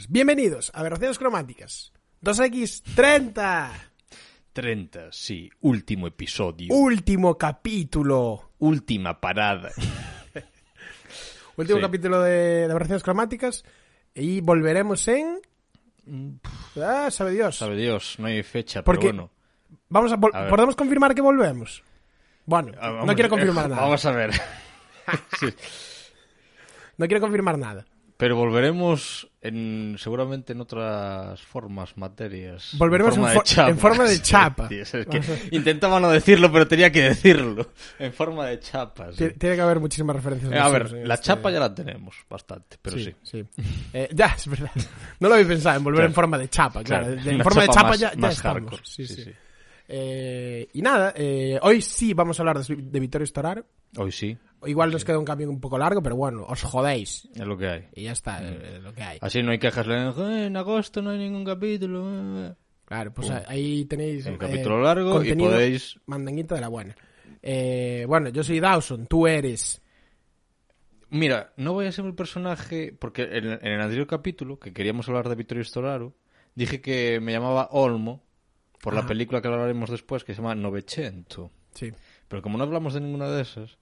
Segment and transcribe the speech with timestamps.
[0.00, 1.92] Pues bienvenidos a Aberraciones Cromáticas.
[2.22, 3.68] 2X30.
[4.54, 5.50] 30, sí.
[5.60, 6.72] Último episodio.
[6.74, 8.52] Último capítulo.
[8.60, 9.70] Última parada.
[11.56, 11.82] Último Sí.
[11.82, 13.62] capítulo de, de Aberraciones Cromáticas.
[14.14, 15.42] Y volveremos en...
[16.82, 17.58] Ah, sabe Dios.
[17.58, 19.30] Sabe Dios, no hay fecha, Porque- pero bueno.
[19.90, 20.16] Vamos a.
[20.48, 21.84] ¿Podemos confirmar que volvemos?
[22.46, 22.72] Bueno,
[23.04, 23.82] no quiero confirmar eh, nada.
[23.82, 24.30] Vamos a ver.
[25.38, 25.48] Sí.
[26.96, 27.84] No quiero confirmar nada.
[28.20, 32.74] Pero volveremos en seguramente en otras formas, materias.
[32.78, 33.70] Volveremos en forma fo- de chapa.
[33.70, 34.68] en forma de Sí, chapa.
[34.68, 37.70] tío, es que intentaba no decirlo, pero tenía que decirlo.
[37.98, 39.10] En forma de chapa.
[39.12, 39.24] sí.
[39.24, 40.52] Tie- Tiene que haber muchísimas referencias.
[40.52, 43.12] Eh, a ver, la este- chapa ya la tenemos bastante, pero sí.
[43.22, 43.44] sí.
[43.92, 44.70] Eh, ya, es verdad.
[45.18, 46.08] No lo había pensado en volver Claro.
[46.10, 47.06] en forma de chapa, claro.
[47.06, 48.80] Claro, De- en forma de chapa más- ya, ya más estamos.
[48.84, 49.32] Sí, Sí.
[49.92, 53.66] Eh, y nada, eh, hoy sí vamos a hablar de, de Vittorio Storaro.
[53.96, 57.26] Hoy sí, Igual nos queda un cambio un poco largo, pero bueno, os jodéis.
[57.34, 57.88] es lo que hay.
[57.94, 59.18] Y ya está, eh, lo que hay.
[59.22, 59.86] Así no hay quejas.
[59.88, 62.04] "Eh, En agosto no hay ningún capítulo.
[62.48, 62.54] eh".
[62.84, 64.26] Claro, pues ahí tenéis...
[64.26, 66.94] El eh, capítulo largo y podéis Mandanguita de la buena.
[67.40, 69.80] Eh, bueno, yo soy Dawson, tú eres...
[71.08, 75.08] Mira, no voy a ser el personaje, porque en, en el anterior capítulo, que queríamos
[75.08, 76.14] hablar de Vittorio Storaro,
[76.54, 78.22] dije que me llamaba Olmo,
[78.80, 81.50] por la película que hablaremos después, que se llama Novecento.
[81.74, 81.92] Sí.
[82.28, 83.76] Pero como no hablamos de ninguna de esas,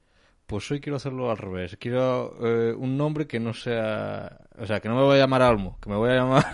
[0.48, 1.76] pues hoy quiero hacerlo al revés.
[1.78, 4.38] Quiero eh, un nombre que no sea...
[4.58, 6.46] O sea, que no me voy a llamar Olmo, que me voy a llamar...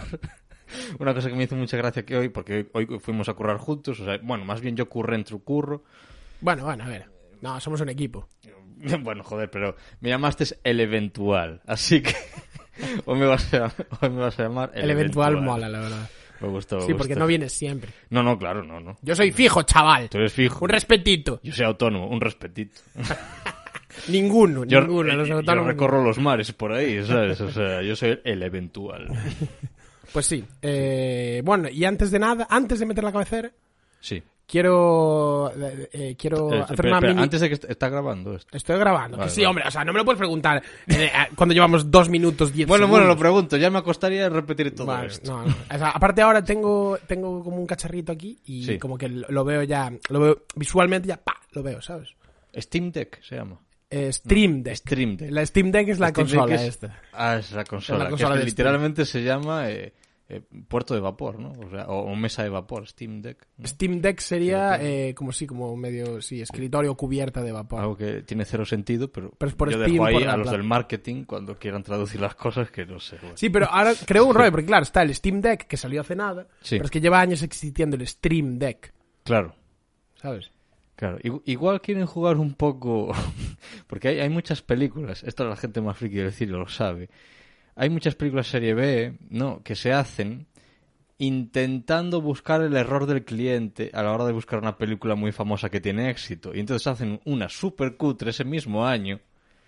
[0.98, 3.58] Una cosa que me hizo mucha gracia que hoy, porque hoy, hoy fuimos a currar
[3.58, 5.84] juntos, o sea, bueno, más bien yo curré entre curro,
[6.40, 7.06] Bueno, bueno, a ver.
[7.40, 8.28] No, somos un equipo.
[9.00, 12.14] Bueno, joder, pero me llamaste el eventual, así que
[13.06, 16.10] hoy me vas a, hoy me vas a llamar el, El, eventual, mola, la verdad.
[16.40, 17.92] Me gustó, me Sí, porque no vienes siempre.
[18.10, 18.98] No, no, claro, no, no.
[19.00, 20.10] Yo soy fijo, chaval.
[20.10, 20.64] Tú eres fijo.
[20.64, 21.40] Un respetito.
[21.42, 22.80] Yo soy autónomo, un respetito.
[24.08, 25.12] Ninguno, Yo, ninguno.
[25.12, 27.40] eh, los yo autónomos- recorro los mares por ahí, ¿sabes?
[27.40, 29.08] O sea, yo soy el eventual.
[30.12, 30.44] Pues sí.
[30.62, 33.50] Eh, bueno, y antes de nada, antes de meter la cabecera,
[34.00, 34.22] Sí.
[34.46, 37.22] quiero eh, eh, quiero Eh, hacer espera, una mini...
[37.22, 38.56] Antes de que est- está grabando esto.
[38.56, 39.16] Estoy grabando.
[39.16, 39.48] Vale, que sí, vale.
[39.48, 42.86] hombre, o sea, no me lo puedes preguntar eh, cuando llevamos dos minutos diez Bueno,
[42.86, 43.56] bueno, lo pregunto.
[43.56, 45.33] Ya me acostaría repetir todo Vale, esto.
[45.33, 45.54] no, no.
[45.74, 48.78] O sea, aparte ahora tengo, tengo como un cacharrito aquí y Sí.
[48.78, 52.10] como que lo lo veo ya, lo veo visualmente ya, pa, lo veo, ¿sabes?
[52.56, 53.58] Steam Deck se llama.
[53.94, 54.77] Eh, Stream Deck.
[54.77, 55.30] Stream Deck.
[55.30, 57.00] La Steam Deck es la Steam Deck consola es- esta.
[57.12, 57.96] Ah, es la consola.
[57.98, 58.64] Es la que consola es que de Steam.
[58.66, 59.92] literalmente se llama eh,
[60.28, 61.52] eh, puerto de vapor, ¿no?
[61.52, 63.46] O sea, o, o mesa de vapor, Steam Deck.
[63.58, 63.66] ¿no?
[63.68, 67.80] Steam Deck sería eh, como sí, como medio, sí, escritorio cubierta de vapor.
[67.80, 70.36] Algo que tiene cero sentido, pero, Pero es por yo Steam, dejo ahí por a
[70.38, 73.16] los del marketing cuando quieran traducir las cosas que no sé.
[73.20, 73.36] bueno.
[73.36, 76.16] Sí, pero ahora creo un rollo, porque claro, está el Steam Deck que salió hace
[76.16, 76.77] nada, Sí.
[76.77, 78.92] pero es que lleva años existiendo el Stream Deck,
[79.24, 79.54] Claro,
[80.20, 80.50] ¿sabes?
[80.96, 81.18] Claro.
[81.18, 83.12] Igu- Igual quieren jugar un poco,
[83.86, 87.08] porque hay, hay muchas películas, esto la gente más friki del cine lo sabe,
[87.77, 89.62] hay muchas películas serie B, ¿no?
[89.62, 90.46] Que se hacen
[91.18, 95.70] intentando buscar el error del cliente a la hora de buscar una película muy famosa
[95.70, 96.52] que tiene éxito.
[96.54, 99.20] Y entonces hacen una super cutre ese mismo año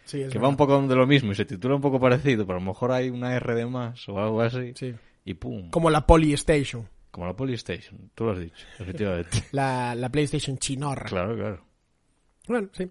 [0.04, 2.46] Sí, es que va un poco de lo mismo y se titula un poco parecido,
[2.46, 4.72] pero a lo mejor hay una R de más o algo así.
[4.76, 4.94] Sí.
[5.24, 9.44] Y pum, Como la Polystation, como la Polystation, tú lo has dicho, efectivamente.
[9.52, 11.06] la, la PlayStation chinorra.
[11.06, 11.64] claro, claro.
[12.48, 12.88] Bueno, sí.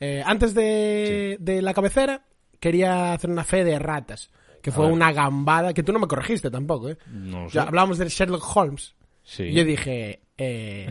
[0.00, 2.22] Eh, antes de, de la cabecera,
[2.60, 4.30] quería hacer una fe de ratas,
[4.62, 6.98] que fue una gambada, que tú no me corregiste tampoco, ¿eh?
[7.06, 7.60] No lo sé.
[7.60, 8.94] Hablábamos de Sherlock Holmes.
[9.22, 9.44] Sí.
[9.44, 10.90] Y yo dije, eh,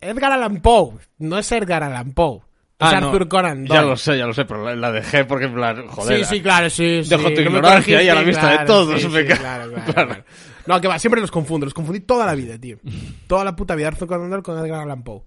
[0.00, 2.42] Edgar Allan Poe, no es Edgar Allan Poe, es
[2.78, 3.82] Ah, no, Arthur Conan Doyle.
[3.82, 6.18] Ya lo sé, ya lo sé, pero la, la dejé porque en plan, joder.
[6.24, 7.02] Sí, sí, claro, sí.
[7.02, 7.10] sí.
[7.10, 9.36] Dejo tu no me ignorancia ahí a la vista de todos, sí, me sí, ca-
[9.38, 10.24] claro, claro, Claro.
[10.66, 12.78] No, que va, siempre los confundo, los confundí toda la vida, tío.
[13.26, 15.22] Toda la puta vida, Arthur Conan Doyle con Edgar Allan Poe.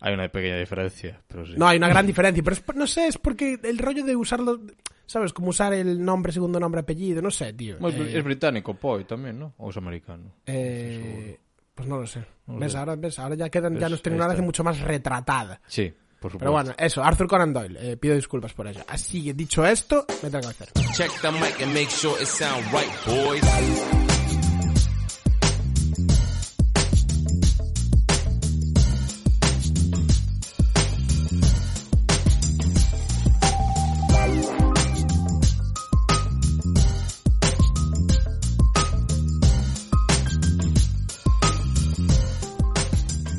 [0.00, 1.54] Hay una pequeña diferencia, pero sí.
[1.56, 4.60] No, hay una gran diferencia, pero es no sé, es porque el rollo de usarlo,
[5.06, 5.32] ¿sabes?
[5.32, 7.76] Como usar el nombre, segundo nombre, apellido, no sé, tío.
[7.78, 9.54] Bueno, Eh, es británico, Poe también, ¿no?
[9.58, 10.32] O es americano.
[10.46, 11.38] eh,
[11.74, 12.24] pues no lo sé.
[12.48, 12.72] No ¿Ves?
[12.72, 12.78] sé.
[12.78, 13.18] Ahora, ¿ves?
[13.18, 14.42] Ahora ya quedan, ya nos ahí una está.
[14.42, 15.60] mucho más retratada.
[15.68, 16.38] Sí, por supuesto.
[16.40, 18.80] Pero bueno, eso, Arthur Conan Doyle, eh, pido disculpas por ello.
[18.88, 20.68] Así que dicho esto, me tengo que hacer.
[20.94, 24.11] Check the mic and make sure it sound right, boys.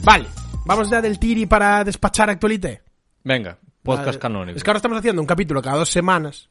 [0.04, 0.26] Vale,
[0.66, 2.82] vamos ya del tiri para despachar actualité.
[3.24, 4.58] Venga, podcast canónico.
[4.58, 6.50] Es que ahora estamos haciendo un capítulo cada dos semanas.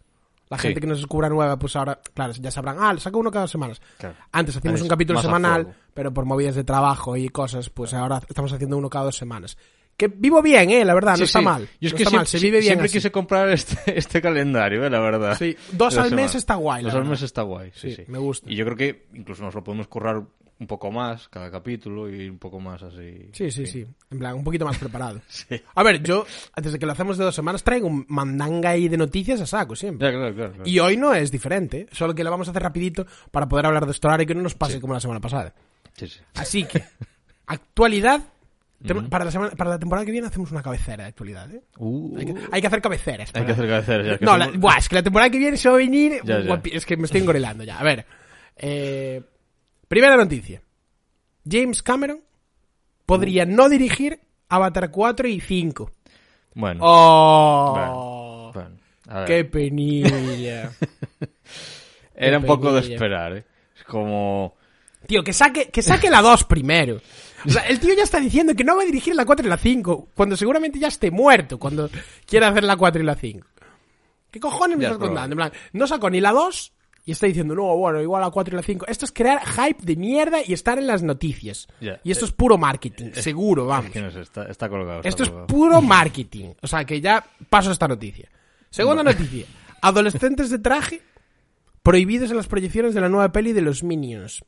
[0.49, 0.63] La Sí.
[0.69, 3.45] gente que nos descubra nueva, pues ahora, claro, ya sabrán, ah, le saco uno cada
[3.45, 3.81] dos semanas.
[3.99, 4.17] Claro.
[4.33, 8.21] Antes hacíamos Antes, un capítulo semanal, pero por movidas de trabajo y cosas, pues ahora
[8.29, 9.57] estamos haciendo uno cada dos semanas.
[9.97, 11.45] Que vivo bien, eh, la verdad, no está sí.
[11.45, 11.69] mal.
[11.81, 12.95] Yo es no que está siempre, mal, se vive bien siempre así.
[12.99, 15.37] quise comprar este, este calendario, eh, la verdad.
[15.39, 18.05] Sí, dos al mes está guay, Dos al mes está guay, sí, Sí, sí.
[18.09, 18.51] me gusta.
[18.51, 20.23] Y yo creo que incluso nos lo podemos currar
[20.63, 23.29] un poco más cada capítulo y un poco más así.
[23.33, 23.87] Sí, sí, sí.
[24.11, 25.21] En plan, un poquito más preparado.
[25.29, 25.61] Sí.
[25.75, 26.25] A ver, yo,
[26.57, 29.75] desde que lo hacemos de dos semanas, traigo un mandanga ahí de noticias a saco
[29.77, 30.07] siempre.
[30.11, 30.53] Ya, claro, claro.
[30.53, 30.69] claro.
[30.71, 33.85] Y hoy no es diferente, solo que lo vamos a hacer rapidito para poder hablar
[33.87, 35.53] de esto ahora y que no nos pase como la semana pasada.
[35.95, 36.21] Sí, sí.
[36.35, 36.83] Así que,
[37.47, 38.23] actualidad.
[39.11, 41.53] para, la semana, para la temporada que viene hacemos una cabecera de actualidad.
[41.55, 41.63] ¿eh?
[41.79, 43.31] Uh, Hay, que, hay que hacer cabeceras.
[43.35, 44.07] hay que hacer cabeceras.
[44.07, 45.79] ya que no, la, somos- buah, es que la temporada que viene se va a
[45.79, 46.21] venir.
[46.25, 46.39] Ya,
[46.73, 47.79] Es que me estoy engorilando ya.
[47.79, 48.07] A ver.
[48.57, 49.23] eh,
[49.93, 50.63] primera noticia:
[51.47, 52.21] James Cameron
[53.05, 55.91] podría no dirigir Avatar 4 y 5.
[56.55, 58.51] Bueno, ¡Oh!
[58.55, 58.71] bueno,
[59.05, 59.25] ver.
[59.27, 60.73] ¡Qué penilla!
[62.15, 63.45] Era un poco de esperar, ¿eh?
[63.77, 64.55] Es como...
[65.07, 66.99] Tío, que saque, que saque la 2 primero.
[67.45, 69.49] O sea, el tío ya está diciendo que no va a dirigir la 4 y
[69.51, 71.91] la 5, cuando seguramente ya esté muerto cuando
[72.25, 73.47] quiera hacer la 4 y la 5.
[74.31, 75.21] ¿Qué cojones me Ya, estás probable.
[75.29, 75.35] contando?
[75.45, 76.73] En plan, no sacó ni la 2
[77.05, 78.87] y está diciendo, no, bueno, igual la 4 y la 5.
[78.89, 81.67] Esto es crear hype de mierda y estar en las noticias.
[82.05, 83.87] Y esto es puro marketing, seguro, vamos.
[83.87, 84.99] Es que no sé, está, está colgado.
[84.99, 86.51] está Esto es puro marketing.
[86.61, 88.31] O sea, que ya paso esta noticia.
[88.71, 89.47] Segunda noticia.
[89.81, 91.03] Adolescentes de traje
[91.83, 94.45] prohibidos en las proyecciones de la nueva peli de los Minions.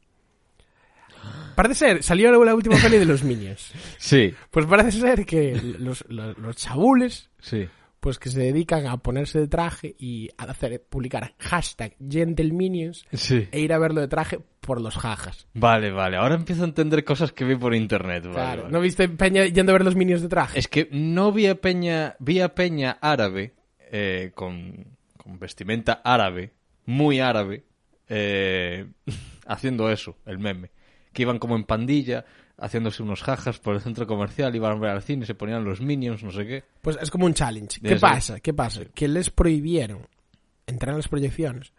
[1.57, 3.73] Parece ser, salió la última peli de los Minions.
[3.99, 7.69] Sí, Pues parece ser que los, los, los chabules, sí.
[8.05, 13.49] Pues que se dedican a ponerse de traje y a hacer, publicar hashtag GentleMinions Sí.
[13.51, 15.47] e ir a verlo de traje por los jajas.
[15.55, 16.19] Vale, vale.
[16.19, 18.25] Ahora empiezo a entender cosas que vi por internet.
[18.25, 18.73] Vale, Claro, vale.
[18.75, 20.59] ¿no viste Peña yendo a ver los Minions de traje?
[20.59, 23.55] Es que no vi a Peña, vi a Peña árabe,
[23.91, 24.87] eh, con,
[25.17, 26.53] con vestimenta árabe,
[26.85, 27.65] muy árabe,
[28.11, 28.87] eh,
[29.47, 30.73] haciendo eso, el meme.
[31.15, 32.27] Que iban como en pandilla,
[32.65, 35.81] haciéndose unos jajas por el centro comercial, iban a ver al cine, se ponían los
[35.81, 36.65] minions, no sé qué.
[36.83, 37.81] Pues es como un challenge.
[37.81, 38.41] ¿Qué pasa?
[38.41, 38.85] ¿Qué pasa?
[38.95, 40.07] Que les prohibieron
[40.67, 41.73] entrar en las proyecciones.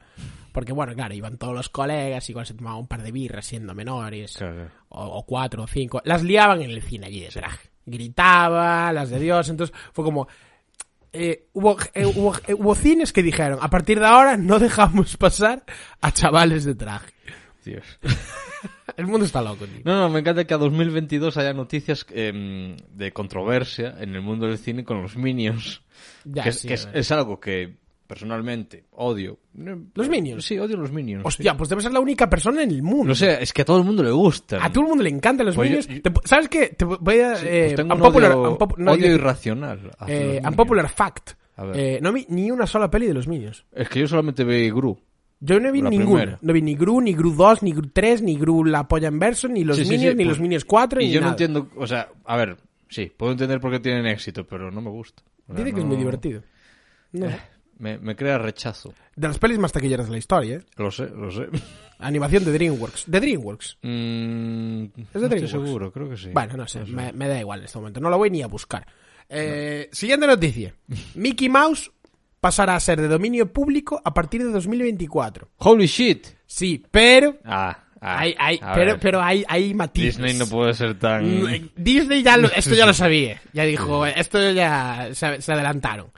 [0.52, 3.74] Porque, bueno, claro, iban todos los colegas, igual se tomaban un par de birras siendo
[3.76, 4.70] menores, Claro.
[4.90, 6.02] o, o cuatro o cinco.
[6.06, 7.70] Las liaban en el cine allí de traje.
[7.86, 9.50] Gritaba, las de Dios.
[9.50, 10.28] Entonces fue como.
[11.12, 15.18] eh, hubo, eh, hubo, eh, hubo cines que dijeron: a partir de ahora no dejamos
[15.18, 15.64] pasar
[16.00, 17.12] a chavales de traje.
[17.66, 17.84] Dios.
[18.98, 19.82] El mundo está loco, tío.
[19.84, 24.48] No, no, me encanta que a 2022 haya noticias em, de controversia en el mundo
[24.48, 25.82] del cine con los minions.
[26.24, 26.98] Ya, que es, sí, que es, ver.
[26.98, 27.76] es algo que
[28.08, 29.40] personalmente odio.
[29.96, 30.46] ¿Los Minions?
[30.46, 31.26] Sí, odio los minions.
[31.26, 33.06] Hostia, pues debes ser la única persona en el mundo.
[33.10, 34.64] No sé, es que a todo el mundo le gusta.
[34.64, 36.04] A todo el mundo le encantan los Pues yo- Minions.
[36.04, 36.68] Te- ¿Sabes qué?
[36.70, 37.36] Te voy a...
[37.36, 39.92] Sí, eh, pues tengo un unpopular, odio, no, odio yo- irracional.
[40.08, 40.48] eh, Minions.
[40.48, 41.32] unpopular fact.
[41.58, 41.80] A ver.
[41.80, 43.66] Eh, no vi ni una sola peli de los Minions.
[43.74, 45.00] Es que yo solamente vi Gru.
[45.40, 46.20] Yo no vi La ninguna.
[46.22, 46.40] primera.
[46.42, 49.20] No vi ni Gru, ni Gru 2, ni Gru 3, ni Gru La Polla en
[49.20, 51.30] Verso, ni los Sí, Minions, sí, ni pues- los Minions 4, Y ni yo no
[51.30, 52.58] entiendo, o sea, a ver,
[52.90, 55.24] sí, puedo entender por qué tienen éxito, pero no me gusta.
[55.48, 56.42] O sea, Dice que es muy divertido.
[57.12, 57.38] No sé.
[57.78, 58.94] Me, me crea rechazo.
[59.18, 60.62] De las pelis más taquilleras de la historia, ¿eh?
[60.78, 61.48] Lo sé, lo sé.
[62.00, 63.04] Animación de DreamWorks.
[63.06, 63.78] De DreamWorks.
[63.82, 65.52] Mm, ¿Es de no estoy DreamWorks?
[65.52, 66.30] seguro, creo que sí.
[66.34, 68.00] Bueno, no sé, Me, me da igual en este momento.
[68.00, 68.88] No lo voy ni a buscar.
[69.28, 70.74] Eh, Siguiente noticia.
[71.16, 71.92] Mickey Mouse
[72.46, 75.50] pasará a ser de dominio público a partir de 2024.
[75.58, 76.28] Holy shit.
[76.46, 77.38] Sí, pero...
[77.44, 80.18] Ah, ah, hay, hay, pero, pero hay, hay matices.
[80.18, 81.26] Disney no puede ser tan...
[81.26, 83.42] Mm, Disney ya lo, esto ya lo sabía.
[83.52, 86.12] Ya dijo, esto ya se, se adelantaron.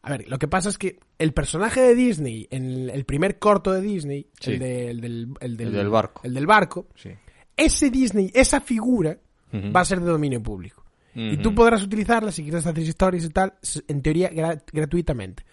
[0.00, 3.72] A ver, lo que pasa es que el personaje de Disney, en el, primer corto
[3.72, 4.52] de Disney, Sí.
[4.52, 6.20] el, de- el del, el del- El del barco.
[6.24, 7.10] el del barco, Sí.
[7.58, 9.18] ese Disney, esa figura,
[9.52, 10.85] va a ser de dominio público.
[11.18, 13.54] Y tú podrás utilizarla si quieres hacer historias y tal,
[13.88, 15.44] en teoría gra- gratuitamente.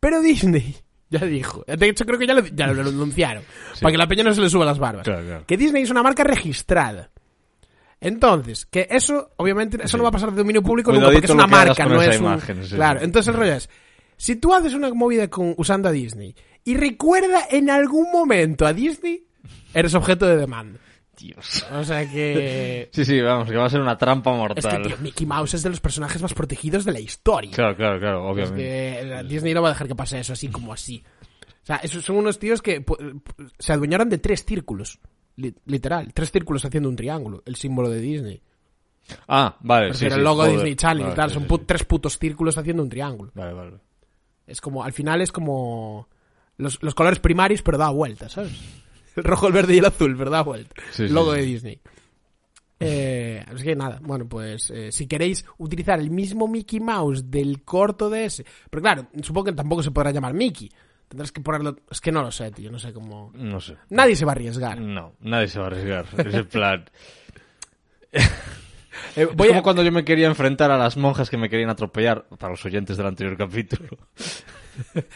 [0.00, 0.74] Pero Disney
[1.10, 3.44] ya dijo, de hecho creo que ya lo, ya lo anunciaron,
[3.80, 5.44] para que la peña no se le suba las barbas, Claro, claro.
[5.46, 7.10] que Disney es una marca registrada.
[8.00, 9.96] Entonces, que eso, obviamente, eso Sí.
[9.96, 12.24] no va a pasar de dominio público nunca, porque es una marca, no es un...
[12.26, 13.70] imagen, sí, claro, entonces el rollo es,
[14.16, 18.72] si tú haces una movida con, usando a Disney y recuerda en algún momento a
[18.72, 19.24] Disney,
[19.72, 20.80] eres objeto de demanda.
[21.72, 22.88] O sea que...
[22.92, 24.82] Sí, sí, vamos, que va a ser una trampa Es mortal.
[24.82, 27.50] que, tío, Mickey Mouse es de los personajes más protegidos de la historia.
[27.52, 28.62] Claro, claro, claro, Es obviamente.
[28.62, 31.02] que eh, Disney no va a dejar que pase eso así como así.
[31.62, 32.84] O sea, esos son unos tíos que
[33.58, 34.98] se adueñaron de tres círculos.
[35.36, 37.42] Li- literal, tres círculos haciendo un triángulo.
[37.46, 38.42] El símbolo de Disney.
[39.28, 40.50] Ah, vale, Prefiero sí, el logo de.
[40.52, 41.30] Disney y Vale, tal.
[41.30, 43.30] sí, Son pu- tres putos círculos haciendo un triángulo.
[43.34, 43.72] Vale, vale.
[44.46, 46.08] Es como, al final es como
[46.56, 48.52] los, los colores primarios, pero da vuelta, ¿sabes?
[49.16, 50.74] El rojo, el verde y el azul, pero da vuelta.
[50.90, 51.40] Sí, logo sí.
[51.40, 51.80] de Disney.
[52.84, 57.62] Eh, así que nada, bueno, pues eh, si queréis utilizar el mismo Mickey Mouse del
[57.62, 60.68] corto de ese, pero claro, supongo que tampoco se podrá llamar Mickey.
[61.06, 63.30] Tendrás que ponerlo, es que no lo sé, tío, no sé cómo.
[63.34, 63.76] No sé.
[63.90, 64.80] Nadie se va a arriesgar.
[64.80, 66.06] No, nadie se va a arriesgar.
[66.26, 66.84] Es el plan.
[69.16, 71.48] Eh, Voy voy como a- cuando yo me quería enfrentar a las monjas que me
[71.48, 73.88] querían atropellar, para los oyentes del anterior capítulo.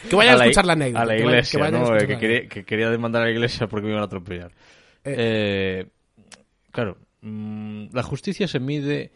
[0.09, 1.01] Que vayan a, la- escuchar la anécdota.
[1.01, 1.85] A la que vayan- iglesia, que vayan a ¿no?
[1.95, 4.51] escuchar que, quería, que quería demandar a la iglesia porque me iban a atropellar.
[5.03, 5.85] Eh,
[6.71, 9.11] claro, mm, la justicia se mide...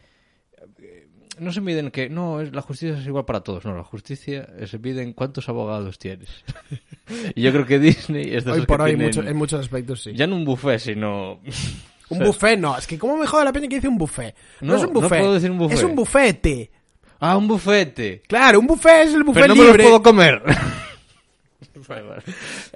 [0.80, 1.08] eh,
[1.38, 2.08] No se mide en que...
[2.08, 3.64] No, es, la justicia es igual para todos.
[3.64, 6.28] No, la justicia se mide en cuántos abogados tienes.
[7.34, 10.02] y yo creo que Disney es de Hoy por hoy, tienen- mucho- en muchos aspectos
[10.02, 10.12] sí.
[10.14, 11.40] Ya no un buffet, sino...
[12.08, 12.76] Un buffet, no.
[12.76, 14.34] Es que cómo me jode la peña que dice un buffet.
[14.60, 15.18] No, No, es un no buffet.
[15.20, 15.78] puedo decir un buffet.
[15.78, 16.70] Es un bufete.
[17.24, 18.20] Ah, un bufete.
[18.26, 20.42] Claro, un buffet es el buffet Pero no me los puedo comer.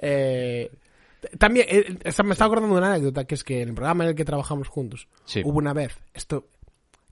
[0.01, 0.71] Eh,
[1.39, 4.03] también, eh, esta- me estaba acordando de una anécdota, que es que en el programa
[4.03, 5.41] en el que trabajamos juntos, Sí.
[5.43, 6.47] hubo una vez, esto,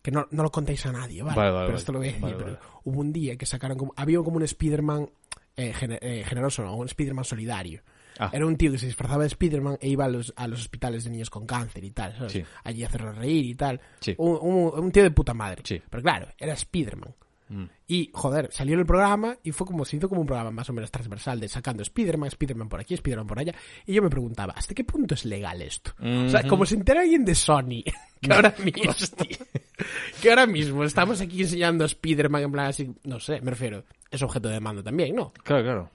[0.01, 1.35] que no, no lo contéis a nadie, ¿vale?
[1.37, 2.59] Vale, vale, pero esto lo voy a decir, Vale, pero vale.
[2.83, 5.09] hubo un día que sacaron como, había como un Spider-Man
[5.57, 6.75] eh, gener- eh, generoso, ¿no?
[6.75, 7.81] Un Spider-Man solidario.
[8.19, 8.29] Ah.
[8.31, 11.03] Era un tío que se disfrazaba de Spider-Man e iba a los, a los hospitales
[11.05, 12.31] de niños con cáncer y tal, ¿sabes?
[12.33, 12.43] Sí.
[12.63, 13.79] Allí a hacerlos reír y tal.
[13.99, 14.13] Sí.
[14.17, 15.61] Un, un- un tío de puta madre.
[15.65, 15.81] Sí.
[15.89, 17.13] Pero claro, era Spider-Man.
[17.47, 17.65] Mm.
[17.87, 20.69] Y, joder, salió en el programa y fue como, se hizo como un programa más
[20.69, 23.53] o menos transversal de sacando Spider-Man, Spider-Man por aquí, Spider-Man por allá.
[23.85, 25.91] Y yo me preguntaba, ¿hasta qué punto es legal esto?
[25.99, 27.83] O sea, como se entera alguien de Sony,
[28.21, 28.93] que ahora mismo,
[30.21, 33.83] que ahora mismo estamos aquí enseñando a Spider-Man en plan así, no sé, me refiero,
[34.09, 35.31] es objeto de demanda también, ¿no?
[35.43, 35.89] Claro, claro.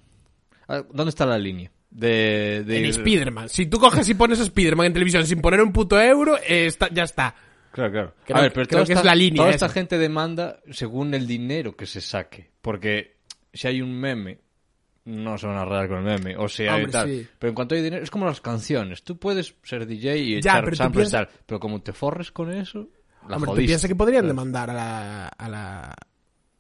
[0.69, 1.71] Ah, ¿Dónde está la línea?
[1.91, 3.49] De, de En Spider-Man.
[3.49, 6.67] Si tú coges y pones a Spider-Man en televisión sin poner un puto euro, eh,
[6.67, 7.35] está- ya está.
[7.73, 8.15] Claro, claro.
[8.25, 9.67] Creo- a ver, pero creo que esta, es la línea Toda esa.
[9.67, 12.51] esta gente demanda según el dinero que se saque.
[12.61, 13.19] Porque
[13.53, 14.39] si hay un meme,
[15.05, 16.37] no se van a arreglar con el meme.
[16.37, 17.09] O hay Hombre, tal.
[17.09, 17.27] sí.
[17.39, 19.03] Pero en cuanto hay dinero, es como las canciones.
[19.03, 21.43] Tú puedes ser DJ y Ya, echar pero tú samples y piensa- tal.
[21.47, 22.89] Pero como te forres con eso,
[23.29, 23.67] la Hombre, tú jodiste.
[23.69, 24.31] piensas que podrían ¿sabes?
[24.31, 25.95] demandar a la, a la,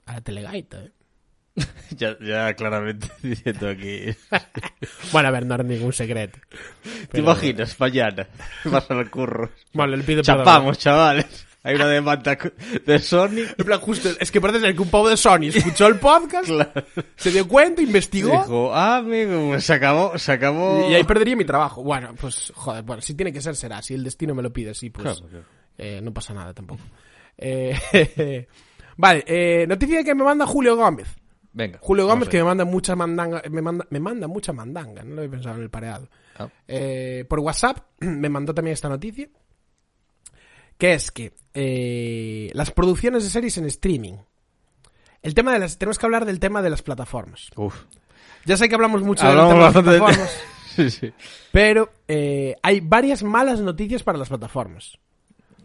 [0.07, 0.93] a la telegaita, ¿eh?
[1.97, 4.07] Ya, ya claramente diciendo aquí.
[5.13, 6.39] Bueno, a ver, no era ningún secreto.
[7.11, 7.79] ¿Te imaginas?
[7.81, 8.29] Mañana
[8.65, 9.51] vas al curro.
[9.73, 10.45] Bueno, le pido perdón.
[10.45, 11.47] Chapamos, chavales.
[11.63, 12.39] Hay una demanda
[12.87, 13.41] de Sony.
[13.59, 16.47] En plan, justo, es que parece ser que un pavo de Sony escuchó el podcast,
[16.47, 16.73] Claro.
[17.17, 20.89] se dio cuenta, investigó Dijo, ah, amigo, pues se acabó, se acabó.
[20.91, 21.83] y ahí perdería mi trabajo.
[21.83, 23.83] Bueno, pues, joder, bueno, si tiene que ser, será.
[23.83, 25.45] Si el destino me lo pide, sí, pues Claro, claro.
[25.77, 26.81] eh, no pasa nada tampoco.
[27.37, 28.47] Eh,
[28.97, 31.09] vale, eh, noticia que me manda Julio Gómez.
[31.53, 31.79] Venga.
[31.83, 35.21] Julio Gómez que me manda mucha mandanga, me manda, me manda mucha mandanga, no lo
[35.23, 36.09] había pensado en el pareado.
[36.39, 36.49] Ah.
[36.69, 39.29] Eh, por WhatsApp me mandó también esta noticia,
[40.79, 44.15] que es que eh, las producciones de series en streaming.
[45.23, 47.49] El tema de las, tenemos que hablar del tema de las plataformas.
[47.57, 47.75] Uf.
[48.47, 50.43] Ya sé que hablamos mucho Hablamos del tema de las de- plataformas,
[50.77, 51.13] Sí, sí.
[51.53, 54.97] pero eh, hay varias malas noticias para las plataformas.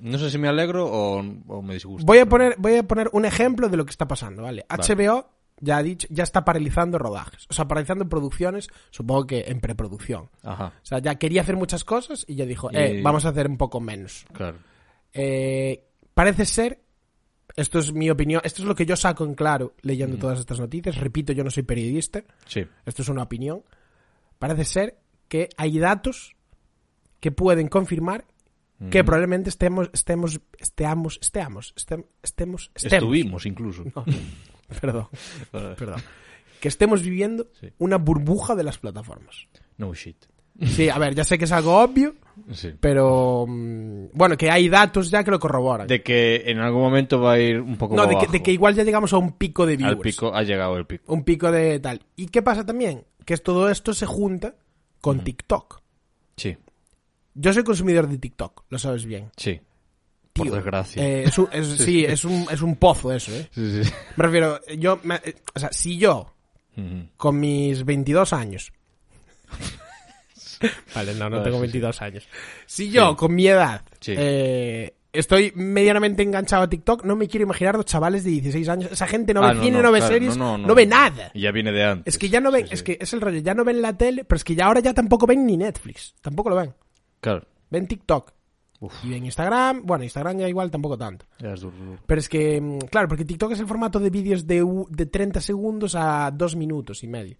[0.01, 2.05] No sé si me alegro o, o me disgusta.
[2.05, 4.65] Voy a poner, voy a poner un ejemplo de lo que está pasando, ¿vale?
[4.67, 4.83] Vale.
[4.83, 9.59] HBO ya ha dicho, ya está paralizando rodajes, o sea, paralizando producciones, supongo que en
[9.62, 10.29] preproducción.
[10.43, 13.29] Ajá, O sea, ya quería hacer muchas cosas y ya dijo, eh, Y- vamos a
[13.29, 14.25] hacer un poco menos.
[14.33, 14.57] claro.
[15.13, 15.83] Eh,
[16.13, 16.81] parece ser,
[17.55, 20.59] esto es mi opinión, esto es lo que yo saco en claro leyendo todas estas
[20.59, 20.97] noticias.
[20.97, 22.65] Repito, yo no soy periodista, Sí.
[22.85, 23.63] esto es una opinión.
[24.39, 24.97] Parece ser
[25.29, 26.35] que hay datos
[27.21, 28.25] que pueden confirmar
[28.91, 29.05] que Ujú.
[29.05, 33.83] probablemente estemos, estemos, estemos, estemos, estem- estemos, estemos, Estuvimos incluso.
[34.81, 35.07] perdón,
[35.51, 36.01] perdón,
[36.60, 37.67] que estemos viviendo Sí.
[37.77, 39.48] una burbuja de las plataformas.
[39.77, 40.17] No shit.
[40.63, 42.15] Sí, a ver, ya sé que es algo obvio,
[42.51, 42.72] Sí.
[42.79, 45.86] pero mm, bueno, que hay datos ya que lo corroboran.
[45.86, 48.51] De que en algún momento va a ir un poco no, de que, de que
[48.53, 49.98] igual ya llegamos a un pico de viewers.
[49.98, 51.12] Al pico, ha llegado el pico.
[51.13, 52.01] Un pico de tal.
[52.15, 53.03] ¿Y qué pasa también?
[53.25, 54.55] Que todo esto se junta
[55.01, 55.81] con TikTok.
[56.38, 56.55] Sí,
[57.34, 59.29] Yo soy consumidor de TikTok, lo sabes bien.
[59.36, 59.60] sí.
[60.35, 61.01] Por desgracia.
[61.03, 63.47] eh, es un- es- sí, es un, es un pozo eso, ¿eh?
[63.51, 63.91] Sí, sí.
[64.17, 66.33] Me refiero, yo, me- eh, o sea, si yo,
[67.17, 68.71] con mis 22 años...
[70.95, 72.27] vale, no, no Vale, tengo sí, 22 años.
[72.65, 74.13] Si yo, con mi edad, Sí.
[74.17, 78.91] eh, estoy medianamente enganchado a TikTok, no me quiero imaginar los chavales de 16 años.
[78.91, 81.31] Esa gente no Ah, ve cine, no, ve claro, series, no, no, no, ve nada.
[81.33, 82.13] Y ya viene de antes.
[82.13, 82.85] Es que ya no ven, Sí, es sí.
[82.85, 84.93] que es el rollo, ya no ven la tele, pero es que ya ahora ya
[84.93, 86.73] tampoco ven ni Netflix, tampoco lo ven.
[87.21, 87.45] Claro.
[87.69, 88.31] Ven TikTok.
[88.85, 88.93] Uf.
[89.03, 91.25] Y ven Instagram, bueno, Instagram ya igual tampoco tanto.
[91.39, 92.01] Ya es duro, duro.
[92.05, 95.41] Pero es que, mm, claro, porque TikTok es el formato de vídeos de, de 30
[95.41, 97.37] segundos a 2 minutos y medio.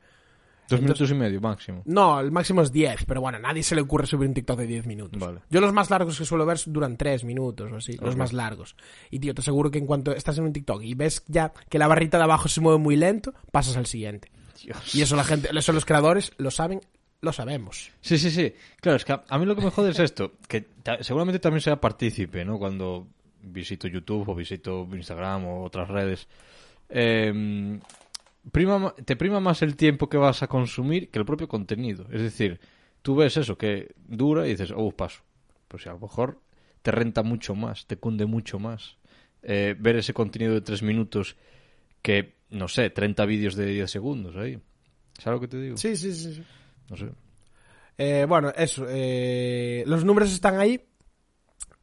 [0.68, 1.84] Dos minutos y medio máximo.
[1.86, 4.58] No, el máximo es 10, pero bueno, a nadie se le ocurre subir un TikTok
[4.58, 5.20] de 10 minutos.
[5.20, 5.42] Vale.
[5.50, 8.76] Yo los más largos que suelo ver duran 3 minutos o así, los más largos.
[9.12, 11.78] Y tío, te aseguro que en cuanto estás en un TikTok y ves ya que
[11.78, 14.32] la barrita de abajo se mueve muy lento, pasas al siguiente.
[14.64, 14.96] Dios.
[14.96, 16.82] Y eso la gente, eso los creadores lo saben
[17.22, 17.92] lo sabemos.
[18.02, 18.54] Sí, sí, sí.
[18.82, 21.62] Claro, es que a, mí lo que me jode es esto, que ta- seguramente también
[21.62, 22.58] sea partícipe, ¿no?
[22.60, 23.08] Cuando
[23.42, 26.28] visito YouTube o visito Instagram o otras redes.
[26.90, 27.80] Eh,
[28.52, 32.08] prima, ma- te prima más el tiempo que vas a consumir que el propio contenido.
[32.12, 32.60] Es decir,
[33.02, 35.22] tú ves eso que dura y dices, oh, paso.
[35.68, 36.40] Pues si a lo mejor
[36.82, 38.98] te renta mucho más, te cunde mucho más
[39.42, 41.36] eh, ver ese contenido de tres minutos
[42.02, 44.60] que, no sé, 30 vídeos de 10 segundos ahí.
[45.18, 45.78] ¿Sabes lo que te digo?
[45.78, 46.36] Sí, sí, sí.
[46.36, 46.44] sí.
[46.90, 47.10] No sé.
[47.98, 48.86] Eh, bueno, eso.
[48.90, 50.82] eh, los números están ahí.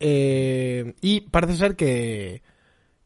[0.01, 2.43] eh, y parece ser que.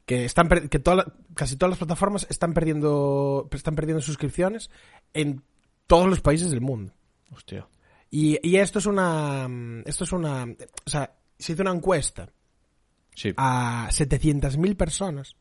[0.07, 4.71] Que, están que toda la- casi todas las plataformas están perdiendo, están perdiendo suscripciones
[5.15, 5.43] en
[5.89, 6.93] todos los países del mundo.
[7.33, 7.67] Hostia.
[8.09, 9.49] Y, y esto es una.
[9.85, 10.45] Esto es una.
[10.45, 12.29] O sea, se hizo una encuesta
[13.17, 13.33] Sí.
[13.37, 15.35] a 700.000 personas.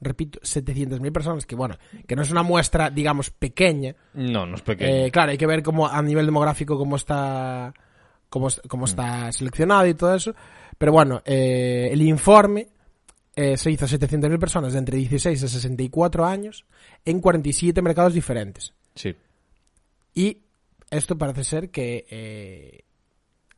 [0.00, 1.76] Repito, 700.000 personas, que bueno,
[2.06, 3.94] que no es una muestra, digamos, pequeña.
[4.14, 4.90] No, no es pequeño.
[5.06, 7.72] Eh, claro, hay que ver cómo a nivel demográfico cómo está
[8.28, 10.34] cómo, cómo está seleccionado y todo eso.
[10.78, 12.68] Pero bueno, eh, el informe
[13.36, 16.64] eh, se hizo a 700.000 personas de entre 16 y 64 años
[17.04, 18.74] en 47 mercados diferentes.
[18.94, 19.14] sí.
[20.14, 20.38] Y
[20.90, 22.84] esto parece ser que eh,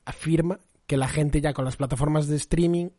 [0.04, 2.90] afirma que la gente ya con las plataformas de streaming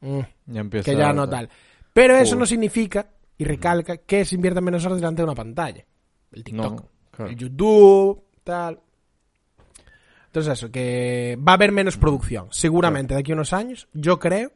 [0.00, 1.50] mm, Ya empieza que ya a- no tal.
[1.94, 3.08] Pero eso no significa,
[3.38, 5.86] y recalca, que se inviertan menos horas delante de una pantalla.
[6.32, 7.30] El TikTok, No, claro.
[7.30, 8.80] el YouTube, tal.
[10.26, 12.48] Entonces eso, que va a haber menos producción.
[12.50, 14.52] Seguramente de aquí a unos años, yo creo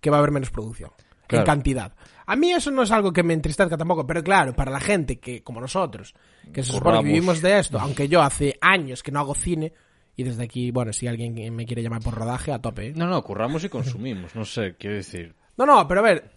[0.00, 0.90] que va a haber menos producción.
[1.26, 1.42] Claro.
[1.42, 1.94] En cantidad.
[2.26, 5.20] A mí eso no es algo que me entristezca tampoco, pero claro, para la gente
[5.20, 6.14] que, como nosotros,
[6.52, 9.72] que se supone que vivimos de esto, aunque yo hace años que no hago cine,
[10.16, 12.88] y desde aquí, bueno, si alguien me quiere llamar por rodaje, a tope.
[12.88, 12.92] ¿eh?
[12.96, 14.34] No, no, curramos y consumimos.
[14.34, 15.34] No sé, quiero decir.
[15.56, 16.30] No, no, pero a ver,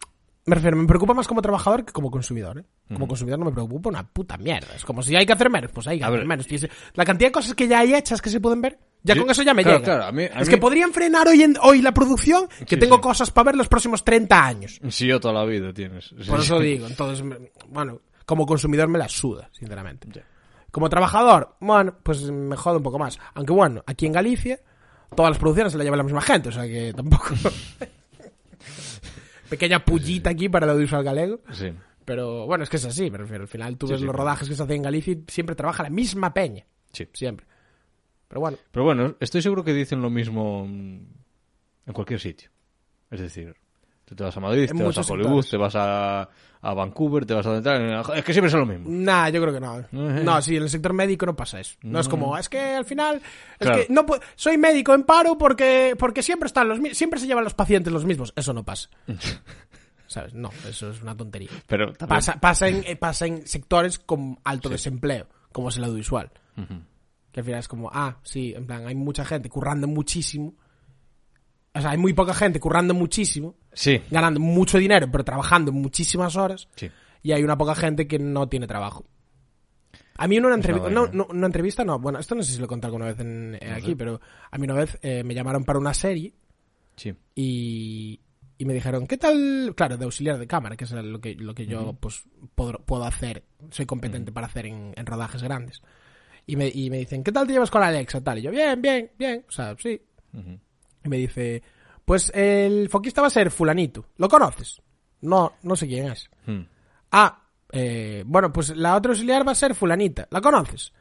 [0.46, 2.66] me refiero, me preocupa más como trabajador que como consumidor, ¿eh?
[2.94, 4.76] Como consumidor no me preocupa una puta mierda.
[4.76, 6.28] Es como si hay que hacer menos, pues hay que A hacer ver.
[6.28, 6.48] menos.
[6.96, 9.42] La cantidad de cosas que ya hay hechas que se pueden ver, ya con eso
[9.42, 9.86] ya me claro, llega.
[9.96, 12.76] claro, a mí- a es mí- que podrían frenar hoy, en- hoy la producción, que
[12.76, 13.02] Sí, tengo sí.
[13.02, 14.80] cosas para ver los próximos 30 años.
[14.90, 16.14] Sí, yo toda la vida tienes.
[16.20, 17.24] Sí, Por eso digo, entonces,
[17.70, 20.08] bueno, como consumidor me la suda, sinceramente.
[20.72, 23.18] Como trabajador, bueno, pues me jode un poco más.
[23.36, 24.60] Aunque bueno, aquí en Galicia,
[25.16, 27.28] todas las producciones se las lleva la misma gente, o sea que tampoco...
[29.54, 31.42] Pequeña pullita aquí para el audiovisual galego.
[31.52, 31.72] Sí.
[32.06, 33.44] Pero bueno, es que es así, me refiero.
[33.44, 34.24] Al final tú Sí, ves sí, los claro.
[34.26, 36.66] rodajes que se hacen en Galicia y siempre trabaja la misma peña.
[36.92, 37.08] Sí.
[37.14, 37.46] Siempre.
[38.28, 42.50] Pero bueno, Pero bueno, estoy seguro que dicen lo mismo en cualquier sitio.
[43.12, 43.56] Es decir,
[44.14, 46.22] tú te vas a Madrid, En te vas a Hollywood, te vas a,
[46.62, 47.58] a Vancouver, te vas a...
[48.16, 48.86] Es que siempre es lo mismo.
[48.88, 49.80] Nah, yo creo que no.
[49.80, 49.86] Eh.
[49.92, 51.76] No, sí, en el sector médico no pasa eso.
[51.82, 53.16] No es como, es que al final,
[53.60, 53.84] es Claro.
[53.88, 57.54] que no soy médico en paro porque porque siempre están los siempre se llevan los
[57.54, 58.34] pacientes los mismos.
[58.36, 58.90] Eso no pasa.
[60.08, 60.34] ¿Sabes?
[60.34, 61.50] No, eso es una tontería.
[61.68, 66.30] Pero también- Pasa, pasa, en, pasa en sectores con alto desempleo, como es el audiovisual.
[67.32, 70.54] Que al final es como, ah, sí, en plan, hay mucha gente currando muchísimo.
[71.76, 74.00] O sea, hay muy poca gente currando muchísimo, Sí.
[74.12, 76.68] ganando mucho dinero, pero trabajando muchísimas horas.
[76.76, 76.90] Sí.
[77.24, 79.06] Y hay una poca gente que no tiene trabajo.
[80.18, 82.60] A mí en una entrevista, no, no, una entrevista no, bueno, esto no sé si
[82.60, 85.34] lo he contado alguna vez en, eh, aquí, pero a mí una vez eh, me
[85.34, 86.34] llamaron para una serie
[86.96, 87.16] Sí.
[87.34, 88.20] y,
[88.60, 89.74] y me dijeron, ¿qué tal?
[89.76, 93.04] Claro, de auxiliar de cámara, que es lo que, lo que yo pues puedo, puedo
[93.06, 95.82] hacer, soy competente para hacer en, en rodajes grandes.
[96.46, 98.22] Y me, y me dicen, ¿qué tal te llevas con Alexa?
[98.22, 100.00] Tal, y yo, bien, bien, bien, o sea, sí.
[100.34, 100.60] Ujú.
[101.04, 101.62] Y me dice,
[102.06, 104.82] pues el foquista va a ser fulanito, ¿lo conoces?
[105.22, 106.30] No, no sé quién es.
[106.46, 106.62] Mm.
[107.12, 110.28] Ah, eh, bueno, pues la otra auxiliar va a ser fulanita.
[110.32, 110.92] ¿La conoces?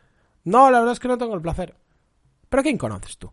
[0.44, 1.74] No, la verdad es que no tengo el placer.
[2.48, 3.32] ¿Pero quién conoces tú?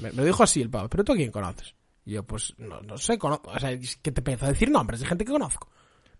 [0.00, 0.88] Me, me lo dijo así el pavo.
[0.88, 1.74] ¿Pero tú a quién conoces?
[2.06, 4.70] Y yo, pues, no, no sé, cono- o sea, es que te empiezo a decir
[4.70, 5.68] nombres de gente que conozco.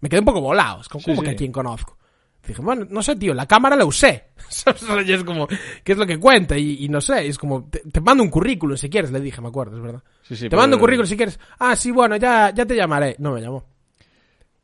[0.01, 0.81] Me quedé un poco volado.
[0.81, 1.27] Es como, Sí, ¿cómo sí.
[1.27, 1.99] que a quién conozco?
[2.47, 4.25] Dije, bueno, no sé, tío, la cámara la usé.
[5.07, 5.47] y es como,
[5.83, 6.59] ¿qué es lo que cuenta?
[6.59, 9.41] Y, y no sé, es como, te, te mando un currículum si quieres, le dije,
[9.41, 10.03] me acuerdo, es verdad.
[10.23, 11.39] Sí, sí, te pero- mando un currículum si quieres.
[11.59, 13.17] Ah, sí, bueno, ya, ya te llamaré.
[13.19, 13.65] No me llamó.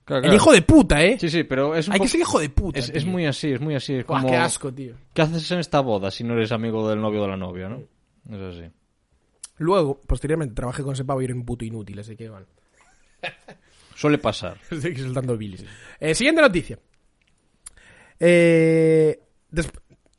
[0.05, 1.17] Claro, El hijo de puta, ¿eh?
[1.21, 2.81] Sí, sí, pero es un Hay que ser hijo de puta.
[2.81, 3.95] Es, muy así, es muy así.
[3.95, 4.27] Es como...
[4.29, 4.95] qué asco, tío.
[5.15, 7.69] ¿Qué haces en esta boda si no eres amigo del novio o de la novia,
[7.69, 7.83] no?
[8.29, 8.71] Es así.
[9.59, 12.47] Luego, posteriormente, trabajé con ese pavo y era un puto inútil, así que bueno.
[13.95, 14.59] Suele pasar.
[14.71, 15.65] Estoy soltando bilis.
[16.01, 16.79] Eh, siguiente noticia.
[18.21, 19.19] Eh,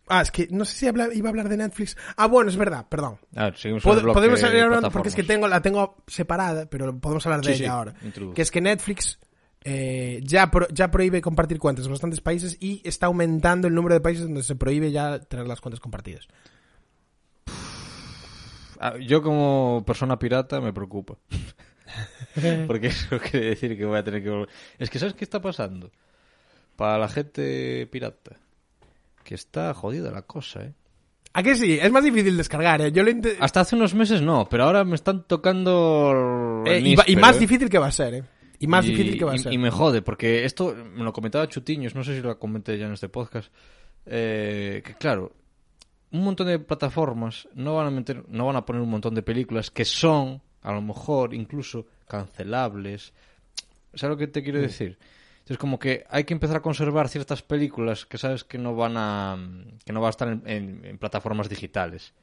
[0.08, 1.96] ah, es que no sé si habla- iba a hablar de Netflix.
[2.18, 3.18] Ah, bueno, es verdad, perdón.
[3.36, 5.62] A ver, seguimos con el Pod- bloque podemos de hablando porque es que tengo, la
[5.62, 7.94] tengo separada, pero podemos hablar de Sí, ella sí, ahora.
[8.04, 8.36] introduce.
[8.36, 9.20] Que es que Netflix
[9.64, 13.94] eh, ya, pro- ya prohíbe compartir cuentas en bastantes países y está aumentando el número
[13.94, 16.28] de países donde se prohíbe ya tener las cuentas compartidas.
[18.80, 21.16] Ah, Yo como persona pirata me preocupa.
[22.68, 24.50] Porque eso quiere decir que voy a tener que volver.
[24.80, 25.92] Es que ¿sabes qué está pasando?
[26.76, 28.38] Para la gente pirata.
[29.24, 30.74] que está jodida la cosa, ¿eh?
[31.34, 31.78] ¿A que sí?
[31.82, 32.92] Es más difícil descargar, ¿eh?
[32.92, 36.64] Yo lo int- Hasta hace unos meses no, pero ahora me están tocando...
[36.66, 37.40] eh, y, más ¿eh?
[37.40, 38.24] difícil que va a ser, ¿eh?
[38.60, 39.54] Y más Y- difícil que va a y- ser.
[39.54, 42.88] Y me jode, porque esto me lo comentaba Chutiños, no sé si lo comenté ya
[42.88, 43.52] en este podcast,
[44.06, 45.32] eh, que claro,
[46.12, 49.22] un montón de plataformas no van a meter, no van a poner un montón de
[49.22, 53.14] películas que son, a lo mejor, incluso cancelables.
[53.94, 54.98] ¿Sabes lo que te quiero decir?
[55.48, 58.94] Es como que hay que empezar a conservar ciertas películas que sabes que no van
[58.96, 59.38] a
[59.86, 62.14] que no van a estar en, en- en plataformas digitales.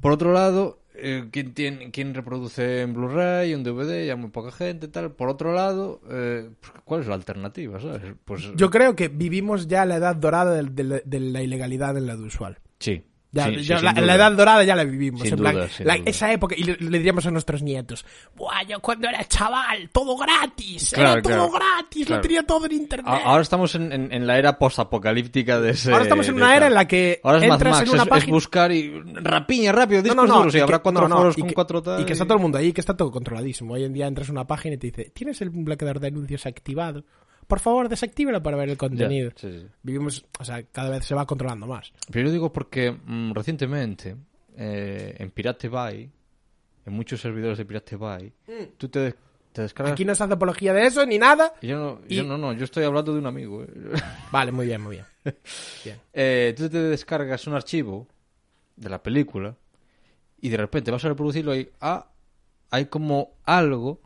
[0.00, 4.06] Por otro lado, eh, ¿quién, tiene, ¿quién reproduce en Blu-ray, en DVD?
[4.06, 5.10] Ya muy poca gente, tal.
[5.12, 7.80] Por otro lado, eh, pues, ¿cuál es la alternativa?
[7.80, 8.14] ¿sabes?
[8.24, 12.12] Pues, Yo creo que vivimos ya la edad dorada de, de la ilegalidad en la
[12.12, 12.58] audiovisual.
[12.78, 13.02] sí.
[13.30, 15.20] Ya, sí, ya la, edad dorada ya la vivimos.
[15.20, 16.04] Sin en plan, duda, sin la- duda.
[16.10, 20.16] esa época, y le, le diríamos a nuestros nietos, Buah, yo cuando era chaval, todo
[20.16, 22.22] gratis, Claro, era todo claro, gratis, claro.
[22.22, 23.20] lo tenía todo en internet.
[23.24, 25.92] Ahora estamos en, en- en la era postapocalíptica de ese.
[25.92, 28.06] Ahora estamos en una era en la que Ahora es entras Max, en una es,
[28.06, 28.32] es página...
[28.32, 29.02] buscar y.
[29.14, 31.40] Rapiña, rápido, No, no, no, duros y, y habrá que- cuatro no, no, foros y
[31.42, 32.00] con que- cuatro tal.
[32.00, 33.74] Y que está todo el mundo ahí, que está todo controladísimo.
[33.74, 36.46] Hoy en día entras a una página y te dice, ¿tienes el bloqueador de anuncios
[36.46, 37.04] activado?
[37.48, 39.32] Por favor, desactívalo para ver el contenido.
[39.34, 39.66] sí, sí.
[39.82, 41.92] Vivimos, o sea, cada vez se va controlando más.
[42.12, 44.14] Pero yo digo porque mm, recientemente
[44.56, 46.08] eh, en Pirate Bay,
[46.86, 48.32] en muchos servidores de Pirate Bay,
[48.76, 49.14] tú te,
[49.52, 49.92] te descargas.
[49.92, 49.94] Mm.
[49.94, 51.54] Aquí no se hace apología de eso ni nada.
[51.62, 53.62] Yo no, y- yo no, no, yo estoy hablando de un amigo.
[53.64, 53.68] eh.
[54.30, 54.96] Vale, muy bien, muy
[55.84, 55.96] bien.
[56.12, 58.06] Eh, tú te descargas un archivo
[58.76, 59.56] de la película
[60.40, 62.06] y de repente vas a reproducirlo y ah,
[62.70, 64.00] hay como algo,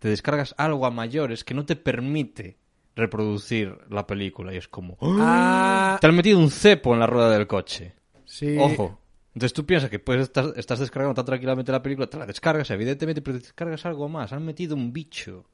[0.00, 2.58] te descargas algo a mayores que no te permite
[2.96, 7.30] reproducir la película y es como Ah, te han metido un cepo en la rueda
[7.30, 7.94] del coche.
[8.24, 8.56] sí.
[8.58, 8.98] Ojo.
[9.32, 12.68] Entonces tú piensas que puedes estar, estás descargando tan tranquilamente la película, te la descargas,
[12.72, 14.32] evidentemente, pero te descargas algo más.
[14.32, 15.44] Han metido un bicho.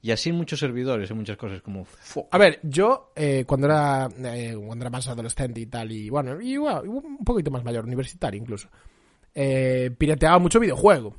[0.00, 1.86] Y así en muchos servidores, en muchas cosas, como...
[2.30, 6.40] A ver, yo eh, cuando era eh, cuando era más adolescente y tal, y bueno,
[6.40, 8.68] y, bueno, un poquito más mayor, universitario incluso,
[9.34, 11.14] eh, pirateaba mucho videojuego.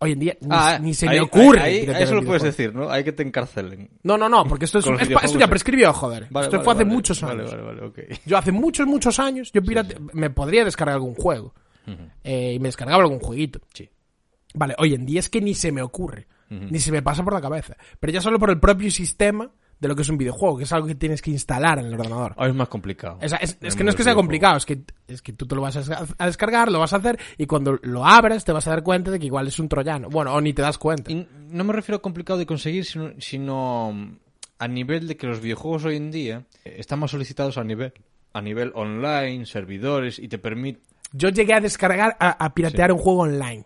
[0.00, 1.60] Hoy en día ni, Ah, ni se ahí- me ocurre.
[1.60, 2.88] ahí- ahí- piratear eso lo puedes decir, ¿no?
[2.90, 3.90] Hay que te encarcelen.
[4.04, 6.28] No, no, no, porque esto, es, esto ya prescribió, joder.
[6.30, 6.94] Vale, esto vale, fue hace vale.
[6.94, 7.50] muchos años.
[7.50, 7.98] vale, vale, ok.
[8.26, 11.54] Yo hace muchos, muchos años, yo pirate- me podría descargar algún juego.
[12.22, 13.60] eh, y me descargaba algún jueguito.
[13.72, 13.88] Sí.
[14.54, 16.26] Vale, hoy en día es que ni se me ocurre.
[16.50, 17.76] Ni se me pasa por la cabeza.
[17.98, 20.72] Pero ya solo por el propio sistema de lo que es un videojuego, que es
[20.72, 22.34] algo que tienes que instalar en el ordenador.
[22.36, 23.18] Ahora es más complicado.
[23.20, 23.32] Es,
[23.74, 26.26] que no es que sea complicado, es que, es que tú te lo vas a,
[26.26, 29.20] descargar, lo vas a hacer y cuando lo abras te vas a dar cuenta de
[29.20, 30.08] que igual es un troyano.
[30.10, 31.12] Bueno, o ni te das cuenta.
[31.12, 34.18] Y no me refiero a complicado de conseguir, sino, sino
[34.58, 37.92] a nivel de que los videojuegos hoy en día eh, están más solicitados a nivel,
[38.32, 40.80] a nivel online, servidores, y te permite...
[41.12, 43.64] Yo llegué a descargar, a, a piratear un juego online.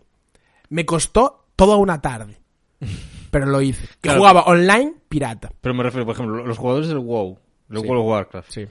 [0.69, 2.39] Me costó toda una tarde.
[3.33, 3.85] Pero lo hice.
[3.87, 4.19] Que Claro.
[4.19, 5.51] jugaba online pirata.
[5.59, 7.87] Pero me refiero, por ejemplo, los jugadores del WoW, del Sí.
[7.87, 8.51] World of Warcraft.
[8.51, 8.67] Sí,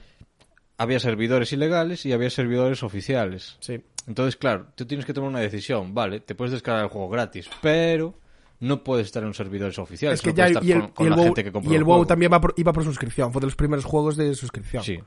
[0.77, 3.57] Había servidores ilegales y había servidores oficiales.
[3.59, 3.79] sí.
[4.05, 5.93] Entonces, claro, tú tienes que tomar una decisión.
[5.93, 8.13] Vale, te puedes descargar el juego gratis, pero
[8.59, 10.19] no puedes estar en los servidores oficiales.
[10.19, 11.43] Es que no ya, puedes estar y el, con, con y el la WoW, gente
[11.45, 13.31] que y el el WoW también va por- iba por suscripción.
[13.31, 14.83] Fue de los primeros juegos de suscripción.
[14.83, 14.99] Sí.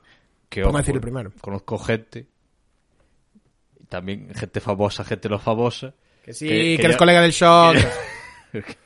[0.49, 1.31] Que, no ojo, decir el primero.
[1.42, 2.27] Conozco gente,
[3.90, 5.92] también gente famosa, gente lo famosa,
[6.25, 7.77] Que sí, Que- que, que eres ya- colega del shock.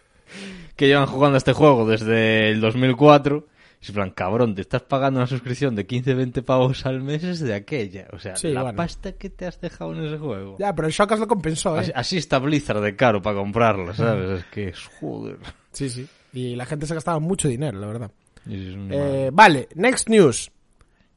[0.81, 3.47] que llevan jugando a este juego desde el 2004.
[3.83, 7.23] Y es plan, cabrón, te estás pagando una suscripción de 15, 20 pavos al mes
[7.23, 8.09] es de aquella.
[8.13, 8.77] O sea, Sí, la bueno.
[8.77, 10.57] pasta que te has dejado en ese juego.
[10.59, 11.81] ya, pero el Shockas lo compensó, ¿eh?
[11.81, 14.41] Así, así está Blizzard de caro para comprarlo, ¿sabes?
[14.41, 15.37] Es que es joder.
[15.73, 16.07] Sí, sí.
[16.33, 18.11] Y la gente se gastaba mucho dinero, la verdad.
[18.49, 20.51] Eh, vale, next news.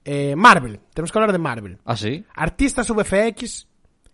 [0.04, 0.80] Eh, Marvel.
[0.94, 1.78] Tenemos que hablar de Marvel.
[1.86, 2.26] ¿Ah, sí?
[2.36, 3.66] Artistas VFX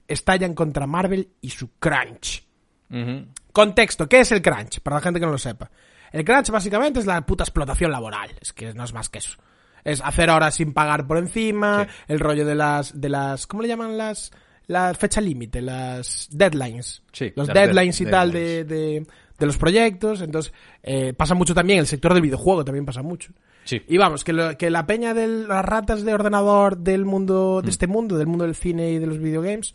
[0.08, 2.44] estallan contra Marvel y su crunch.
[2.92, 3.26] Ujú.
[3.52, 4.80] Contexto, ¿qué es el crunch?
[4.82, 5.70] Para la gente que no lo sepa.
[6.12, 8.32] El crunch básicamente es la puta explotación laboral.
[8.42, 9.38] Es que no es más que eso.
[9.84, 12.04] Es hacer horas sin pagar por encima, Sí.
[12.10, 14.32] el rollo de las, de las, ¿cómo le llaman las,
[14.68, 15.62] la fecha límite?
[15.62, 17.02] Las deadlines.
[17.12, 19.08] Sí, Los deadlines dead- y tal de, de,
[19.38, 20.22] de los proyectos.
[20.22, 20.52] Entonces,
[20.84, 23.32] eh, pasa mucho también, el sector del videojuego también pasa mucho.
[23.64, 23.82] Sí.
[23.88, 27.66] Y vamos, que, lo- que la peña de las ratas de ordenador del mundo, Mm.
[27.66, 29.74] de este mundo, del mundo del cine y de los videogames,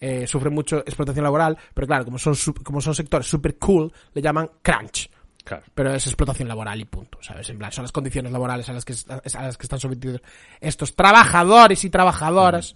[0.00, 4.22] eh, sufre mucho explotación laboral, pero claro, como son, como son sectores super cool, le
[4.22, 5.10] llaman crunch.
[5.44, 5.62] Claro.
[5.74, 7.48] Pero es explotación laboral y punto, ¿sabes?
[7.50, 10.20] En plan, son las condiciones laborales a las que, a las que están sometidos
[10.60, 12.74] estos trabajadores y trabajadoras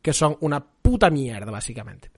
[0.00, 2.10] que son una puta mierda, básicamente.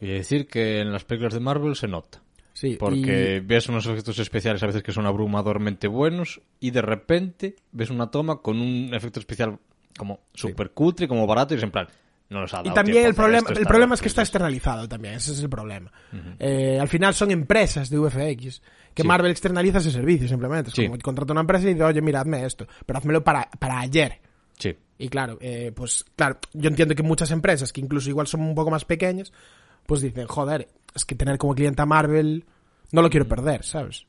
[0.00, 2.22] Y decir que en las películas de Marvel se nota.
[2.52, 7.56] Sí, Porque ves unos efectos especiales a veces que son abrumadormente buenos y de repente
[7.70, 9.58] ves una toma con un efecto especial
[9.98, 11.86] como super cutre, como barato y es en plan,
[12.28, 15.32] No los ha Y también el problema, el problema es que está externalizado también, ese
[15.32, 15.92] es el problema.
[16.38, 18.62] Eh, al final son empresas de VFX
[18.94, 19.08] que Sí.
[19.08, 20.70] Marvel externaliza ese servicio simplemente.
[20.70, 20.86] Es Sí.
[20.86, 24.20] como contrata una empresa y dice, oye, mira, hazme esto, pero házmelo para, para ayer.
[24.58, 24.74] Sí.
[24.98, 28.54] Y claro, eh, pues claro, yo entiendo que muchas empresas, que incluso igual son un
[28.54, 29.32] poco más pequeñas,
[29.86, 32.44] pues dicen, joder, es que tener como cliente a Marvel
[32.90, 34.06] no lo quiero perder, ¿sabes?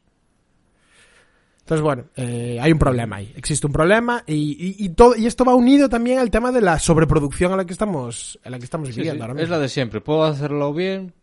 [1.67, 3.33] Entonces, bueno, eh, hay un problema ahí.
[3.35, 4.33] Existe un problema y,
[4.79, 7.65] y, y todo, y esto va unido también al tema de la sobreproducción a la
[7.65, 9.55] que estamos, a la que estamos viviendo sí, ahora Es mismo.
[9.57, 9.99] la de siempre.
[9.99, 11.13] Puedo hacerlo bien,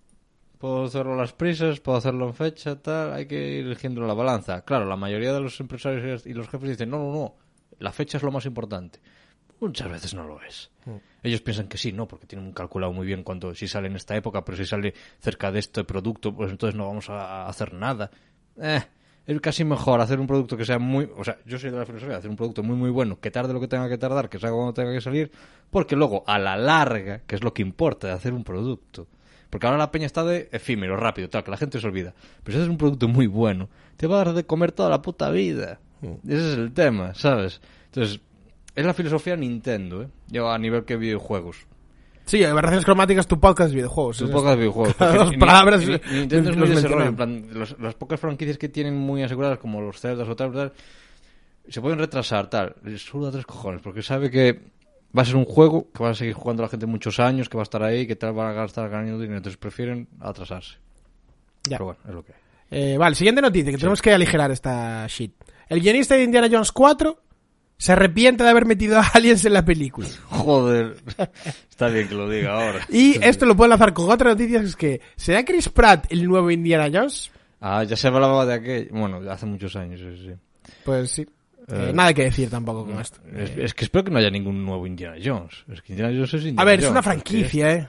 [0.59, 3.15] puedo hacerlo a las prisas, puedo hacerlo en fecha, tal.
[3.15, 4.61] Hay que ir eligiendo la balanza.
[4.67, 7.35] Claro, la mayoría de los empresarios y los jefes dicen, no, no, no,
[7.79, 9.01] la fecha es lo más importante.
[9.61, 10.71] Muchas veces no lo es.
[11.23, 14.15] Ellos piensan que sí, no, porque tienen calculado muy bien cuánto, si sale en esta
[14.15, 17.73] época, pero si sale cerca de este producto, pues entonces no vamos a a hacer
[17.73, 18.11] nada.
[18.61, 18.83] Eh,
[19.27, 21.11] es casi mejor hacer un producto que sea muy...
[21.17, 23.53] O sea, yo soy de la filosofía, hacer un producto muy, muy bueno, que tarde
[23.53, 25.31] lo que tenga que tardar, que salga cuando tenga que salir,
[25.71, 29.07] porque luego, a la larga, que es lo que importa de hacer un producto,
[29.49, 32.13] porque ahora la peña está de efímero, rápido, tal, que la gente se olvida.
[32.43, 35.01] Pero si haces un producto muy bueno, te va a dar de comer toda la
[35.01, 35.81] puta vida.
[36.29, 37.61] Ese es el tema, ¿sabes?
[37.87, 38.21] Entonces,
[38.75, 40.09] es la filosofía Nintendo, ¿eh?
[40.29, 41.67] Yo a nivel que videojuegos.
[42.27, 44.17] Sí, Aberraciones Cromáticas, tu podcast de videojuegos.
[44.17, 44.95] Son es videojuegos.
[44.95, 47.05] Cada porque dos ni- palabras ni- los- ni Nintendo es muy los de ese rollo,
[47.05, 47.37] mencionan.
[47.41, 50.53] en plan, los- las pocas franquicias que tienen muy aseguradas, como los Zelda o tal,
[50.53, 50.73] tal,
[51.69, 52.75] se pueden retrasar, tal.
[52.83, 54.61] Les suda tres cojones, porque sabe que
[55.17, 57.57] va a ser un juego que va a seguir jugando la gente muchos años, que
[57.57, 60.77] va a estar ahí, que tal van a gastar ganando dinero, entonces prefieren atrasarse.
[61.65, 61.77] Ya.
[61.79, 62.33] Pero bueno, es lo que.
[62.71, 65.33] Eh, vale, siguiente noticia, que tenemos que aligerar esta shit.
[65.69, 67.19] El guionista de Indiana Jones 4
[67.77, 70.09] se arrepiente de haber metido a aliens en la película.
[70.31, 70.97] Joder,
[71.71, 72.87] está bien que lo diga ahora.
[72.89, 76.51] Y esto lo puedo enlazar con otra noticia, es que ¿será Chris Pratt el nuevo
[76.51, 77.31] Indiana Jones?
[77.61, 78.89] Ah, ya se hablaba de aquello.
[78.93, 80.73] Bueno, hace muchos años, sí, sí.
[80.85, 81.23] Pues sí.
[81.23, 81.27] Eh,
[81.89, 83.21] Eh, nada que decir tampoco con esto.
[83.35, 85.65] Es, es que espero que no haya ningún nuevo Indiana Jones.
[85.73, 87.89] Es que Indiana Jones es Indiana a ver, es una franquicia, eh.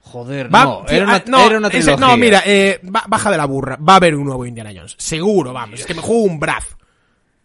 [0.00, 2.06] Joder, Va- no, era una, ah, no, era una ese- trilogía.
[2.08, 3.76] no, mira, eh, ba- baja de la burra.
[3.76, 4.96] Va a haber un nuevo Indiana Jones.
[4.98, 5.78] Seguro, vamos.
[5.80, 6.76] Es que me juego un brazo.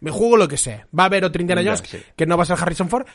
[0.00, 0.84] Me juego lo que sé.
[0.98, 1.98] Va a haber otro Indiana Ya, Jones sí.
[2.16, 3.06] que no va a ser Harrison Ford.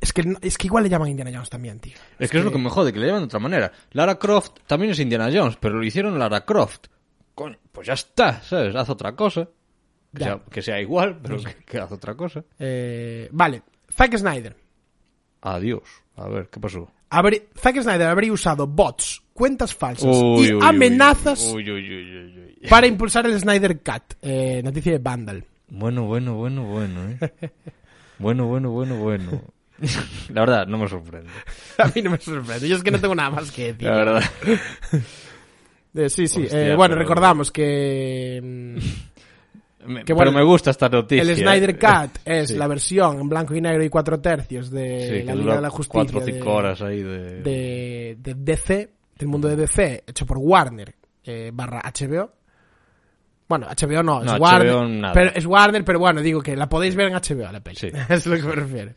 [0.00, 1.94] Es que, es que igual le llaman Indiana Jones también, tío.
[2.18, 3.72] Es que es lo que me jode, que le llaman de otra manera.
[3.92, 6.86] Lara Croft también es Indiana Jones, pero lo hicieron Lara Croft.
[7.34, 8.74] Coño, pues ya está, ¿sabes?
[8.76, 9.48] Haz otra cosa.
[10.16, 12.42] Que, sea, que sea igual, pero que, que haz otra cosa.
[12.58, 13.62] Eh, vale.
[13.92, 14.56] Zack Snyder.
[15.42, 15.82] Adiós.
[16.16, 16.90] A ver, ¿qué pasó?
[17.10, 21.64] Habrí- Zack Snyder habría usado bots, cuentas falsas Uy, y uy, amenazas uy.
[22.68, 24.14] para impulsar el Snyder Cut.
[24.22, 25.44] Eh, noticia de Vandal.
[25.70, 27.50] Bueno, bueno, bueno, bueno, ¿eh?
[28.18, 29.42] Bueno, bueno, bueno, bueno.
[30.30, 31.28] La verdad, no me sorprende.
[31.78, 32.68] A mí no me sorprende.
[32.68, 33.88] Yo es que no tengo nada más que decir.
[33.88, 34.22] La verdad.
[35.94, 36.42] Eh, sí, sí.
[36.44, 38.40] Hostia, eh, bueno, pero- recordamos que...
[39.86, 41.22] Me- Que pero me gusta esta noticia.
[41.22, 41.78] El Snyder ¿eh?
[41.78, 42.56] Cut es Sí.
[42.56, 45.70] la versión en blanco y negro y cuatro tercios de Sí, la Liga de la
[45.70, 47.40] Justicia cuatro o cinco de, horas ahí de...
[47.42, 52.32] de, de DC, del mundo de DC, hecho por Warner eh, barra HBO.
[53.48, 54.88] Bueno, HBO no, es Warner.
[54.88, 55.14] Nada.
[55.14, 57.76] Pero es Warner, pero bueno, digo que la podéis ver en HBO la peli.
[57.76, 57.90] Sí.
[58.08, 58.92] es lo que me refiero.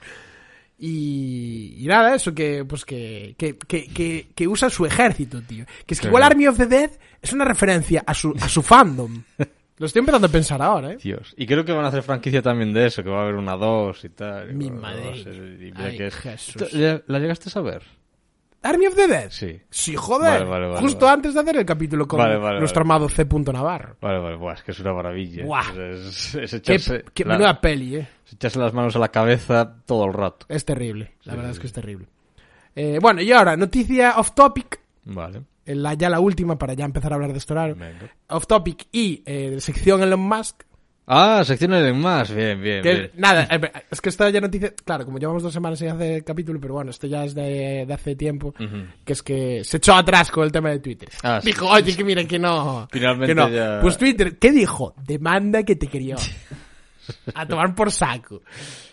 [0.78, 5.64] Y, y nada, eso que pues que, que, que, que, usa su ejército, tío.
[5.86, 6.90] Que es que igual Army of the Dead
[7.22, 9.24] es una referencia a su, a su fandom.
[9.78, 10.98] Lo estoy empezando a pensar ahora, ¿eh?
[11.02, 11.34] Dios.
[11.38, 13.56] Y creo que van a hacer franquicia también de eso, que va a haber una
[13.56, 14.54] dos y tal.
[14.54, 15.20] Mi madre.
[15.20, 16.56] y mira Ay, que es- Jesús.
[16.56, 17.84] ¿Tú- ¿La la llegaste a saber?
[18.64, 19.30] Army of the Dead.
[19.32, 19.60] Sí.
[19.70, 20.40] Sí, joder.
[20.40, 22.20] Vale, vale, vale, Justo antes de hacer el capítulo con
[22.60, 23.26] nuestro amado C.
[23.52, 23.96] Navarro.
[24.02, 25.44] Vale, vale, buah, es que es una maravilla.
[25.46, 25.72] Buah.
[25.92, 28.08] Es, es- es echarse, qué la- menuda peli, eh.
[28.28, 30.46] es echarse las manos a la cabeza todo el rato.
[30.50, 31.14] Es terrible.
[31.24, 32.08] La Sí, verdad sí, es que es terrible.
[32.76, 34.80] Eh, bueno, y ahora, noticia off topic.
[35.06, 35.42] Vale.
[35.66, 37.56] La, ya la última para ya empezar a hablar de esto.
[38.30, 40.64] Off topic y eh, sección Elon Musk.
[41.14, 42.34] Ah, sección de más.
[42.34, 43.12] Bien, bien, Que, bien.
[43.18, 44.74] nada, eh, es que esta ya noticia.
[44.86, 47.94] Claro, como llevamos dos semanas sin hacer capítulo, pero bueno, esto ya es de, de
[47.94, 48.54] hace tiempo.
[49.04, 51.10] Que es que se echó atrás con el tema de Twitter.
[51.22, 51.48] Ah, sí.
[51.48, 52.88] dijo, oye, que miren que no.
[52.92, 53.50] Finalmente que no.
[53.50, 54.96] ya- Pues Twitter, ¿qué dijo?
[55.06, 56.16] Demanda que te quería.
[57.34, 58.42] A tomar por saco.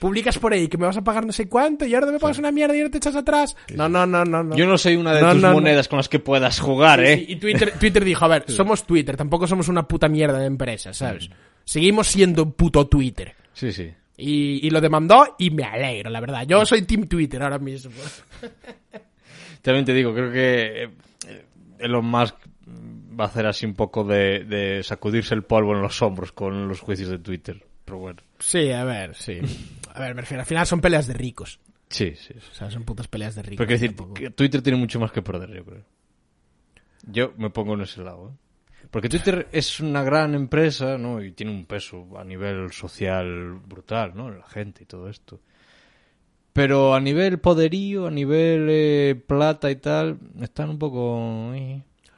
[0.01, 2.39] Publicas por ahí que me vas a pagar no sé cuánto y ahora me pagas
[2.39, 3.55] una mierda y ahora te echas atrás.
[3.75, 4.43] No, no, no, no.
[4.43, 4.57] no.
[4.57, 7.07] Yo no soy una de No, tus no, monedas con las que puedas jugar, Sí,
[7.07, 7.17] ¿eh?
[7.19, 10.47] sí, y Twitter, Twitter dijo, a ver, somos Twitter, tampoco somos una puta mierda de
[10.47, 11.31] empresa, ¿sabes?
[11.69, 13.35] Seguimos siendo un puto Twitter.
[13.53, 13.93] Sí, sí.
[14.17, 16.47] Y, y lo demandó y me alegro, la verdad.
[16.47, 17.93] Yo soy Team Twitter ahora mismo.
[19.63, 21.45] También te digo, creo que eh,
[21.79, 22.37] Elon Musk
[23.21, 26.69] va a hacer así un poco de, de sacudirse el polvo en los hombros con
[26.69, 27.63] los juicios de Twitter.
[27.85, 28.23] Pero bueno.
[28.39, 29.39] Sí, a ver, sí.
[29.95, 31.61] A ver, me refiero, al final son peleas de ricos.
[31.91, 32.33] Sí, sí.
[32.51, 33.59] O sea, son putas peleas de ricos.
[33.59, 34.31] Pero quiero decir, tampoco.
[34.35, 35.85] Twitter tiene mucho más que perder, yo creo.
[37.03, 38.48] Yo me pongo en ese lado, ¿eh?
[38.91, 41.23] Porque Twitter es una gran empresa, ¿no?
[41.23, 44.31] Y tiene un peso a nivel social brutal, ¿no?
[44.31, 45.41] La gente y todo esto.
[46.53, 51.53] Pero a nivel poderío, a nivel eh, plata y tal, están un poco...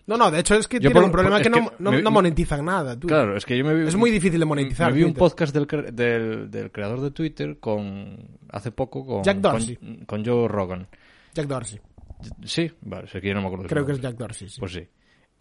[0.07, 1.77] No, no, de hecho es que Yo tienen por- un problema que, es no, que
[1.79, 2.99] no, me- no monetizan nada.
[2.99, 3.07] tú.
[3.07, 3.87] Claro, es que yo me vi...
[3.87, 4.91] Es muy difícil de monetizar.
[4.91, 5.21] Me vi un Twitter.
[5.21, 8.17] podcast del, del, del creador de Twitter con
[8.51, 9.77] hace poco con, Jack Dorsey.
[9.77, 10.89] con, con Joe Rogan.
[11.35, 11.81] Jack Dorsey.
[12.45, 13.67] Sí, vale, sé que yo no me acuerdo.
[13.67, 14.01] Creo que es.
[14.01, 14.59] Jack Dorsey, sí.
[14.61, 14.87] Pues sí.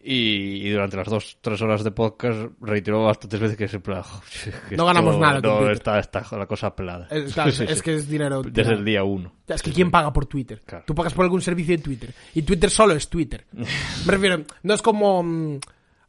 [0.02, 4.78] Y, y durante las dos, tres horas de podcast reiteró bastantes veces que se que
[4.78, 7.08] No ganamos esto- nada con No, está, está la cosa pelada.
[7.12, 8.42] Es, claro, Sí, sí, es que es dinero.
[8.42, 9.34] Desde el día uno.
[9.48, 10.62] Es que ¿quién paga por Twitter?
[10.66, 10.84] Claro.
[10.88, 12.14] Tú pagas por algún servicio de Twitter.
[12.34, 13.46] Y Twitter solo es Twitter.
[13.52, 15.60] Me refiero, no es como mm,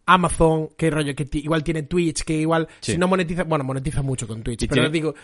[0.07, 2.93] Amazon, que rollo, que igual tiene Twitch, que igual, Sí.
[2.93, 5.15] si no monetiza, bueno, monetiza mucho con Twitch, pero tiene- digo,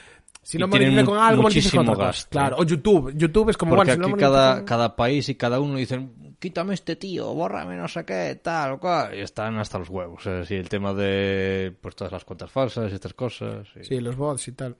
[0.47, 2.29] si no monetiza con algo, monetiza con otra gasto.
[2.31, 3.13] Claro, o YouTube.
[3.17, 6.75] YouTube es como, Porque bueno, si aquí cada, cada país y cada uno dicen, quítame
[6.75, 9.13] este tío, bórrame no sé qué, tal, cual.
[9.17, 10.25] Y están hasta los huevos.
[10.27, 13.67] Es decir, el tema de pues todas las cuentas falsas y estas cosas.
[13.81, 14.77] y- Sí, los bots y tal.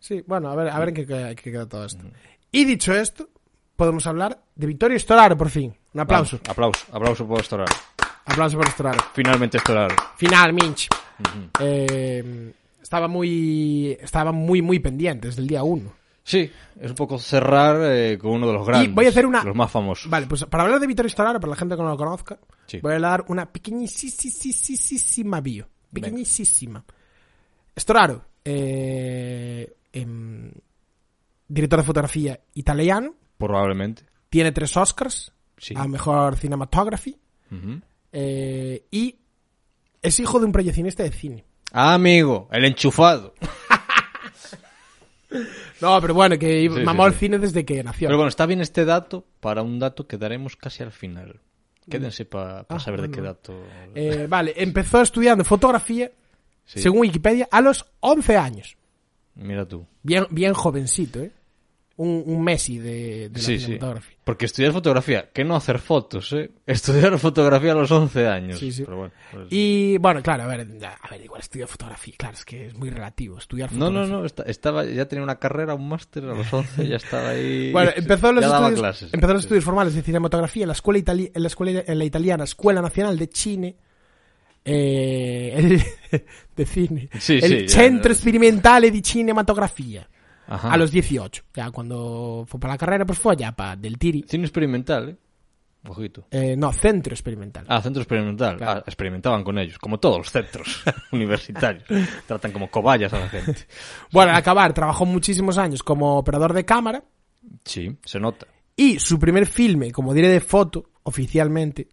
[0.00, 2.04] Sí, bueno, a ver, a ver en qué, queda- qué queda todo esto.
[2.50, 3.28] Y dicho esto,
[3.76, 5.72] podemos hablar de Vittorio Storaro, por fin.
[5.94, 6.36] Un aplauso.
[6.38, 7.74] Vamos, aplauso, aplauso por Storaro.
[8.24, 8.98] Aplauso por Storaro.
[9.14, 9.94] Finalmente Storaro.
[10.16, 10.88] Final, Minch.
[11.60, 12.52] Eh,
[12.86, 15.92] estaba muy estaba muy muy pendiente desde el día 1.
[16.22, 16.48] Sí,
[16.80, 18.94] es un poco cerrar eh, con uno de los grandes.
[18.94, 20.08] voy a hacer una- Los más famosos.
[20.10, 22.78] Vale, pues para hablar de Vittorio Storaro, para la gente que no lo conozca, Sí.
[22.80, 25.68] voy a dar una pequeñísima bio.
[25.92, 26.84] Pequeñísima.
[27.78, 30.50] Storaro, eh, em,
[31.48, 34.04] director de fotografía italiano, Probablemente.
[34.30, 35.74] tiene tres Oscars Sí.
[35.76, 37.18] a mejor cinematography
[38.12, 39.16] eh, y
[40.02, 41.44] es hijo de un proyeccionista de cine.
[41.72, 43.34] Ah, amigo, el enchufado.
[45.80, 47.18] No, pero bueno, que Sí, mamó sí, al sí.
[47.18, 48.08] cine desde que nació.
[48.08, 51.40] Pero bueno, está bien este dato para un dato que daremos casi al final.
[51.90, 53.22] Quédense para Ah, saber de bueno.
[53.22, 53.62] qué dato.
[53.94, 56.10] Eh, vale, empezó estudiando fotografía,
[56.64, 56.80] Sí.
[56.80, 58.76] según Wikipedia, a los 11 años.
[59.34, 59.86] Mira tú.
[60.02, 61.32] Bien, bien jovencito, ¿eh?
[61.98, 63.64] Un, un Messi de, de la Sí, sí.
[63.64, 64.16] cinematografía.
[64.22, 66.50] Porque estudiar fotografía, que no hacer fotos, ¿eh?
[66.66, 68.58] Estudiar fotografía a los 11 años.
[68.58, 68.84] Sí, sí.
[68.84, 70.60] Pero bueno, pues- Y bueno, claro, a ver,
[71.02, 74.12] a ver, igual estudió fotografía, claro, es que es muy relativo estudiar No, fotografía.
[74.12, 77.30] no, no, esta- estaba, ya tenía una carrera, un máster a los 11, ya estaba
[77.30, 77.72] ahí.
[77.72, 79.14] Bueno, empezó los, estudios, clases.
[79.14, 82.04] empezó los estudios formales de cinematografía en la escuela, itali- en la, escuela, en la
[82.04, 83.76] italiana Escuela Nacional de Cine.
[84.64, 86.22] eh, el-
[86.56, 87.08] de cine.
[87.18, 88.18] Sí, el sí, Centro ya.
[88.18, 90.06] Sperimentale di Cinematografía.
[90.46, 90.72] Ajá.
[90.72, 91.42] A los 18.
[91.54, 94.24] Ya cuando fue para la carrera, pues fue ya para del Tiri.
[94.28, 95.16] Cine experimental, ¿eh?
[95.88, 96.26] Ojito.
[96.30, 97.64] Eh, no, Centro Experimental.
[97.68, 98.56] Ah, centro experimental.
[98.56, 98.80] Claro.
[98.80, 100.82] Ah, experimentaban con ellos, como todos los centros
[101.12, 101.84] universitarios.
[102.26, 103.54] Tratan como cobayas a la gente.
[104.12, 107.04] Bueno, al acabar, trabajó muchísimos años como operador de cámara.
[107.64, 108.46] Sí, se nota.
[108.74, 111.88] Y su primer filme como director de foto, oficialmente,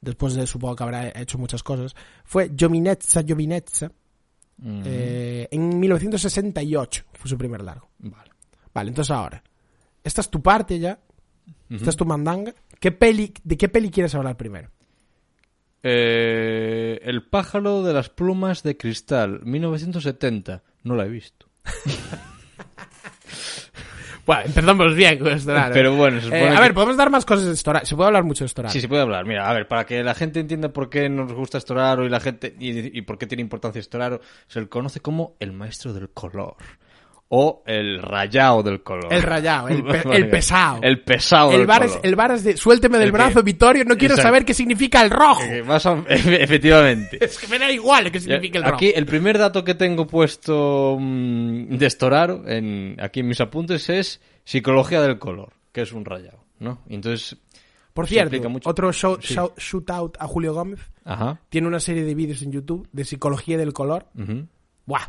[0.00, 3.90] después de supongo que habrá hecho muchas cosas, fue Giovinezza Giovinezza,
[4.64, 7.04] Eh, en 1968.
[7.12, 7.88] Fue su primer largo.
[7.98, 8.30] Vale.
[8.74, 9.42] Vale, entonces ahora,
[10.04, 11.00] esta es tu parte ya,
[11.70, 12.54] esta es tu mandanga.
[12.78, 14.70] ¿Qué peli, ¿De qué peli quieres hablar primero?
[15.82, 20.62] Eh, el pájaro de las plumas de cristal, 1970.
[20.84, 21.48] No la he visto.
[24.28, 25.72] Bueno, empezamos bien con Storaro.
[25.72, 27.86] Pero bueno, se Eh, a que- ver, podemos dar más cosas de Storaro.
[27.86, 28.70] Se puede hablar mucho de Storaro.
[28.70, 29.24] Sí, se puede hablar.
[29.24, 32.20] Mira, a ver, para que la gente entienda por qué nos gusta Storaro y la
[32.20, 36.10] gente y, y por qué tiene importancia Storaro, se le conoce como el maestro del
[36.10, 36.56] color
[37.30, 39.12] o el rayado del color.
[39.12, 40.80] El rayado, el, pe- el pesado.
[40.82, 42.06] El pesado el del bar es, color.
[42.06, 44.28] el bar es de suélteme del El que- brazo, Vittorio, no quiero Exacto.
[44.28, 45.42] saber qué significa el rojo.
[45.42, 47.22] Eh, más o- efectivamente.
[47.22, 48.76] Es que me da igual qué significa el rojo.
[48.76, 53.88] Aquí el primer dato que tengo puesto mm, de Storaro en, aquí en mis apuntes
[53.90, 56.80] es psicología del color, que es un rayado, ¿no?
[56.88, 57.36] Entonces,
[57.92, 59.34] Por cierto, otro show, Sí.
[59.34, 60.80] shout- shootout a Julio Gómez.
[61.04, 64.06] ajá, Tiene una serie de vídeos en YouTube de psicología del color.
[64.18, 64.46] ujú,
[64.86, 65.02] Buah.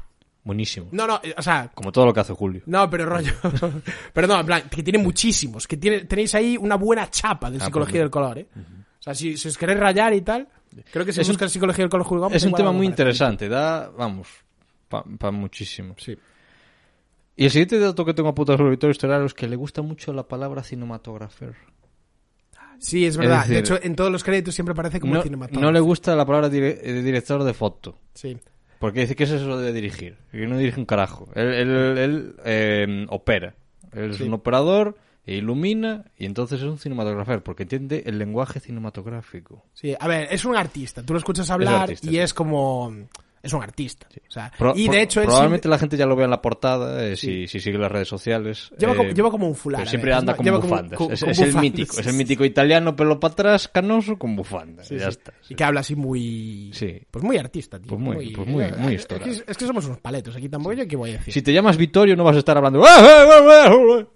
[0.49, 0.87] Buenísimo.
[0.91, 2.61] No, no, eh, o sea, Como todo lo que hace Julio.
[2.65, 3.33] no, pero rollo.
[4.13, 5.67] pero no, en plan, que tiene muchísimos.
[5.67, 8.47] Que tiene, tenéis ahí una buena chapa de Ah, psicología pues del color, ¿eh?
[8.55, 10.47] O sea, si, si os queréis rayar y tal,
[10.91, 12.35] creo que si Es un- buscas psicología del color Gómez.
[12.35, 14.27] Es un tema muy interesante, da, vamos,
[14.89, 15.95] para muchísimo.
[15.97, 16.17] Sí.
[17.37, 20.11] Y el siguiente dato que tengo apuntado sobre Vittorio Storaro es que le gusta mucho
[20.11, 21.55] la palabra cinematographer.
[22.79, 23.39] Sí, es verdad.
[23.41, 25.61] decir, de hecho, en todos los créditos siempre aparece como No, cinematógrafo.
[25.65, 27.97] no le gusta la palabra dire- eh, director de foto.
[28.13, 28.37] Sí.
[28.79, 30.17] Porque dice que es eso de dirigir.
[30.31, 31.27] Que no dirige un carajo.
[31.35, 33.55] Él, él- él, eh, opera.
[33.91, 38.59] Él es un operador, e ilumina, y entonces es un cinematógrafo, porque entiende el lenguaje
[38.59, 39.63] cinematográfico.
[39.73, 41.03] Sí, a ver, es un artista.
[41.03, 42.19] Tú lo escuchas hablar artista, y sí.
[42.19, 42.95] es como.
[43.41, 44.07] Es un artista.
[44.27, 46.41] O sea, Pro- y de hecho probablemente siempre- la gente ya lo vea en la
[46.41, 48.69] portada eh, si, si sigue las redes sociales.
[48.77, 49.79] Lleva, eh, como, lleva como un fular.
[49.81, 50.97] pero siempre anda con como- bufandas.
[50.97, 52.17] con- es es el bufandas, mítico, sí, es el sí.
[52.17, 54.83] mítico italiano, pelo para atrás, canoso, con bufanda.
[54.83, 55.09] Sí, ya sí.
[55.09, 55.33] está.
[55.49, 56.71] Y que habla así muy...
[56.73, 56.99] Sí.
[57.09, 57.87] Pues muy artista, tío.
[57.87, 59.31] Pues muy- pues muy- muy es, que, estourado.
[59.47, 61.33] es que somos unos paletos aquí tampoco, yo qué voy a decir.
[61.33, 62.83] Si te llamas Vittorio no vas a estar hablando...
[62.85, 63.75] "Ah, ah, ah, ah, ah".
[63.75, 64.07] Bueno,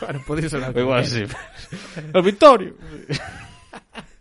[0.00, 1.24] Bueno, podéis hablar igual como sí.
[2.14, 2.74] El Vittorio.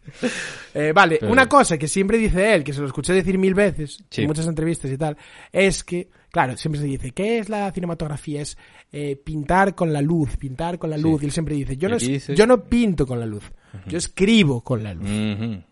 [0.77, 3.53] Eh, vale, Pero- una cosa que siempre dice él, que se lo escuché decir mil
[3.53, 4.21] veces Sí.
[4.23, 5.15] en muchas entrevistas y tal,
[5.53, 8.41] es que, claro, siempre se dice, ¿qué es la cinematografía?
[8.41, 8.57] Es
[8.91, 11.21] eh, pintar con la luz, pintar con la luz.
[11.23, 12.37] Y él siempre dice, yo ¿Y no, dices?
[12.37, 13.43] yo no pinto con la luz,
[13.87, 15.63] yo escribo con la luz.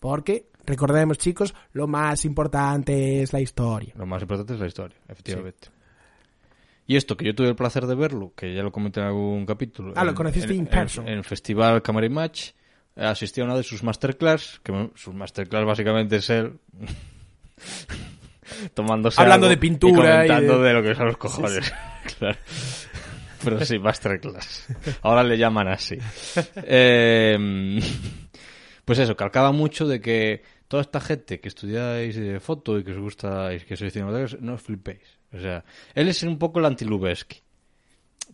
[0.00, 3.94] Porque, recordemos chicos, lo más importante es la historia.
[3.96, 5.68] Lo más importante es la historia, efectivamente.
[6.86, 9.44] Y esto, que yo tuve el placer de verlo, que ya lo comenté en algún
[9.46, 9.92] capítulo.
[9.94, 11.04] Ah, lo conociste en, in person.
[11.06, 12.50] En, en el Festival Camera Match,
[12.98, 16.54] asistí a una de sus masterclass, que sus masterclass básicamente es él
[18.74, 20.74] tomándose Hablando algo de pintura y y comentando de- de...
[20.74, 21.72] lo que son los cojones.
[22.18, 22.38] claro.
[23.44, 24.66] Pero sí, masterclass.
[25.02, 25.96] Ahora le llaman así.
[26.56, 27.78] Eh,
[28.84, 32.90] pues eso, calcaba mucho de que toda esta gente que estudiáis eh, foto y que
[32.92, 35.18] os gusta y que sois cinematográficos, no os flipéis.
[35.32, 37.40] O sea, él es un poco el anti-Lubeski.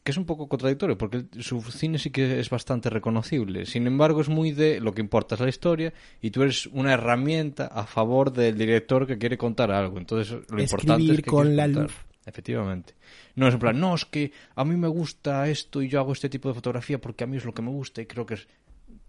[0.05, 3.64] Que es un poco contradictorio, porque su cine sí que es bastante reconocible.
[3.64, 6.92] Sin embargo, es muy de lo que importa es la historia y tú eres una
[6.92, 9.96] herramienta a favor del director que quiere contar algo.
[9.98, 11.82] Entonces, lo importante es que con la contar.
[11.84, 11.94] luz.
[12.26, 12.94] Efectivamente.
[13.34, 16.12] No es en plan, no, es que a mí me gusta esto y yo hago
[16.12, 18.34] este tipo de fotografía porque a mí es lo que me gusta y creo que
[18.34, 18.48] es...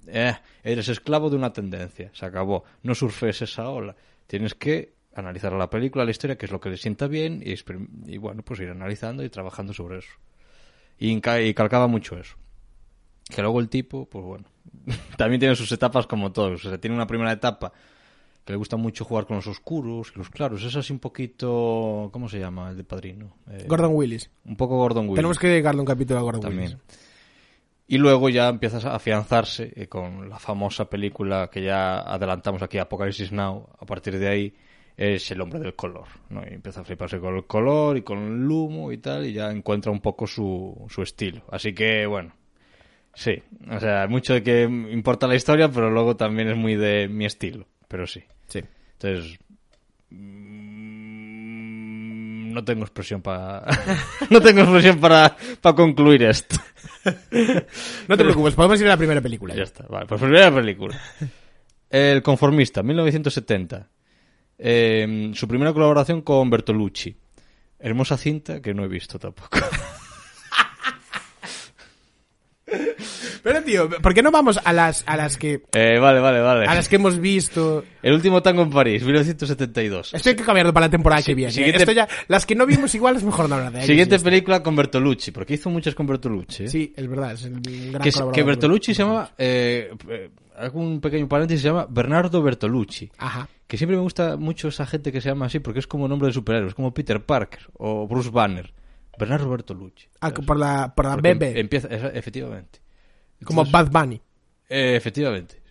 [0.08, 2.64] Eh, eres esclavo de una tendencia, se acabó.
[2.84, 3.96] No surfes esa ola.
[4.28, 7.56] Tienes que analizar la película, la historia, que es lo que le sienta bien y,
[8.06, 10.12] y bueno, pues ir analizando y trabajando sobre eso.
[10.98, 12.36] Y, y calcaba mucho eso.
[13.30, 14.46] Que luego el tipo, pues bueno,
[15.18, 16.66] también tiene sus etapas como todos.
[16.66, 17.72] O sea, tiene una primera etapa
[18.46, 20.64] que le gusta mucho jugar con los oscuros y los claros.
[20.64, 22.10] Es así un poquito...
[22.14, 23.38] ¿Cómo se llama el de Padrino?
[23.50, 24.30] Eh, Gordon Willis.
[24.46, 25.16] Un poco Gordon Willis.
[25.16, 26.74] Tenemos que dedicarle un capítulo a Gordon También.
[26.74, 26.84] Willis.
[27.88, 32.78] Y luego ya empiezas a afianzarse eh, con la famosa película que ya adelantamos aquí,
[32.78, 33.68] Apocalipsis Now.
[33.80, 34.54] A partir de ahí
[34.98, 36.08] es el hombre del color.
[36.30, 36.42] ¿no?
[36.50, 39.52] Y empieza a fliparse con el color y con el humo y tal, y ya
[39.52, 41.44] encuentra un poco su, su estilo.
[41.52, 42.34] Así que, bueno,
[43.14, 43.42] sí.
[43.70, 47.26] O sea, mucho de que importa la historia, pero luego también es muy de mi
[47.26, 47.68] estilo.
[47.88, 48.24] Pero sí.
[48.48, 48.62] Sí.
[48.94, 49.38] Entonces,
[50.10, 50.86] mm,
[52.54, 53.66] no tengo expresión para
[54.30, 56.56] no tengo expresión para, para concluir esto.
[58.08, 59.54] No te preocupes, podemos ir a la primera película.
[59.54, 61.00] Ya está, vale, pues primera película.
[61.88, 63.88] El conformista, 1970.
[64.58, 67.16] Eh, su primera colaboración con Bertolucci.
[67.80, 69.58] Hermosa cinta que no he visto tampoco.
[73.44, 76.66] Pero tío, ¿por qué no vamos a las a las que Eh, vale, vale, vale.
[76.66, 77.84] a las que hemos visto?
[78.02, 80.16] El último tango en París, 1972.
[80.16, 81.52] Esto hay que cambiarlo para la temporada que viene.
[81.52, 81.54] ¿eh?
[81.54, 83.88] siguiente- Esto ya, las que no vimos igual es mejor no hablar de ellas.
[83.88, 86.64] Siguiente película con Bertolucci, porque hizo muchas con Bertolucci.
[86.64, 86.68] ¿eh?
[86.70, 89.92] Sí, es verdad, es el gran que, que Bertolucci se llama, eh,
[90.58, 93.12] hago un pequeño paréntesis, se llama Bernardo Bertolucci.
[93.18, 93.48] Ajá.
[93.68, 96.28] Que siempre me gusta mucho esa gente que se llama así, porque es como nombre
[96.28, 98.74] de superhéroes, como Peter Parker o Bruce Banner.
[99.18, 100.08] Bernardo Bertolucci.
[100.22, 100.46] Ah, ¿sabes?
[100.46, 102.80] por la por la bebé, em- Empieza, efectivamente.
[103.44, 104.22] como Bad Bunny.
[104.70, 105.62] eh, efectivamente.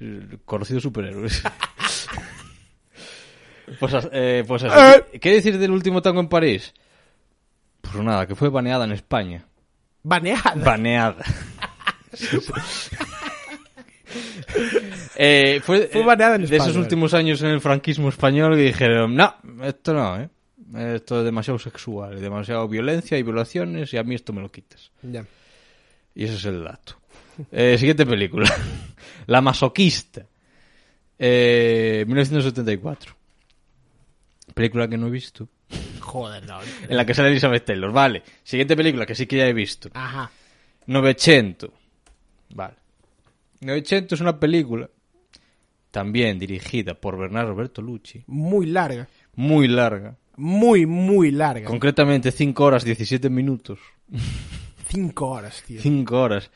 [0.45, 1.43] Conocidos superhéroes.
[3.79, 4.75] pues, eh, pues eso.
[4.75, 5.19] Eh.
[5.21, 6.73] ¿Qué decir del último tango en París?
[7.81, 9.47] Pues nada, que fue baneada en España.
[10.03, 10.55] Baneada.
[10.57, 11.23] Baneada.
[15.17, 18.57] Eh, fue Fue eh, baneada en de España, esos últimos años en el franquismo español
[18.57, 20.29] que dijeron, no, esto no, ¿eh?
[20.97, 24.91] Esto es demasiado sexual, demasiado violencia y violaciones y a mí esto me lo quitas.
[25.03, 25.25] Ya.
[26.15, 26.97] Y ese es el dato.
[27.53, 28.53] Eh, siguiente película.
[29.27, 30.27] La masoquista.
[31.19, 33.15] Eh, 1974.
[34.53, 35.49] Película que no he visto.
[36.01, 36.61] Joder, no.
[36.89, 37.93] En la que sale Elizabeth Taylor.
[37.93, 38.23] Vale.
[38.43, 39.91] Siguiente película que sí que ya he visto.
[39.95, 40.31] Ajá.
[40.87, 41.71] 900.
[42.55, 42.75] Vale.
[43.65, 44.89] 900 es una película
[45.91, 49.09] también dirigida por Bernardo Bertolucci, Muy larga.
[49.37, 51.67] muy larga, Muy, muy larga.
[51.69, 53.79] concretamente 5 horas 17 minutos,
[54.89, 55.81] Cinco horas, tío.
[55.81, 56.51] 5 horas,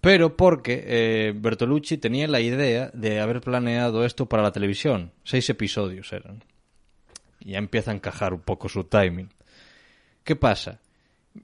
[0.00, 5.48] pero porque eh, Bertolucci tenía la idea de haber planeado esto para la televisión, seis
[5.50, 6.42] episodios eran,
[7.40, 9.28] y ya empieza a encajar un poco su timing.
[10.24, 10.80] ¿Qué pasa?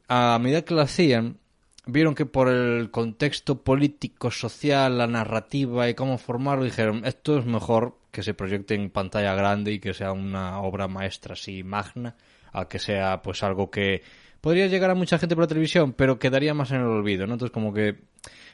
[0.08, 1.38] A medida que lo hacían,
[1.86, 7.46] vieron que por el contexto político, social, la narrativa y cómo formarlo, dijeron, esto es
[7.46, 12.16] mejor que se proyecte en pantalla grande y que sea una obra maestra así magna,
[12.52, 14.02] a que sea pues algo que
[14.40, 17.34] podría llegar a mucha gente por la televisión, pero quedaría más en el olvido, ¿no?
[17.34, 17.96] Entonces como que...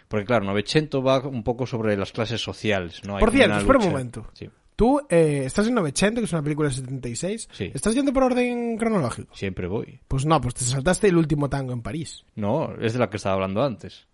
[0.08, 3.16] Porque claro, 900 va un poco sobre las clases sociales, ¿no?
[3.16, 4.26] Hay Por cierto, espera un momento.
[4.32, 4.50] Sí.
[4.80, 7.48] Tú eh, estás en 900, que es una película del 76.
[7.52, 7.70] Sí.
[7.74, 9.34] ¿Estás yendo por orden cronológico?
[9.34, 10.00] Siempre voy.
[10.08, 12.24] Pues no, pues te saltaste el último tango en París.
[12.34, 14.06] No, es de la que estaba hablando antes.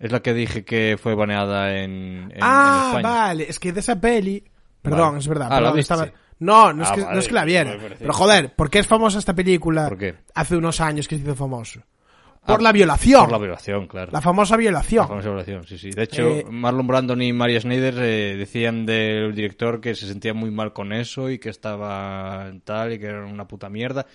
[0.00, 3.08] Es la que dije que fue baneada en, en- en ah, España.
[3.08, 4.42] vale, es que de esa peli...
[4.82, 5.18] Perdón, Vale.
[5.20, 5.46] es verdad.
[5.52, 6.10] Ah, ¿la perdón, estaba-
[6.40, 7.78] No, no es, Ah, que, vale, no es que la viera.
[7.96, 10.16] Pero joder, ¿por qué es famosa esta película ¿Por qué?
[10.34, 11.80] hace unos años que se hizo famoso?
[12.46, 13.22] Por Ah, la violación.
[13.24, 14.10] Por la violación, claro.
[14.12, 15.02] La famosa violación.
[15.02, 15.90] La famosa violación, sí, sí.
[15.90, 20.32] De hecho, Eh, Marlon Brandon y Maria Schneider eh, decían del director que se sentía
[20.34, 24.06] muy mal con eso y que estaba tal y que era una puta mierda.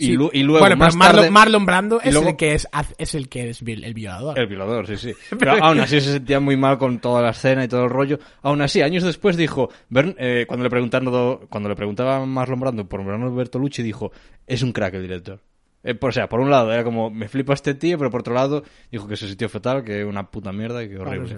[0.00, 0.12] Y, Sí.
[0.12, 3.14] lu- y luego, bueno, más Marlon, tarde, Marlon Brando es, luego- el que es, es
[3.16, 4.38] el que es el violador.
[4.38, 5.12] El violador, sí, sí.
[5.40, 8.20] Pero aún así se sentía muy mal con toda la escena y todo el rollo.
[8.42, 12.60] Aún así, años después dijo, Bern- eh, cuando le preguntaron, cuando le preguntaba a Marlon
[12.60, 14.12] Brando por Bernardo Bertolucci, dijo,
[14.46, 15.40] es un crack el director.
[15.84, 18.20] Eh, por- o sea, por un lado era como, me flipa este tío, pero por
[18.20, 21.28] otro lado dijo que se sintió fatal, que una puta mierda y que horrible.
[21.28, 21.34] sí.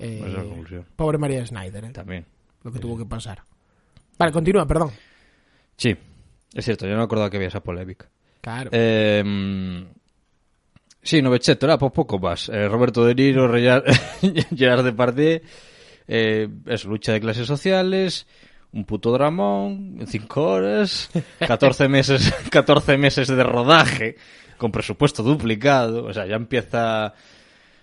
[0.00, 0.84] Eh, Pues esa es la conclusión.
[0.96, 1.90] pobre María Schneider, ¿eh?
[1.90, 2.24] También.
[2.64, 3.42] lo que tuvo que pasar.
[4.18, 4.90] Vale, continúa, perdón.
[5.76, 5.96] Sí,
[6.54, 8.08] es cierto, yo no me acordaba que había esa polémica.
[8.40, 8.70] Claro.
[8.72, 9.84] Eh,
[11.02, 12.48] sí, Novecento, era por poco más.
[12.48, 13.48] Eh, Roberto De Niro,
[14.56, 15.40] Gerard, Depardieu,
[16.08, 18.26] eh, eso, lucha de clases sociales,
[18.72, 24.16] un puto dramón, en cinco horas, 14 meses, 14 meses de rodaje,
[24.56, 27.14] con presupuesto duplicado, o sea, ya empieza...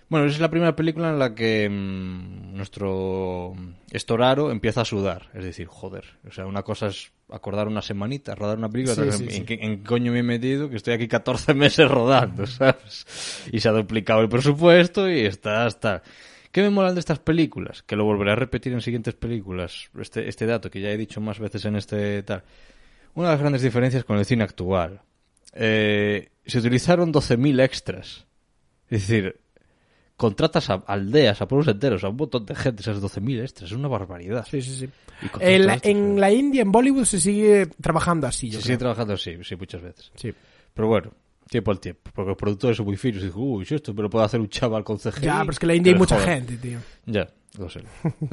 [0.08, 3.54] Bueno, es la primera película en la que mm, nuestro
[3.90, 5.30] Estoraro empieza a sudar.
[5.34, 6.04] Es decir, joder.
[6.28, 8.94] O sea, una cosa es acordar una semanita, rodar una película.
[8.94, 9.36] Sí, otra sí, sí.
[9.38, 10.70] ¿En, qué, en qué coño me he metido?
[10.70, 13.48] Que estoy aquí 14 meses rodando, ¿sabes?
[13.50, 16.04] Y se ha duplicado el presupuesto y está hasta...
[16.56, 17.82] ¿Qué me molan de estas películas?
[17.82, 19.90] Que lo volveré a repetir en siguientes películas.
[20.00, 22.44] Este, este dato que ya he dicho más veces en este tal.
[23.14, 25.02] Una de las grandes diferencias con el cine actual.
[25.52, 28.24] Eh, se utilizaron 12.000 extras.
[28.88, 29.38] Es decir,
[30.16, 33.76] contratas a aldeas, a pueblos enteros, a un montón de gente, esas 12.000 extras, es
[33.76, 34.46] una barbaridad.
[34.50, 35.28] sí, sí, sí.
[35.28, 35.66] Con En,
[36.18, 39.82] la, India, en Bollywood, se sigue trabajando así, yo Se sigue trabajando así, sí, muchas
[39.82, 40.10] veces.
[40.14, 40.32] Sí.
[40.72, 41.12] Pero bueno,
[41.48, 44.10] tiempo al tiempo, porque los productores son muy finos y dicen, uy, esto me lo
[44.10, 45.20] puede hacer un chaval con CGI.
[45.22, 46.34] Ya, pero es que en la India hay mucha joder".
[46.34, 46.78] gente, tío.
[47.06, 47.26] Ya,
[47.58, 47.80] lo sé.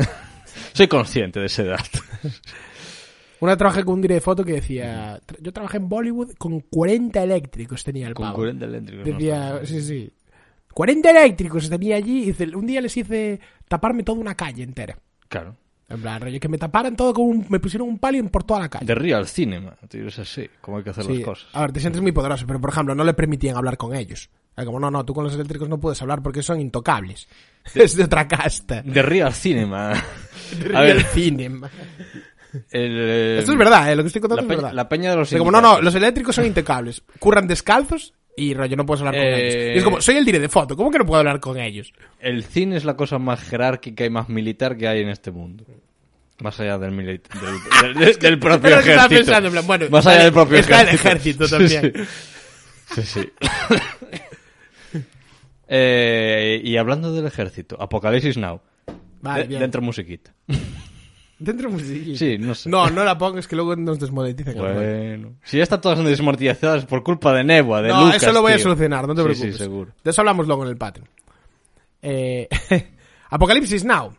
[0.74, 2.00] Soy consciente de ese dato.
[3.40, 5.20] Una trabajé con un director de foto que decía...
[5.28, 8.38] "Tra- Yo trabajé en Bollywood con 40 eléctricos tenía el Con pavo.
[8.38, 9.06] 40 eléctricos.
[9.06, 10.14] Decía, sí, sí.
[10.74, 14.98] 40 eléctricos tenía allí y un día les hice taparme toda una calle entera.
[15.28, 15.58] Claro.
[15.94, 18.62] En plan, rollo, que me taparan todo con un, me pusieron un palio por toda
[18.62, 18.86] la calle.
[18.86, 21.16] De real cinema, tío, es así, como hay que hacer Sí.
[21.18, 21.48] las cosas.
[21.54, 24.30] A ver, te sientes muy poderoso, pero por ejemplo, no le permitían hablar con ellos.
[24.56, 27.28] Como, no, no, tú con los eléctricos no puedes hablar porque son intocables.
[27.76, 28.82] Es de otra casta.
[28.82, 29.92] De real cinema.
[29.94, 30.04] A
[30.60, 31.70] Real ver, cinema.
[32.72, 34.74] el, eh, Esto es verdad, eh, lo que estoy contando es verdad.
[34.74, 37.02] la peña de los O sea, como, no, no, los eléctricos son intocables.
[37.20, 39.76] Curran descalzos y rollo, no puedes hablar con Eh, ellos.
[39.76, 41.94] Y es como, soy el dire de foto, ¿cómo que no puedo hablar con ellos?
[42.20, 45.66] El cine es la cosa más jerárquica y más militar que hay en este mundo.
[46.42, 47.22] Más allá del, del,
[47.96, 49.10] del- del propio Pero ejército.
[49.10, 51.46] pensando, en plan, bueno, más allá está- del propio está el ejército.
[51.46, 52.08] ejército también.
[52.96, 53.04] Sí, sí.
[53.04, 53.32] Sí, sí.
[55.76, 58.62] Eh, y hablando del ejército, Apocalipsis Now.
[59.22, 60.32] Vale, De- dentro musiquita.
[61.44, 62.18] Dentro musiquita.
[62.18, 62.70] Sí, no sé.
[62.70, 64.56] No, no la pongas que luego nos desmonetizan.
[64.56, 65.36] Bueno.
[65.44, 68.54] Si ya están todas desmortizadas por culpa de Nebua, de no, Lucas, eso lo voy
[68.54, 69.52] a solucionar, no te Sí, preocupes.
[69.52, 69.92] Sí, seguro.
[70.02, 71.10] De eso hablamos luego en el Patreon.
[72.02, 72.48] Eh,
[73.30, 74.16] Apocalipsis Now.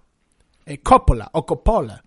[0.66, 2.04] Eh, Coppola o Coppola.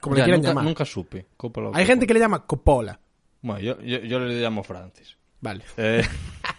[0.00, 0.64] Como le quieran nunca, llamar.
[0.64, 1.26] nunca supe.
[1.38, 3.00] Coppola Hay gente que le llama Coppola.
[3.40, 5.16] Bueno, yo, yo, yo le llamo Francis.
[5.40, 5.64] Vale.
[5.78, 6.04] Eh,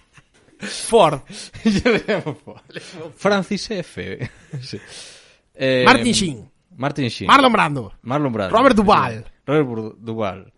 [0.59, 1.19] Ford.
[1.63, 2.37] yo le llamo
[3.15, 4.29] Francis F.
[4.61, 4.79] Sí.
[5.53, 6.50] Eh, Martin Sheen.
[6.77, 7.27] Martin Sheen.
[7.27, 7.93] Marlon Brando.
[8.03, 8.55] Marlon Brando.
[8.57, 9.25] Robert Duvall.
[9.45, 10.53] Robert Duvall.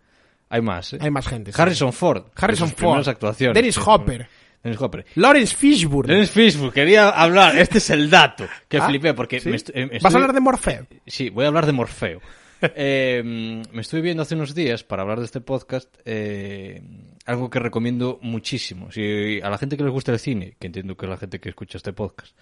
[0.48, 0.98] Hay más, ¿eh?
[1.00, 1.52] Hay más gente.
[1.52, 1.60] sí.
[1.60, 2.24] Harrison Ford.
[2.36, 3.12] Harrison de sus primeras Ford.
[3.12, 3.54] actuaciones.
[3.54, 4.28] Dennis Hopper.
[4.62, 5.04] Dennis Hopper.
[5.16, 6.12] Lawrence Fishburne.
[6.14, 6.72] Dennis Fishburne.
[6.72, 7.56] Quería hablar.
[7.58, 9.48] Este es el dato que Ah, flipé porque ¿sí?
[9.50, 10.86] me estu- eh, ¿Vas estoy- a hablar de Morfeo?
[11.06, 12.20] Sí, voy a hablar de Morfeo.
[12.76, 16.80] Eh, mm, me estuve viendo hace unos días para hablar de este podcast eh,
[17.26, 18.90] algo que recomiendo muchísimo.
[18.90, 21.40] Si a la gente que les gusta el cine, que entiendo que es la gente
[21.40, 22.34] que escucha este podcast,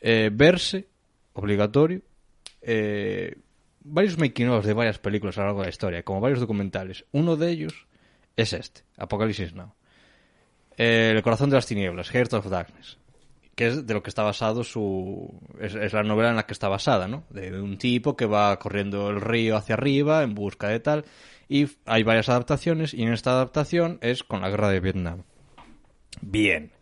[0.00, 0.88] eh, verse,
[1.34, 2.00] obligatorio,
[2.62, 3.36] eh,
[3.82, 7.04] varios making of de varias películas a lo largo de la historia, como varios documentales.
[7.12, 7.86] Uno de ellos
[8.36, 9.74] es este, Apocalipsis Now.
[10.76, 13.00] Eh, el corazón de las tinieblas, Heart of Darkness
[13.60, 15.38] que es de lo que está basado su...
[15.60, 17.24] Es, es la novela en la que está basada, ¿no?
[17.28, 21.04] De, un tipo que va corriendo el río hacia arriba en busca de tal.
[21.46, 25.24] Y hay varias adaptaciones y en esta adaptación es con la guerra de Vietnam.
[26.22, 26.72] Bien.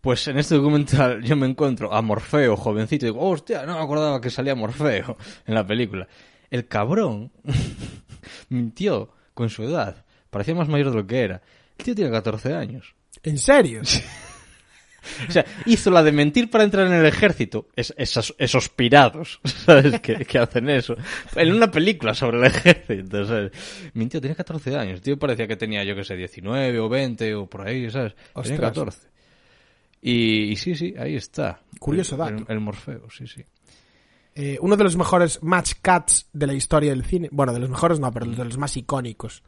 [0.00, 3.82] Pues en este documental yo me encuentro a Morfeo, jovencito, y digo, hostia, no me
[3.82, 6.06] acordaba que salía Morfeo en la película.
[6.50, 7.32] El cabrón
[8.48, 10.04] mintió con su edad.
[10.30, 11.42] Parecía más mayor de lo que era.
[11.78, 12.94] El tío tiene 14 años.
[13.22, 13.82] ¿En serio?
[15.28, 17.68] O sea, hizo la de mentir para entrar en el ejército.
[17.76, 20.00] Es, esos, esos pirados, ¿sabes?
[20.00, 20.96] Que, que hacen eso.
[21.36, 23.52] En una película sobre el ejército, ¿sabes?
[23.92, 25.02] Mintió, tenía 14 años.
[25.02, 28.14] Tío, parecía que tenía, yo que sé, 19 o 20 o por ahí, ¿sabes?
[28.14, 28.60] Tenía Ostras.
[28.60, 29.13] 14.
[30.06, 31.60] Y, y sí, sí, ahí está.
[31.80, 32.44] Curioso el, dato.
[32.48, 33.42] El, el Morfeo, sí, sí.
[34.34, 37.28] Eh, uno de los mejores match cuts de la historia del cine.
[37.32, 39.42] Bueno, de los mejores no, pero de los más icónicos.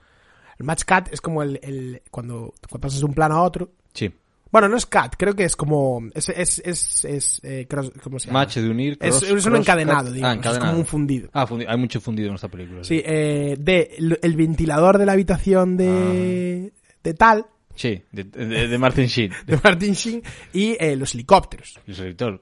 [0.59, 3.71] El match cut es como el, el- cuando, cuando pasas de un plano a otro.
[3.93, 4.11] Sí.
[4.51, 6.01] Bueno, no es cut, creo que es como.
[6.15, 8.39] Es, es, es, es, eh, cross- ¿cómo se llama?
[8.41, 8.97] Match de unir.
[9.01, 10.47] Es, cross- es un encadenado, ah, digamos.
[10.47, 11.29] Es como un fundido.
[11.35, 12.83] Ah, fundi- hay mucho fundido en esta película.
[12.85, 16.89] Sí, eh, de el, el ventilador de la habitación de, Ah.
[17.03, 17.47] de tal,
[17.77, 19.33] Sí, de, de, de Martin Sheen.
[19.47, 20.23] de Martin Sheen,
[20.53, 21.79] y eh, los helicópteros.
[21.87, 22.41] Los editores.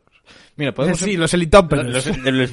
[0.57, 0.99] Mira, podemos...
[0.99, 1.87] Sí, los helicópteros.
[1.87, 2.51] los- los-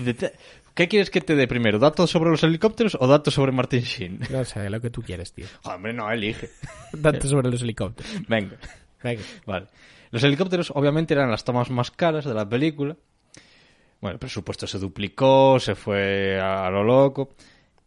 [0.73, 1.79] ¿Qué quieres que te dé primero?
[1.79, 4.19] ¿Datos sobre los helicópteros o datos sobre Martin Sheen?
[4.29, 5.45] No sé, lo que tú quieres, tío.
[5.63, 6.49] Hombre, no, elige.
[6.93, 8.11] Datos sobre los helicópteros.
[8.27, 8.55] Venga.
[9.03, 9.21] Venga.
[9.45, 9.67] Vale.
[10.11, 12.95] Los helicópteros obviamente eran las tomas más caras de la película.
[13.99, 17.35] Bueno, el presupuesto se duplicó, se fue a, a lo loco.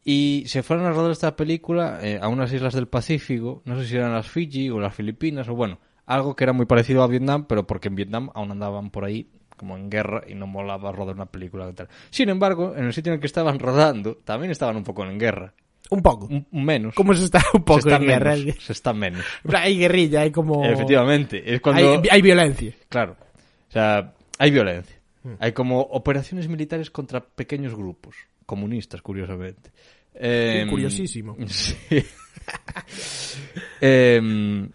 [0.04, 3.86] Y se fueron a rodar esta película eh, a unas islas del Pacífico, no sé
[3.86, 7.06] si eran las Fiji o las Filipinas, o bueno, algo que era muy parecido a
[7.06, 10.92] Vietnam, pero porque en Vietnam aún andaban por ahí como en guerra y no molaba
[10.92, 11.88] rodar una película y tal.
[12.10, 15.18] Sin embargo, en el sitio en el que estaban rodando, también estaban un poco en
[15.18, 15.54] guerra.
[15.90, 16.26] Un poco.
[16.26, 16.94] Un, menos.
[16.94, 18.36] ¿Cómo se está un poco se está en guerra?
[18.58, 19.24] se está menos.
[19.54, 20.64] Hay guerrilla, hay como...
[20.64, 21.54] Efectivamente.
[21.54, 21.82] Es cuando...
[21.82, 22.74] Hay, hay violencia.
[22.88, 23.16] Claro.
[23.68, 24.96] O sea, hay violencia.
[25.22, 25.34] Hmm.
[25.38, 28.16] Hay como operaciones militares contra pequeños grupos.
[28.46, 29.70] Comunistas, curiosamente.
[30.14, 31.36] Em, curiosísimo.
[31.48, 32.04] Sí.
[33.80, 34.68] Em,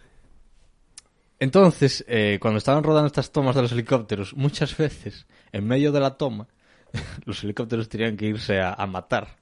[1.38, 6.00] entonces, eh, cuando estaban rodando estas tomas de los helicópteros, muchas veces, en medio de
[6.00, 6.48] la toma,
[7.24, 9.36] los helicópteros tenían que irse a, a matar.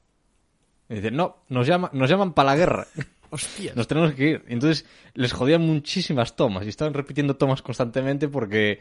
[0.89, 2.87] Y dicen, no, nos, llama, nos llaman para la guerra.
[3.31, 3.73] Hostia.
[3.75, 4.45] Nos tenemos que ir.
[4.49, 8.81] Entonces les jodían muchísimas tomas y estaban repitiendo tomas constantemente porque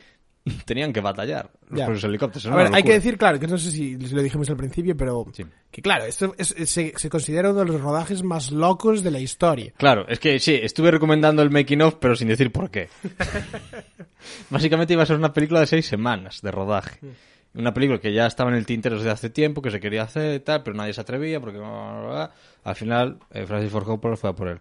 [0.66, 1.88] tenían que batallar los, Ya.
[1.90, 2.46] los helicópteros.
[2.48, 5.26] A ver, hay que decir, claro, que no sé si lo dijimos al principio, pero
[5.34, 5.46] Sí.
[5.72, 9.12] que claro, esto es- es- se, se considera uno de los rodajes más locos de
[9.12, 9.74] la historia.
[9.78, 12.90] Claro, es que sí, estuve recomendando el making of, pero sin decir por qué.
[14.50, 17.00] Básicamente iba a ser una película de seis semanas de rodaje.
[17.54, 20.36] Una película que ya estaba en el tintero desde hace tiempo, que se quería hacer
[20.36, 21.60] y tal, pero nadie se atrevía porque...
[22.64, 24.60] Al final, eh, Francis Ford Coppola fue a por él.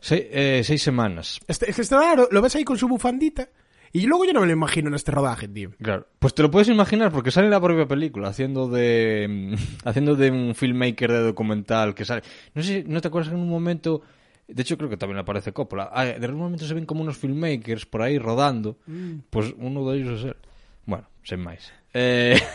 [0.00, 0.28] Se-
[0.58, 1.40] eh, seis semanas.
[1.48, 3.48] Este, es que está raro, lo ves ahí con su bufandita
[3.92, 5.70] y luego yo no me lo imagino en este rodaje, tío.
[5.80, 6.06] Claro.
[6.18, 10.30] Pues te lo puedes imaginar porque sale en la propia película haciendo de haciendo de
[10.30, 12.22] un filmmaker de documental que sale.
[12.54, 14.02] No sé, no te acuerdas que en un momento
[14.48, 15.90] de hecho creo que también aparece Coppola.
[15.92, 18.78] Ah, de algún momento se ven como unos filmmakers por ahí rodando.
[19.30, 20.36] Pues uno de ellos es él.
[20.84, 21.72] Bueno, sin más.
[21.94, 22.40] Eh,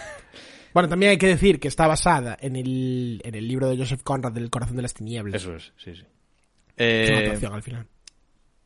[0.74, 4.04] Bueno, también hay que decir que está basada en el, en el libro de Joseph
[4.04, 5.42] Conrad del Corazón de las Tinieblas.
[5.42, 6.04] eso es, sí, sí.
[6.78, 7.88] Es una Eh, al final.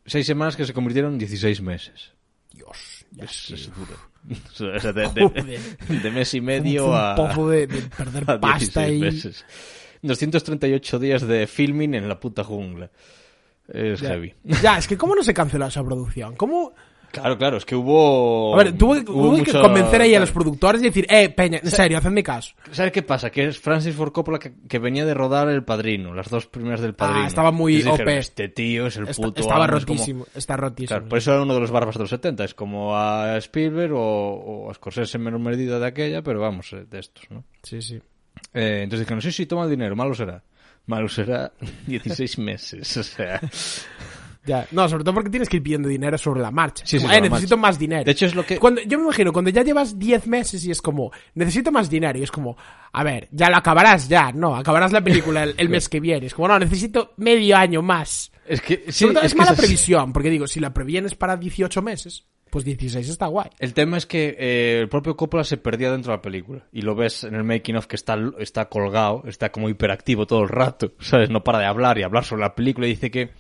[0.06, 2.14] seis semanas que se convirtieron en 16 meses.
[2.56, 3.98] Dios, ya Es, duro.
[4.76, 6.02] O sea, de, de- Joder.
[6.02, 7.14] de mes y medio un a...
[7.16, 9.00] poco de, de perder pasta 16 y...
[9.00, 9.46] meses.
[10.02, 12.90] 238 días de filming en la puta jungla.
[13.68, 14.10] Es Ya.
[14.10, 14.34] heavy.
[14.64, 16.36] Ya, es que ¿cómo no se canceló esa producción?
[16.36, 16.74] ¿Cómo...?
[17.22, 18.54] Claro, claro, es que hubo...
[18.56, 21.06] A ver, tuvo que, hubo hubo que mucho- convencer ahí a los productores y decir,
[21.10, 22.54] eh, Peña, en serio, hacedme caso.
[22.72, 23.30] ¿Sabes qué pasa?
[23.30, 26.82] Que es Francis Ford Coppola que, que venía de rodar El Padrino, las dos primeras
[26.82, 27.24] del Padrino.
[27.24, 28.10] Ah, estaba muy Entonces OP.
[28.10, 30.88] Este tío es el puto estaba amo", es como- rotísimo, está rotísimo.
[30.88, 33.94] Claro, por eso era uno de los barbas de los 70, es como a Spielberg
[33.94, 34.00] o,
[34.66, 37.44] o a Scorsese en menor medida de aquella, pero vamos, eh, de estos, ¿no?
[37.64, 37.96] Sí, sí.
[38.54, 40.44] Eh, entonces dijeron, sí, sí, toma el dinero, malo será.
[40.88, 41.52] Malo será
[41.88, 43.40] 16 meses, o sea...
[44.46, 44.68] Ya.
[44.72, 46.86] No, sobre todo porque tienes que ir pidiendo dinero sobre la marcha.
[46.86, 47.68] Sí, sí, Como, eh, necesito marcha.
[47.70, 48.04] más dinero.
[48.04, 50.72] De hecho, es lo que- Cuando, yo me imagino, cuando ya llevas 10 meses y
[50.72, 52.56] es como, necesito más dinero, y es como,
[52.94, 56.28] a ver, ya lo acabarás ya, no, acabarás la película el, el mes que viene.
[56.28, 58.32] Es como, no, necesito medio año más.
[58.48, 61.36] Es que, sí, Sobre todo es, que mala previsión, porque digo, si la previenes para
[61.38, 63.50] 18 meses, pues 16 está guay.
[63.60, 66.64] El tema es que eh, el propio Coppola se perdía dentro de la película.
[66.72, 70.44] Y lo ves en el making of que está, está colgado, está como hiperactivo todo
[70.44, 71.30] el rato, ¿sabes?
[71.32, 72.86] No para de hablar y hablar sobre la película.
[72.86, 73.32] Y dice que,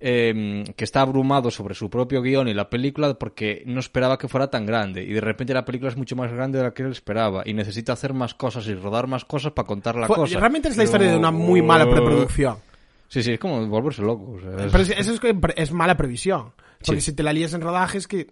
[0.00, 4.28] eh, que está abrumado sobre su propio guion y la película porque no esperaba que
[4.28, 5.02] fuera tan grande.
[5.02, 7.42] Y de repente la película es mucho más grande de la que él esperaba.
[7.44, 10.38] Y necesita hacer más cosas y rodar más cosas para contar la Fue- cosa.
[10.40, 12.56] realmente es la historia de una muy mala preproducción.
[13.08, 14.32] Sí, sí, es como volverse loco.
[14.32, 15.20] o sea, es- Pero es- eso es,
[15.56, 16.52] es mala previsión.
[16.84, 17.10] Porque Sí.
[17.10, 18.28] si te la lías en rodajes, que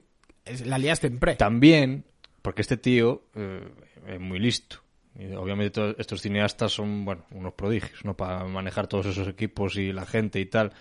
[0.65, 1.35] la liaste en pre.
[1.37, 2.05] También,
[2.43, 3.69] porque este tío eh,
[4.07, 4.77] es muy listo.
[5.19, 8.17] Y obviamente todos estos cineastas son, bueno, unos prodigios, ¿no?
[8.17, 10.73] Para manejar todos esos equipos y la gente y tal.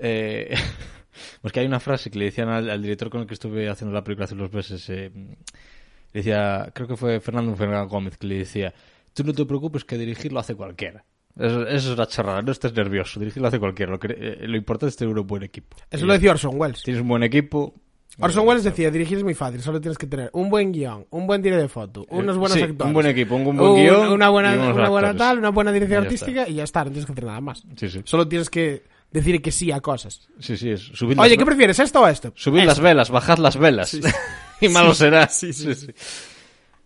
[0.00, 0.54] Eh,
[1.42, 3.68] pues que hay una frase que le decían al, al director con el que estuve
[3.68, 4.88] haciendo la película hace unos meses.
[4.90, 8.72] eh, le decía, creo que fue Fernando Fernández Gómez que le decía,
[9.12, 11.04] tú no te preocupes que dirigirlo hace cualquiera.
[11.38, 13.92] Eso, eso es una charrada, no estés nervioso, dirigirlo hace cualquiera.
[13.92, 15.76] Lo, que- eh, lo importante es tener un buen equipo.
[15.90, 16.82] Eso lo decía Orson Welles.
[16.82, 17.74] Tienes un buen equipo,
[18.20, 21.26] Orson Welles decía, dirigir es muy fácil, solo tienes que tener un buen guion, un
[21.28, 22.86] buen tiro de foto, unos Eh, buenos sí, actores.
[22.88, 25.16] un buen equipo, un buen guion Una buena, unos una buena actores.
[25.28, 27.62] tal, una buena dirección Y artística y ya está, no tienes que hacer nada más.
[27.76, 28.00] Sí, sí.
[28.04, 30.28] Solo tienes que decir que sí a cosas.
[30.38, 32.32] Sí, sí, es subir Oye, ¿qué prefieres, esto o esto?
[32.36, 33.98] subid las velas, bajad las velas.
[34.60, 35.28] y malo será.
[35.28, 35.68] Sí, sí.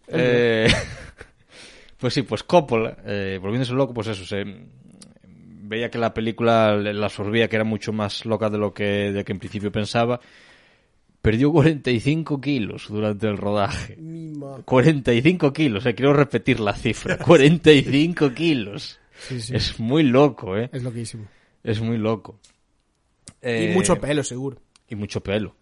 [0.09, 0.69] Eh,
[1.99, 4.45] pues sí, pues Coppola, eh, volviéndose loco, pues eso, se
[5.73, 9.25] veía que la película la absorbía, que era mucho más loca de lo que, de
[9.25, 10.21] que en principio pensaba.
[11.23, 13.97] Perdió 45 kilos durante el rodaje.
[14.65, 17.17] 45 kilos, eh, quiero repetir la cifra.
[17.25, 18.99] 45 kilos.
[19.19, 19.55] Sí, sí.
[19.55, 20.69] Es muy loco, eh.
[20.73, 21.27] Es loquísimo.
[21.63, 22.39] Es muy loco.
[23.41, 24.59] Y Eh, mucho pelo, seguro.
[24.89, 25.57] y mucho pelo.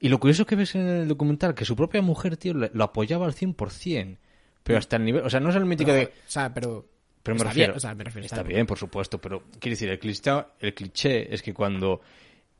[0.00, 3.26] Y lo curioso que ves en el documental, que su propia mujer, tío, lo apoyaba
[3.26, 4.16] al 100%.
[4.64, 5.24] Pero hasta el nivel...
[5.24, 6.06] O sea, no es el mítico de...
[6.06, 6.86] O sea, pero...
[7.22, 7.72] Pero me refiero...
[7.72, 9.44] bien, o sea, me refiero, está, está bien, por supuesto, pero...
[9.60, 12.00] Quiero decir, el cliché, el cliché es que cuando...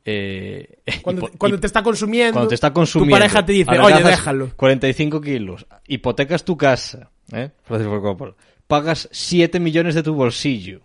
[0.04, 3.16] eh, Cuando, hipo- cuando hip- te está consumiendo, cuando te está consumiendo...
[3.16, 4.50] tu pareja te dice, oye, déjalo.
[4.56, 7.50] 45 kilos, hipotecas tu casa, ¿eh?
[7.66, 8.34] Coppola,
[8.68, 10.80] pagas 7 millones de tu bolsillo,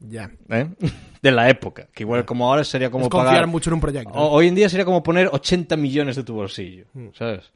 [0.00, 0.30] Ya.
[0.48, 0.68] ¿eh?
[1.22, 3.46] De la época, que igual como ahora sería como Es confiar pagar...
[3.46, 4.10] mucho en un proyecto.
[4.14, 7.50] O- hoy en día sería como poner 80 millones de tu bolsillo, ¿sabes?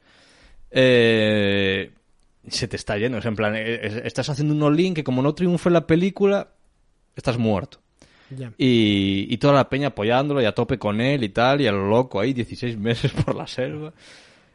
[0.69, 1.91] Eh,
[2.47, 5.33] se te está yendo, sea, en plan, eh, estás haciendo un all que como no
[5.33, 6.49] triunfe la película,
[7.15, 7.79] estás muerto.
[8.57, 11.71] Y, y toda la peña apoyándolo y a tope con él y tal, y a
[11.71, 13.93] lo loco ahí, 16 meses por la selva.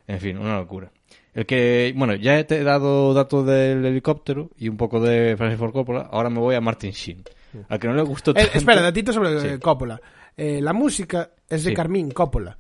[0.07, 0.91] En fin, una locura.
[1.35, 5.59] El que, bueno, ya te he dado datos del helicóptero y un poco de Francis
[5.59, 7.23] Ford Coppola, ahora me voy a Martin Sheen.
[7.69, 8.59] Al que no le gustó Eh, tanto...
[8.59, 9.47] espera, datito sobre Sí.
[9.49, 10.01] eh, Coppola.
[10.37, 11.75] Eh, la música es de Sí.
[11.77, 12.57] Carmín Coppola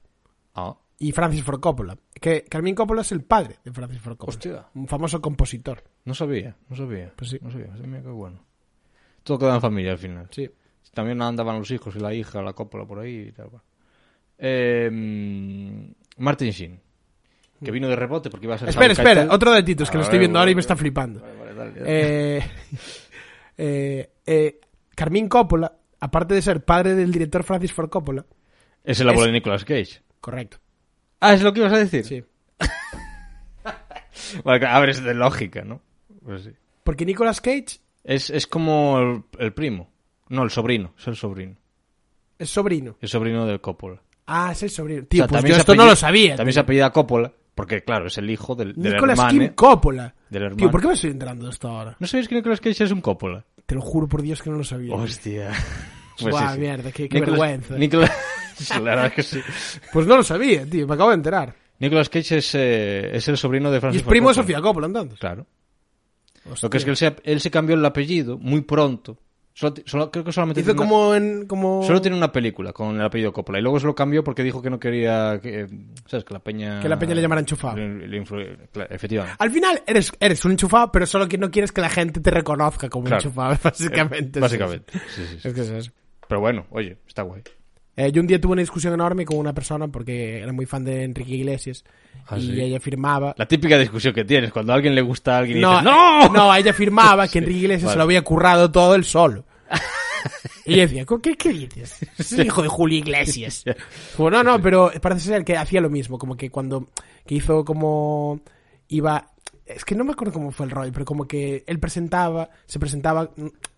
[0.54, 1.96] Ah, y Francis Ford Coppola.
[2.12, 4.36] Que Carmín Coppola es el padre de Francis Ford Coppola.
[4.36, 4.66] Hostia.
[4.74, 5.82] Un famoso compositor.
[6.04, 7.12] no sabía, no sabía.
[7.16, 7.38] Pues sí.
[7.40, 8.44] No sabía, mira qué bueno.
[9.22, 10.26] Todo queda en familia al final.
[10.30, 10.50] Sí.
[10.92, 13.48] También andaban los hijos y la hija, la cópola por ahí y tal.
[14.38, 16.80] Eh, mm, Martin Sheen,
[17.62, 18.70] que vino de rebote porque iba a ser...
[18.70, 19.14] Espera, espera.
[19.20, 19.30] Keitel.
[19.30, 21.20] Otro datito, es que A lo estoy viendo ahora y me está flipando.
[21.20, 22.36] Vale, vale, dale, dale.
[22.38, 22.42] Eh,
[23.58, 24.60] eh, eh,
[24.94, 28.24] Carmín Coppola, aparte de ser padre del director Francis Ford Coppola,
[28.84, 30.02] Es el abuelo es- de Nicolas Cage.
[30.20, 30.58] correcto.
[31.20, 32.04] Ah, ¿es lo que ibas a decir?
[32.04, 32.24] Sí.
[34.44, 35.80] Vale, a ver, es de lógica, ¿no?
[36.24, 36.50] Pues sí.
[36.84, 39.90] Porque Nicolas Cage Es, es como el, el primo.
[40.28, 40.94] No, el sobrino.
[40.98, 41.56] Es el sobrino.
[42.38, 42.96] es sobrino.
[43.00, 44.00] El sobrino del Coppola.
[44.26, 45.02] Ah, es el sobrino.
[45.02, 46.36] O Tío, sea, pues también yo se esto no lo sabía.
[46.36, 49.38] También se apellida Coppola, porque claro, es el hijo del, del Nicolas hermano.
[49.40, 50.14] Kim Coppola.
[50.28, 50.56] Del hermano.
[50.56, 51.96] Tío, ¿por qué me estoy enterando de esto ahora?
[51.98, 53.44] ¿No sabéis que Nicolas Cage es un Coppola?
[53.70, 54.92] Te lo juro por Dios que no lo sabía.
[54.96, 55.52] Hostia.
[56.20, 57.78] Buah, mierda, qué- qué Nicolas- vergüenza.
[57.78, 58.10] Nicolas...
[58.70, 59.40] La verdad es que sí.
[59.92, 60.88] Pues no lo sabía, tío.
[60.88, 61.54] Me acabo de enterar.
[61.78, 64.34] Nicolas Cage es, eh, es el sobrino de Y Francis es primo de.
[64.34, 65.20] Sofía Coppola, entonces.
[65.20, 65.46] Claro.
[66.50, 66.66] Hostia.
[66.66, 69.16] Lo que es que él se, él se cambió el apellido muy pronto.
[69.60, 71.46] Solo, solo- creo que solamente Hizo tiene una- como en...
[71.46, 71.82] Como...
[71.82, 74.62] Solo tiene una película con el apellido Coppola y luego se lo cambió porque dijo
[74.62, 75.66] que no quería que,
[76.06, 76.24] ¿sabes?
[76.24, 76.80] Que la peña...
[76.80, 77.76] Que la peña le llamara enchufado.
[77.76, 79.36] le- le influ- claro, efectivamente.
[79.38, 82.30] Al final eres, eres un enchufado, pero solo que no quieres que la gente te
[82.30, 83.20] reconozca como Claro.
[83.22, 84.38] enchufado, básicamente.
[84.38, 84.92] Eh, básicamente.
[85.14, 85.48] Sí, sí, sí.
[85.48, 85.92] Es que es eso.
[86.26, 87.42] Pero bueno, oye, está guay.
[87.96, 90.84] Eh, yo un día tuve una discusión enorme con una persona porque era muy fan
[90.84, 91.84] de Enrique Iglesias
[92.28, 92.60] Ah, y sí.
[92.60, 93.34] ella afirmaba...
[93.36, 95.84] La típica discusión que tienes cuando a alguien le gusta a alguien y No, dices
[95.84, 96.28] ¡No!
[96.28, 97.92] no, ella afirmaba que Enrique Iglesias Vale.
[97.94, 99.44] se lo había currado todo él solo.
[100.66, 101.96] Y yo decía, ¿qué, qué dices?
[102.18, 103.64] Es el hijo de Julio Iglesias.
[104.16, 106.88] Como, no, no, pero parece ser que hacía lo mismo, como que cuando
[107.26, 108.40] que hizo como
[108.88, 109.30] iba
[109.76, 112.78] es que no me acuerdo cómo fue el rollo, pero como que él presentaba, se
[112.78, 113.30] presentaba,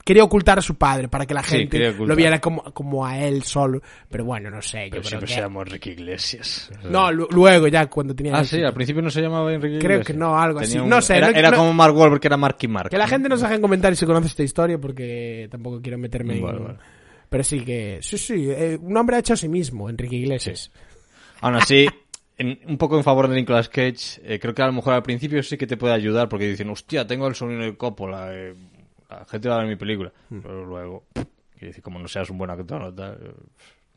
[0.04, 3.18] quería ocultar a su padre para que la Sí, gente lo viera como, como a
[3.18, 3.80] él solo,
[4.10, 5.34] pero bueno, no sé, yo Pero creo siempre que...
[5.34, 6.70] se llamó Enrique Iglesias.
[6.84, 8.34] No, lu- luego ya cuando tenía...
[8.36, 8.56] Ah, éxito.
[8.58, 10.06] sí, al principio no se llamaba Enrique Creo Iglesias.
[10.06, 10.78] que no, algo Tenía así.
[10.84, 12.90] un- No sé, Era, no- era no- como Mark Wahlberg, que era Marky Mark.
[12.90, 16.40] Que la gente nos deje en comentarios si conoce esta historia porque tampoco quiero meterme
[16.40, 16.64] Vale, en...
[16.64, 16.78] vale.
[17.28, 17.98] Pero sí que...
[18.02, 20.70] Sí, sí, eh, un hombre ha hecho a sí mismo, Enrique Iglesias.
[21.40, 21.86] Aún así,
[22.38, 25.02] en- un poco en favor de Nicolas Cage, eh, creo que a lo mejor al
[25.02, 28.54] principio sí que te puede ayudar porque dicen, hostia, tengo el sobrino de Coppola, eh,
[29.10, 30.12] la gente va a ver mi película.
[30.30, 30.40] Hmm.
[30.40, 33.32] Pero luego, quiero decir, como no seas un buen actor, no, tal, eh,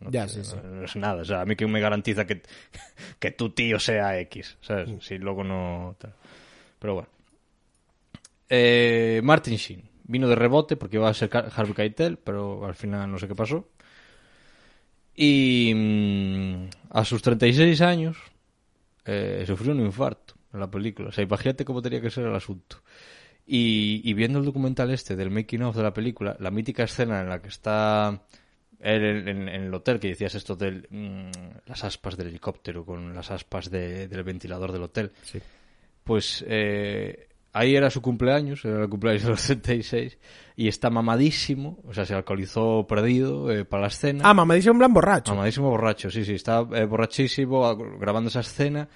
[0.02, 0.56] no Ya, te- sí, sí.
[0.64, 1.22] no es nada.
[1.22, 2.42] O sea, a mí que me garantiza que,
[3.20, 4.90] que tu tío sea X, ¿sabes?
[4.90, 5.00] Hmm.
[5.00, 5.96] Si luego no...
[6.00, 6.14] tal.
[6.80, 7.10] Pero bueno.
[8.50, 13.12] Eh, Martin Sheen vino de rebote porque iba a ser Harvey Keitel, pero al final
[13.12, 13.68] no sé qué pasó.
[15.16, 18.18] Y mm, a sus 36 años
[19.06, 21.10] eh, sufrió un infarto en la película.
[21.10, 22.78] O sea, imagínate cómo tenía que ser el asunto.
[23.48, 27.22] Y, y viendo el documental este del making of de la película, la mítica escena
[27.22, 28.24] en la que está
[28.80, 30.84] él en, en- en el hotel, que decías esto de
[31.66, 35.12] las aspas del helicóptero con las aspas de- del ventilador del hotel,
[36.04, 40.18] pues eh, ahí era su cumpleaños, era el cumpleaños de los 76,
[40.58, 44.22] y está mamadísimo, o sea, se alcoholizó perdido eh, para la escena.
[44.30, 45.34] Ah, mamadísimo en plan borracho.
[45.34, 48.88] Mamadísimo borracho, sí, sí, está eh, borrachísimo a- grabando esa escena.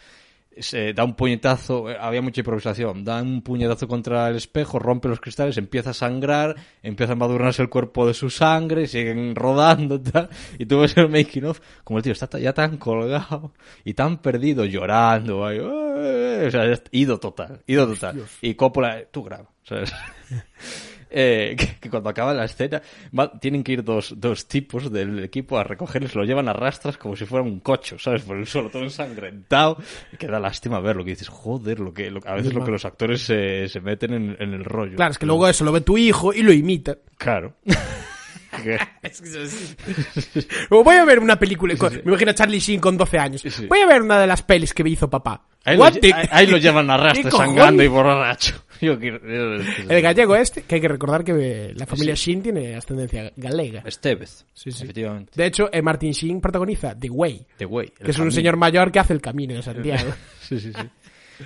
[0.57, 5.07] Se da un puñetazo, eh, había mucha improvisación, da un puñetazo contra el espejo, rompe
[5.07, 10.01] los cristales, empieza a sangrar, empieza a embadurnarse el cuerpo de su sangre, siguen rodando
[10.01, 10.27] tal,
[10.57, 13.53] y tú ves el making of, como el tío está ya tan colgado
[13.85, 18.21] y tan perdido, llorando, ahí, "Eh", o sea, ido total, ido total.
[18.41, 19.93] Y Coppola, tú graba, ¿sabes?
[21.12, 22.82] Eh, que, que cuando acaba la escena
[23.18, 26.97] va- tienen que ir dos, dos tipos del equipo a recogerles, lo llevan a rastras
[26.97, 28.22] como si fuera un cocho, ¿sabes?
[28.24, 29.78] Por el suelo, todo ensangrentado.
[30.18, 32.86] Que da lástima verlo, que dices, joder, lo que, lo- a veces lo que los
[32.86, 34.95] actores se, se meten en, en el rollo.
[34.97, 36.97] Claro, es que luego eso lo ve tu hijo y lo imita.
[37.18, 37.53] Claro.
[40.70, 41.76] O voy a ver una película.
[41.76, 43.41] con- Me imagino a Charlie Sheen con 12 años.
[43.41, 43.66] Sí.
[43.68, 45.45] Voy a ver una de las pelis que me hizo papá.
[45.66, 47.49] ahí, lo, the- ahí- ahí lo llevan a rastras, ¿Qué cojones?
[47.55, 48.64] sangrando y borracho.
[48.82, 52.76] Yo quiero- El gallego este, que hay que recordar que eh, la familia Sheen tiene
[52.76, 53.82] ascendencia galega.
[53.86, 54.45] Estevez.
[54.53, 54.84] Sí, sí.
[54.84, 55.34] Efectivamente.
[55.36, 57.93] De hecho, eh, Martin Sheen protagoniza The Way, The Way.
[57.99, 60.12] el que es un señor mayor que hace el camino de Santiago.
[60.41, 60.89] Sí, sí, sí.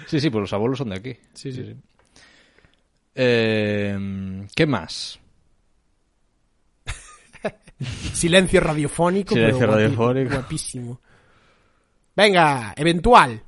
[0.07, 1.15] Sí, sí, pues los abuelos son de aquí.
[1.33, 1.75] Sí, sí.
[3.15, 5.19] Eh, ¿Qué más?
[7.83, 9.33] Silencio radiofónico.
[9.33, 10.33] Silencio pero radiofónico.
[10.35, 11.01] Guapísimo.
[12.15, 13.41] Venga, eventual.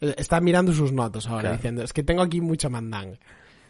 [0.00, 1.56] Eh, Está mirando sus notas ahora, Claro.
[1.56, 3.18] diciendo, es que tengo aquí mucha mandanga.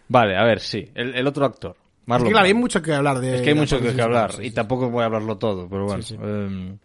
[0.08, 0.90] Vale, a ver, sí.
[0.94, 1.76] El, el otro actor.
[2.08, 3.36] Es que claro, hay mucho que hablar de...
[3.36, 6.02] Es que hay mucho que, hablar sí, y tampoco voy a hablarlo todo, pero bueno.
[6.02, 6.78] Sí, em,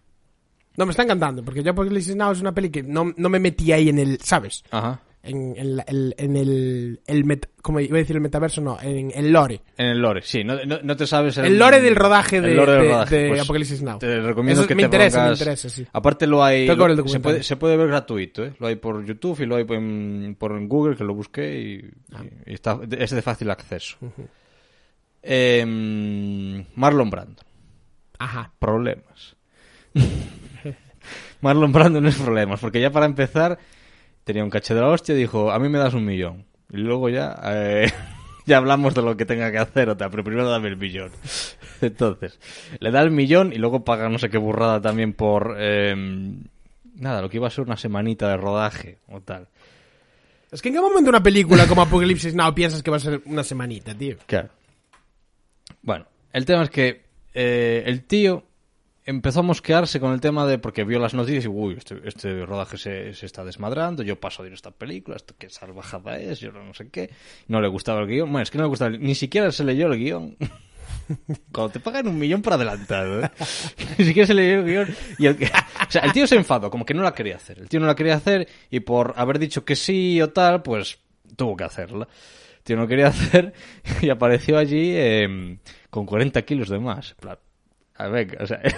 [0.78, 3.40] No, me está encantando, porque yo Apocalipsis Now es una peli que no, no me
[3.40, 4.64] metí ahí en el, ¿sabes?
[4.72, 5.00] ajá.
[5.24, 5.84] En, en
[6.18, 9.62] en el, el met- como iba a decir el metaverso, no, en el lore.
[9.78, 10.44] En el lore, sí.
[10.44, 13.16] No, no, no te sabes El lore del rodaje de, el lore del de- rodaje,
[13.18, 14.00] de pues, Apocalipsis Now.
[14.00, 15.86] Te recomiendo Eso que me te interesa, me pongas- interesa, sí.
[15.94, 16.66] Aparte lo hay...
[16.66, 18.54] Lo- se, puede, se puede ver gratuito, ¿eh?
[18.60, 21.92] Lo hay por YouTube y lo hay por, en- por Google, que lo busqué y,
[22.16, 22.24] Ah.
[22.48, 23.98] y está, es de fácil acceso.
[25.22, 27.44] Em, Marlon Brando.
[28.18, 28.52] Ajá.
[28.60, 29.36] problemas.
[31.42, 33.58] Marlon Brando no es problemas, porque ya para empezar
[34.32, 36.46] tenía un caché de la hostia dijo, a mí me das un millón.
[36.70, 37.92] Y luego ya, eh,
[38.46, 41.12] ya hablamos de lo que tenga que hacer, o pero primero dame el millón.
[41.82, 42.40] Entonces,
[42.80, 45.56] le da el millón y luego paga no sé qué burrada también por...
[45.60, 45.96] eh,
[46.96, 49.48] nada, lo que iba a ser una semanita de rodaje o tal.
[50.52, 53.22] Es que en qué momento una película como Apocalipsis Now piensas que va a ser
[53.26, 54.18] una semanita, tío.
[54.26, 54.50] Claro.
[55.82, 57.04] Bueno, el tema es que
[57.34, 58.44] eh, el tío
[59.12, 62.46] empezó a mosquearse con el tema de porque vio las noticias y uy, este, este
[62.46, 66.40] rodaje se, se está desmadrando, yo paso de ir esta película, esto qué salvajada es,
[66.40, 67.12] yo no sé qué.
[67.48, 68.32] No le gustaba el guion.
[68.32, 70.38] Bueno, es que no le gustaba, ni siquiera se leyó el guion.
[71.52, 73.32] Cuando te pagan un millón por adelantado, ¿eh?
[73.98, 74.96] Ni siquiera se leyó el guion.
[75.20, 75.38] El,
[75.88, 77.60] o sea, el tío se enfadó, como que no la quería hacer.
[77.60, 81.00] El tío no la quería hacer y por haber dicho que sí o tal, pues
[81.36, 82.08] tuvo que hacerla.
[82.58, 83.54] El tío no quería hacer
[84.02, 85.58] y apareció allí eh,
[85.90, 87.16] con 40 kilos de más.
[87.96, 88.62] A ver, o sea...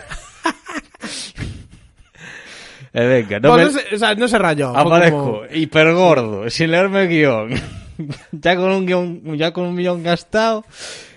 [2.96, 4.70] Eh, venga, no Bueno, me- no, se, o sea, no se rayó.
[4.78, 7.50] Aparezco como- hiper gordo, sin leerme el guion.
[8.32, 10.64] ya con un guion, ya con un millón gastado.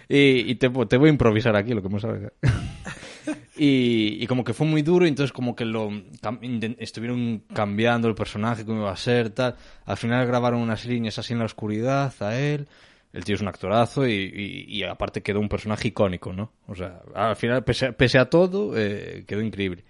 [0.09, 2.33] Y, y te, te voy a improvisar aquí lo que me salga.
[3.59, 5.91] y, y como que fue muy duro, y entonces como que lo
[6.23, 9.57] cam- estuvieron cambiando el personaje, cómo iba a ser, tal.
[9.85, 12.69] Al final grabaron unas líneas así en la oscuridad a él.
[13.17, 16.53] El tío es un actorazo y, y- y aparte quedó un personaje icónico, ¿no?
[16.67, 19.85] O sea, al final, pese a, todo, eh, quedó increíble.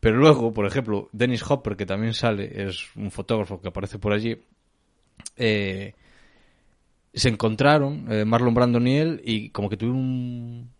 [0.00, 4.12] Pero luego, por ejemplo, Dennis Hopper, que también sale, es un fotógrafo que aparece por
[4.12, 4.36] allí,
[5.36, 5.94] eh,
[7.12, 10.70] se encontraron, eh, Marlon Brandon y él, y como que tuvieron un-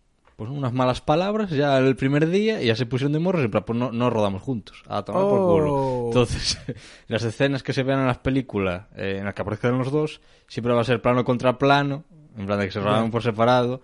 [0.41, 3.47] pues unas malas palabras ya el primer día y ya se pusieron de morros y
[3.47, 5.75] plan, pues no, no rodamos juntos, a tomar por culo.
[5.75, 6.07] Oh.
[6.07, 6.57] Entonces,
[7.07, 10.19] las escenas que se vean en las películas eh, en las que aparezcan los dos,
[10.47, 13.83] siempre va a ser plano contra plano, en plan de que se rodaron por separado,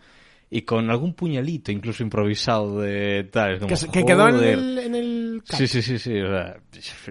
[0.49, 3.59] y con algún puñalito incluso improvisado de tal.
[3.59, 6.57] como, Que, quedó en el, en el Sí, sí, sí, sí, o sea,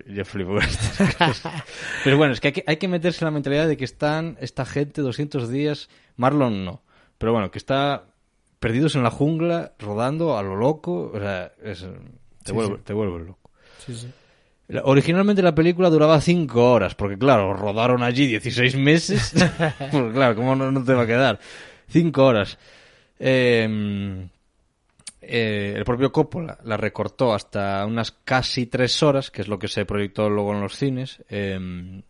[0.08, 1.62] yo flipo con estas cosas.
[2.02, 4.38] Pero bueno, es que hay, que hay que meterse en la mentalidad de que están
[4.40, 6.82] esta gente 200 días, Marlon no,
[7.16, 8.06] pero bueno, que está
[8.58, 11.86] perdidos en la jungla, rodando a lo loco, o sea, es, te,
[12.46, 12.82] Sí, vuelve, sí.
[12.84, 13.50] te vuelve loco.
[13.84, 14.08] Sí, sí.
[14.68, 19.32] La- Originalmente la película duraba 5 horas, porque claro, rodaron allí 16 meses,
[19.90, 21.38] pues claro, ¿cómo no, no te va a quedar?
[21.88, 22.58] 5 horas.
[23.18, 24.28] Eh,
[25.20, 29.68] eh, el propio Coppola la recortó hasta unas casi 3 horas, que es lo que
[29.68, 32.02] se proyectó luego en los cines, eh,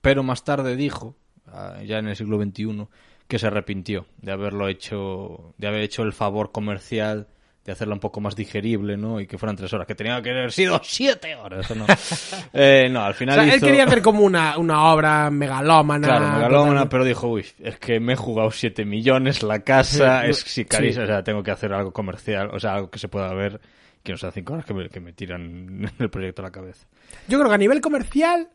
[0.00, 2.86] pero más tarde dijo, ah, ya en el siglo XXI,
[3.28, 7.28] que se arrepintió de haberlo hecho, de haber hecho el favor comercial
[7.64, 9.20] de hacerla un poco más digerible, ¿no?
[9.20, 11.84] Y que fueran tres horas, que tenía que haber sido siete horas, ¿no?
[12.54, 16.06] Eh, no, al O final él quería hacer como una, una obra megalómana.
[16.08, 16.88] Claro, megalómana, total.
[16.88, 20.48] pero dijo, uy, es que me he jugado 7 millones, la casa, Sí, es sí.
[20.48, 23.34] si carísima, o sea, tengo que hacer algo comercial, o sea, algo que se pueda
[23.34, 23.60] ver,
[24.02, 26.86] que no sea 5 horas que me, que me tiran el proyecto a la cabeza.
[27.28, 28.48] Yo creo que a nivel comercial,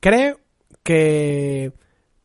[0.00, 0.40] creo
[0.82, 1.72] que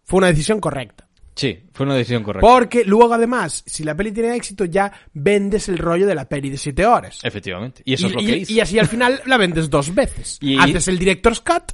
[0.05, 1.07] fue una decisión correcta.
[1.33, 2.45] Sí, fue una decisión correcta.
[2.47, 6.49] Porque luego, además, si la peli tiene éxito, ya vendes el rollo de la peli
[6.49, 7.19] de 7 horas.
[7.23, 7.81] Efectivamente.
[7.85, 8.53] Y eso y, es lo y- que hizo.
[8.53, 10.37] y así al final la vendes dos veces.
[10.41, 11.71] Y- Haces el director's cut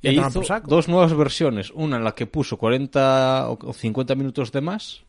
[0.00, 1.70] y, tomar hizo dos nuevas versiones.
[1.72, 5.02] Una en la que puso 40 o o 50 minutos de más.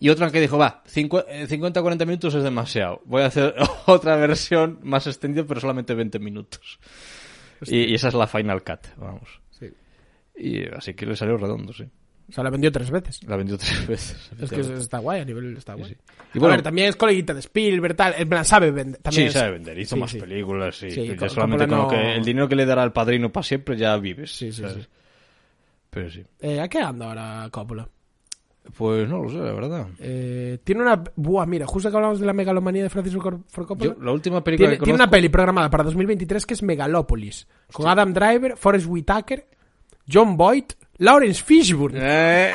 [0.00, 3.02] Y otra en que dijo, va, 50-40 minutos es demasiado.
[3.04, 3.54] Voy a hacer
[3.86, 6.78] otra versión más extendida, pero solamente 20 minutos.
[7.66, 9.28] Y, y esa es la Final Cut, vamos.
[9.50, 9.66] Sí.
[10.36, 11.84] Y así que le salió redondo, sí.
[12.30, 13.20] O sea, la vendió tres veces.
[13.26, 14.30] La vendió tres veces.
[14.40, 15.90] Es que está guay, a nivel está guay.
[15.90, 15.96] sí.
[16.34, 18.14] Y Y bueno- a ver, también es coleguita de Spielberg, tal.
[18.16, 19.00] En plan, sabe vender.
[19.02, 19.78] También Sí, es- sabe vender.
[19.78, 20.76] Hizo Sí, más películas.
[20.76, 23.44] Sí, ya Co- solamente con lo que el dinero que le dará al padrino para
[23.44, 24.30] siempre ya vives.
[24.34, 24.84] Sí, sí, ¿sabes?
[24.84, 24.88] sí.
[25.90, 26.24] Pero sí.
[26.40, 27.88] Eh, ¿A qué anda ahora Coppola?
[28.76, 29.88] Pues no lo sé, la verdad.
[29.98, 31.02] Eh, tiene una...
[31.16, 33.94] Buah, mira, justo que hablamos de la megalomanía de Francis Ford Coppola.
[33.94, 37.48] Yo, la última película tiene, que tiene una peli programada para 2023 que es Megalopolis.
[37.72, 39.46] Con Adam Driver, Forrest Whitaker,
[40.08, 40.64] John Boyd,
[41.00, 41.98] Lawrence Fishburne.
[42.02, 42.52] Eh.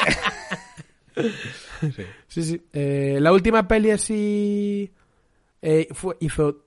[2.27, 2.61] Sí, sí.
[2.73, 4.91] Eh, la última peli así...
[5.61, 6.65] eh, fue, hizo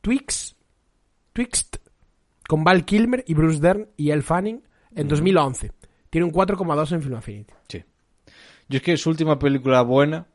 [0.00, 0.54] Twix,
[1.32, 1.76] Twixt,
[2.46, 4.62] con Val Kilmer y Bruce Dern y Elle Fanning
[4.94, 5.72] en 2011.
[6.08, 7.54] Tiene un 4,2 en Film Affinity.
[7.68, 7.84] Sí.
[8.68, 10.26] Yo es que su última película buena,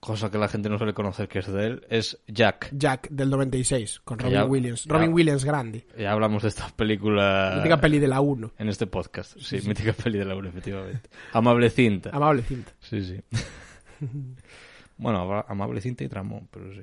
[0.00, 2.70] cosa que la gente no suele conocer que es de él, es Jack.
[2.72, 4.84] Jack, del 96, con Robin ya- Williams.
[4.84, 5.86] ya- Robin Williams grande.
[5.98, 8.52] Ya hablamos de esta película Mítica peli de la 1.
[8.58, 9.38] en este podcast.
[9.38, 11.10] Sí, mítica peli de Laura, efectivamente.
[11.32, 12.10] Amable cinta.
[12.12, 12.72] Amable cinta.
[12.80, 13.20] Sí, sí.
[14.96, 16.82] bueno, ama- amable cinta y tramón, pero sí.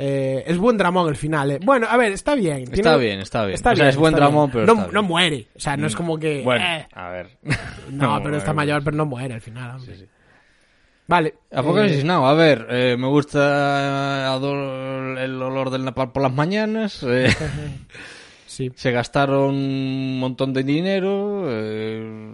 [0.00, 1.58] Eh, es buen dramón el final, eh.
[1.62, 2.58] Bueno, a ver, está bien.
[2.62, 3.54] Está Tiene- bien, está bien.
[3.56, 4.94] Está O sea, bien, es buen está dramón, pero no, está bien.
[4.94, 5.48] no muere.
[5.56, 6.42] O sea, no es como que...
[6.44, 7.36] Bueno, eh, a ver.
[7.90, 9.76] no, pero está mayor, pero no muere al final.
[9.76, 9.96] hombre.
[9.96, 10.08] Sí, sí.
[11.08, 11.34] Vale.
[11.50, 16.32] Apocalipsis eh, Now, a ver, eh, me gusta eh, el olor del napal por las
[16.34, 17.02] mañanas.
[17.02, 17.34] eh,
[18.46, 18.70] sí.
[18.74, 21.44] se gastaron un montón de dinero.
[21.48, 22.32] eh,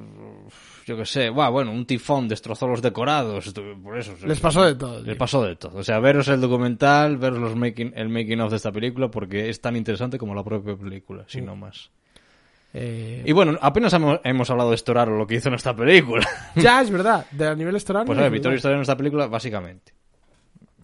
[0.87, 3.55] yo qué sé, buah, bueno, un tifón destrozó los decorados.
[3.83, 4.13] Por eso.
[4.27, 5.01] Les pasó de todo.
[5.03, 5.79] Les pasó de todo.
[5.79, 9.49] O sea, veros el documental, veros los making, el making of de esta película, porque
[9.49, 11.91] es tan interesante como la propia película, si no más.
[12.75, 16.27] Eh, Y bueno, apenas hemos, hemos hablado de Storaro, lo que hizo en esta película.
[16.57, 17.25] ya, es verdad.
[17.31, 18.05] De a nivel estorano.
[18.07, 19.93] Pues a ver, Vittorio Storaro en esta película, básicamente.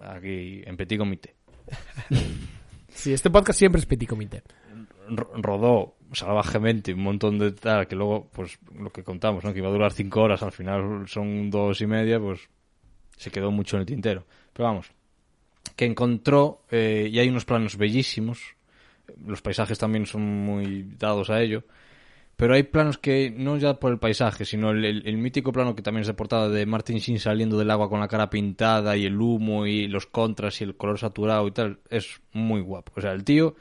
[0.01, 1.35] Aquí, en petit comité.
[2.89, 4.43] Sí, este podcast siempre es petit comité.
[5.09, 9.61] ro- rodó salvajemente un montón de tal que luego pues lo que contamos no que
[9.61, 12.49] iba a durar cinco horas al final son dos y media pues
[13.17, 14.91] se quedó mucho en el tintero pero vamos
[15.77, 18.57] que encontró eh, y hay unos planos bellísimos
[19.27, 21.65] los paisajes también son muy dados a ello
[22.41, 26.01] pero hay planos que no ya por el paisaje sino el, mítico plano que también
[26.01, 29.21] es de portada de Martin Sheen saliendo del agua con la cara pintada y el
[29.21, 32.93] humo y los contras y el color saturado y tal es muy guapo.
[32.97, 33.57] O sea el tío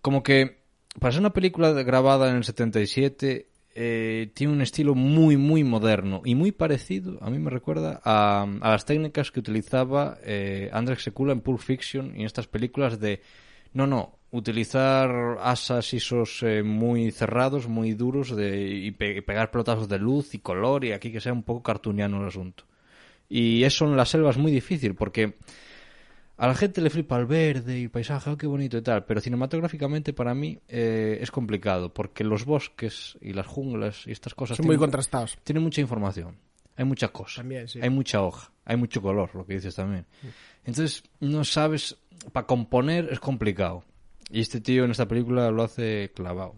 [0.00, 0.62] como que
[0.98, 6.22] para ser una película grabada en el 77 eh, tiene un estilo muy muy moderno
[6.24, 11.00] y muy parecido a mí me recuerda a, a las técnicas que utilizaba eh, Andrzej
[11.00, 13.20] Sekula en Pulp Fiction y en estas películas de
[13.74, 19.88] no no utilizar asas ISOs eh, muy cerrados muy duros de, y pe- pegar pelotazos
[19.88, 22.64] de luz y color y aquí que sea un poco cartuniano el asunto
[23.28, 25.34] y eso en la selva es muy difícil porque
[26.36, 29.04] a la gente le flipa el verde y el paisaje, oh, qué bonito y tal,
[29.04, 34.34] pero cinematográficamente para mí eh, es complicado, porque los bosques y las junglas y estas
[34.34, 35.38] cosas Son muy tienen, contrastados.
[35.44, 36.36] tienen mucha información,
[36.76, 37.78] hay mucha cosa, También, sí.
[37.80, 40.06] hay mucha hoja, hay mucho color, lo que dices también.
[40.64, 41.96] Entonces, no sabes,
[42.32, 43.84] para componer es complicado.
[44.30, 46.54] Y este tío en esta película lo hace clavado.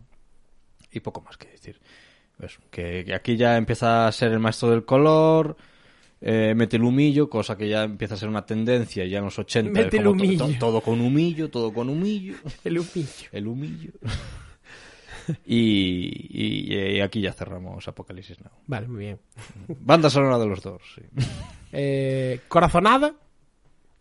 [0.93, 1.81] Y poco más que decir.
[2.41, 5.57] Eso, que, que aquí ya empieza a ser el maestro del color,
[6.21, 9.39] eh, mete el humillo, cosa que ya empieza a ser una tendencia ya en los
[9.39, 9.71] 80.
[9.71, 10.47] Mete el humillo.
[10.59, 12.35] todo con humillo, todo con humillo.
[12.65, 13.29] El humillo.
[13.33, 13.91] El humillo.
[15.45, 18.53] y, y- y aquí ya cerramos Apocalipsis Now.
[18.67, 19.19] Vale, muy bien.
[19.81, 21.03] Banda sonora de los dos, sí.
[21.73, 23.15] Eh, Corazonada,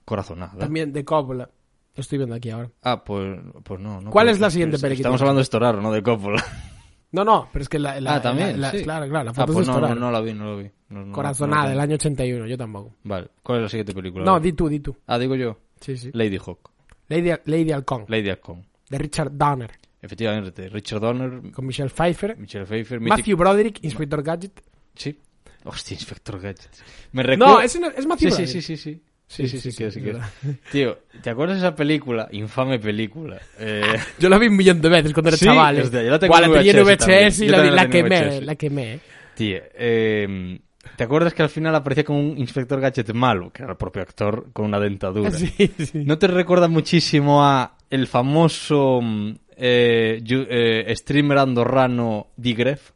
[0.05, 0.57] Corazonada.
[0.59, 1.49] también de Coppola.
[1.96, 2.70] Lo estoy viendo aquí ahora.
[2.84, 4.02] Ah, pues, pues no.
[4.02, 6.43] no ¿Cuál es la siguiente peli que Estamos hablando de Storaro, no de Coppola.
[7.12, 8.02] No, no, pero es que la...
[8.02, 8.60] la- ah, también.
[8.60, 8.84] la- la- sí.
[8.84, 10.70] Claro, claro, la ah, foto pues es no, no, la vi, no la vi.
[10.89, 12.93] No, Corazonada, del año 81, yo tampoco.
[13.04, 14.26] Vale, ¿cuál es la siguiente película?
[14.26, 14.98] No, di tú, di tú.
[15.08, 15.58] Ah, digo yo.
[15.80, 16.10] Sí, sí.
[16.12, 16.72] Lady Hawk.
[17.08, 18.66] Lady, Lady Halcón, Lady Halcón.
[18.89, 19.72] de Richard Donner,
[20.02, 24.62] Efectivamente, Richard Donner, con Michelle Pfeiffer, Michelle Pfeiffer, Matthew Broderick, Inspector Gadget.
[24.96, 25.18] Sí.
[25.64, 26.70] Hostia, Inspector Gadget.
[27.14, 27.54] Me recuerda...
[27.54, 28.50] No, no- es Matthew Sí, sí, Broderick.
[28.50, 28.93] sí, sí, sí.
[28.93, 30.30] Sí, sí, sí, sí, que sí, verdad.
[30.71, 32.28] Tío, ¿te acuerdas de esa película?
[32.32, 33.39] Infame película.
[33.59, 33.82] Eh,
[34.19, 35.78] Yo la vi un millón de veces cuando era Sí, chaval.
[35.78, 35.82] ¿eh?
[35.82, 38.99] hostia, yo la tengo en la tenía en VHS y la, la quemé, la quemé.
[39.36, 40.59] tío, eh,
[40.95, 43.51] ¿te acuerdas que al final aparecía como un inspector gadget malo?
[43.51, 45.32] Que era el propio actor con una dentadura.
[45.38, 46.03] Sí, sí.
[46.05, 52.91] ¿No te recuerda muchísimo a el famoso mm, eh, eh, streamer andorrano Digref?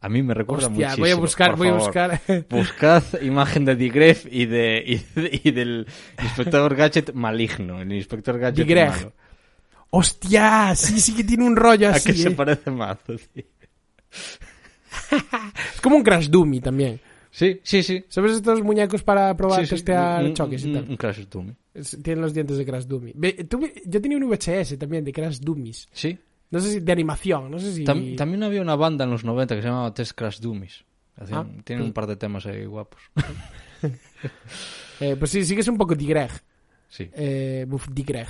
[0.00, 1.02] A mí me recuerda Hostia, muchísimo.
[1.04, 2.20] voy a buscar, voy a buscar.
[2.50, 5.86] Buscad imagen de Digref y, de, y, de- y del
[6.22, 8.96] inspector gadget maligno, el inspector gadget Digref.
[8.96, 9.12] malo.
[9.90, 12.12] Hostia, sí, sí que tiene un rollo ¿A así.
[12.12, 12.30] qué se eh.
[12.32, 13.44] parece tío?
[15.74, 17.00] Es como un Crash Dummy también.
[17.30, 18.04] Sí, sí, sí.
[18.08, 20.86] ¿Sabes estos muñecos para probar Sí, testear un- choques y tal?
[20.88, 21.54] Un Crash Dummy.
[22.02, 23.12] Tienen los dientes de Crash Dummy.
[23.86, 25.88] Yo tenía un VHS también de Crash Dummies.
[25.92, 26.18] Sí.
[26.50, 27.84] No sé si de animación, no sé si...
[27.84, 30.84] Tam- también había una banda en los 90 que se llamaba Test Crash Dummies.
[31.16, 33.00] Hacían- Ah, tienen un pues- par de temas ahí guapos.
[35.00, 36.30] Eh, pues sí, sí que es un poco Digreg.
[36.88, 37.08] Sí.
[37.12, 38.26] Eh, buf, Digreg.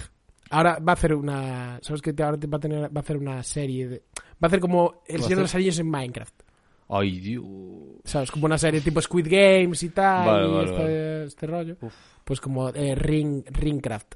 [0.51, 1.79] Ahora va a hacer una...
[1.83, 4.03] ¿Sabes que ahora va a, tener, va a hacer una serie de...
[4.23, 5.55] Va a hacer como El ¿Va a Señor de los?
[5.55, 6.35] Anillos en Minecraft.
[6.91, 7.45] Ay, Dios.
[8.05, 8.31] ¿Sabes?
[8.31, 10.27] Como una serie tipo Squid Games y tal.
[10.27, 11.25] Vale, y vale, este, vale.
[11.25, 11.77] este rollo.
[12.25, 14.15] Pues como eh, Ring, Ringcraft.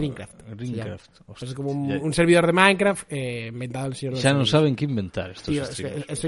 [0.00, 0.42] Ringcraft.
[0.42, 0.54] llama.
[0.56, 1.10] Ringcraft.
[1.10, 4.32] Pues Hostia, es como un, ya- un servidor de Minecraft eh, inventado el Señor Ya
[4.32, 5.62] no saben qué inventar estos Tío,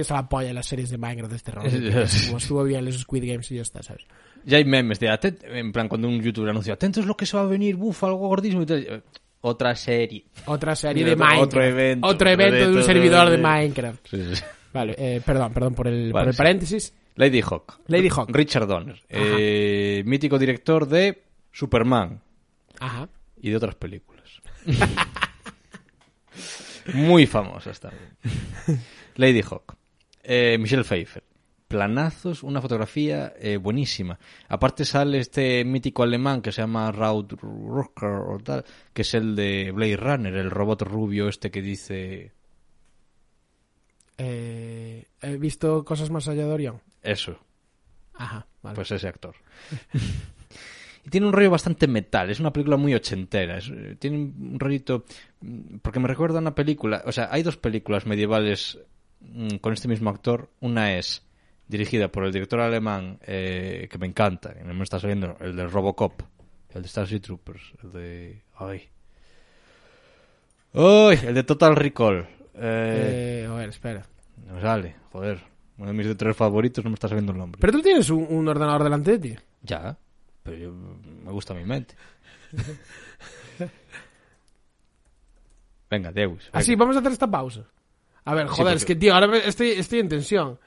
[0.01, 1.53] es la polla de las series de Minecraft de este
[2.09, 2.27] sí.
[2.27, 4.05] Como estuvo bien los Squid Games y ya está, ¿sabes?
[4.45, 7.37] Ya hay memes de atent- en plan cuando un youtuber anuncia atentos lo que se
[7.37, 8.79] va a venir, buf, algo gordísimo y tal.
[8.89, 9.03] Eh,
[9.41, 10.25] Otra serie.
[10.47, 11.47] Otra serie Otro- de Minecraft.
[11.47, 12.07] otro evento.
[12.09, 13.39] Otro evento de un servidor de.
[13.39, 14.07] Minecraft.
[14.09, 14.43] Sí, sí, sí.
[14.73, 16.39] Vale, eh, perdón, perdón por el, por Vale, el sí.
[16.39, 16.95] paréntesis.
[17.17, 17.81] Lady Hawk.
[17.87, 18.29] Lady Hawk.
[18.31, 19.01] Richard Donner.
[19.09, 22.21] eh, mítico director de Superman
[22.79, 23.09] Ajá.
[23.47, 24.42] Y de otras películas.
[26.94, 28.16] Muy famosas también.
[29.14, 29.76] Lady Hawk.
[30.24, 31.22] Eh, Michelle Pfeiffer.
[31.68, 34.18] Planazos, una fotografía eh, buenísima.
[34.49, 39.34] Aparte sale este mítico alemán que se llama Raud Rucker o tal, que es el
[39.36, 42.32] de Blade Runner, el robot rubio este que dice
[44.18, 46.80] Eh, he visto cosas más allá de Orión.
[47.03, 47.38] eso.
[48.14, 48.74] Ajá, vale.
[48.74, 49.34] Pues ese actor.
[51.07, 53.59] y tiene un rollo bastante metal, es una película muy ochentera.
[53.59, 55.04] es- eh, tiene un rollito.
[55.40, 57.02] mm, Porque me recuerda a una película.
[57.07, 58.78] O sea, hay dos películas medievales
[59.20, 60.50] mm, con este mismo actor.
[60.61, 61.24] Una es
[61.68, 65.57] dirigida por el director alemán eh, que me encanta, que no me está saliendo, el
[65.57, 66.22] de Robocop,
[66.74, 68.42] el de Starship Troopers, el de.
[68.57, 68.82] ¡Ay!
[70.74, 71.18] ¡Ay!
[71.26, 72.26] El de Total Recall.
[72.54, 74.07] Eh, Eh, a ver, espera.
[74.46, 75.40] No sale, joder.
[75.78, 77.61] Uno de mis directores favoritos no me está saliendo el nombre.
[77.61, 79.36] Pero tú tienes un, un ordenador delante de ti.
[79.62, 79.96] Ya,
[80.47, 81.94] pero yo, me gusta mi mente.
[85.90, 86.49] venga, Deus.
[86.53, 87.64] Así, vamos a hacer esta pausa.
[88.24, 90.59] A ver, joder, porque- es que, tío, ahora estoy, estoy en tensión.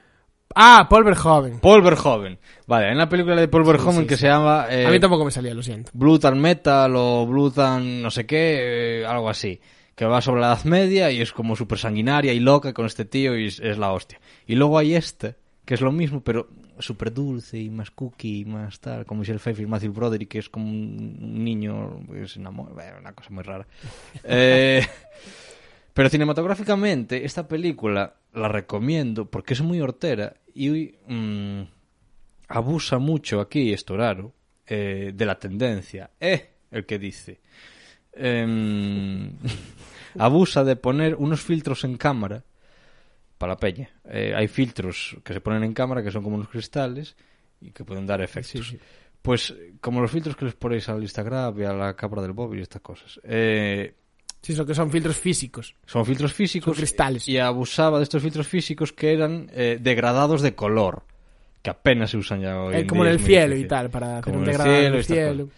[0.56, 1.60] Ah, Paul Verhoeven.
[1.60, 2.40] Paul Verhoeven.
[2.66, 4.22] Vale, hay una película de Paul Verhoeven sí, que sí.
[4.22, 5.92] se llama eh, A mí tampoco me salía, lo siento.
[5.94, 9.62] And Metal o and no sé qué, eh, algo así.
[9.94, 13.06] Que va sobre la Edad Media y es como súper sanguinaria y loca con este
[13.06, 14.20] tío y es, es la hostia.
[14.48, 16.48] Y luego hay este, que es lo mismo, pero
[16.80, 20.40] súper dulce y más cookie y más tal, como Michelle Pfeiffer y Matthew Broderick, que
[20.40, 23.68] es como un niño que se enamora, una cosa muy rara.
[24.24, 24.86] Eh,
[25.94, 31.62] pero cinematográficamente, esta película la recomiendo porque es muy hortera y mm,
[32.48, 34.34] abusa mucho aquí, esto raro,
[34.66, 36.12] eh, de la tendencia.
[36.20, 37.40] Eh, el que dice.
[38.14, 39.32] Em,
[40.18, 42.44] abusa de poner unos filtros en cámara
[43.40, 43.90] para la peña.
[44.06, 47.16] Eh, hay filtros que se ponen en cámara que son como unos cristales
[47.60, 48.68] y que pueden dar efectos.
[48.68, 48.80] Sí, sí.
[49.24, 52.60] Pues como los filtros que les ponéis al Instagram y a la cámara del móvil
[52.60, 53.20] y estas cosas.
[53.24, 53.96] Eh,
[54.42, 55.76] Sí, eso que son filtros físicos.
[55.86, 56.74] son filtros físicos.
[56.74, 57.28] Son cristales.
[57.28, 61.04] Y abusaba de estos filtros físicos que eran eh, degradados de color.
[61.62, 62.76] Que apenas se usan ya hoy.
[62.76, 65.04] En como día, en el cielo y tal, para hacer Como un en el cielo
[65.04, 65.50] cielo.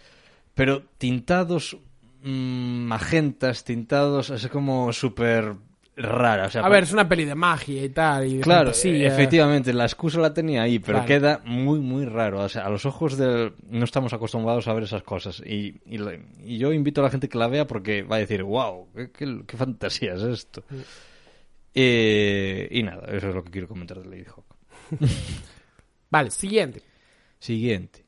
[0.54, 1.76] Pero tintados
[2.24, 5.54] mm, magentas, tintados así como súper
[5.96, 6.46] rara.
[6.46, 8.26] O sea, A ver, es una peli de magia y tal.
[8.26, 9.08] Y Claro, fantasía.
[9.08, 11.08] efectivamente, la excusa la tenía ahí, pero Vale.
[11.08, 12.40] queda muy, muy raro.
[12.40, 13.54] O sea, a los ojos del...
[13.68, 15.40] No estamos acostumbrados a ver esas cosas.
[15.44, 18.88] Y, y, yo invito a la gente que la vea porque va a decir, wow,
[18.94, 20.64] qué, qué- qué fantasía es esto.
[20.70, 20.76] Mm.
[21.74, 24.44] Eh, y nada, eso es lo que quiero comentar de Lady Hawk.
[26.10, 26.82] Vale, siguiente.
[27.38, 28.04] Siguiente.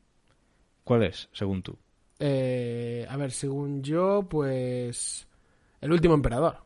[0.85, 1.79] ¿Cuál es, según tú?
[2.19, 5.27] Eh, a ver, según yo, pues...
[5.81, 6.59] El último emperador.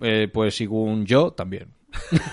[0.00, 1.68] Eh, pues según yo, también.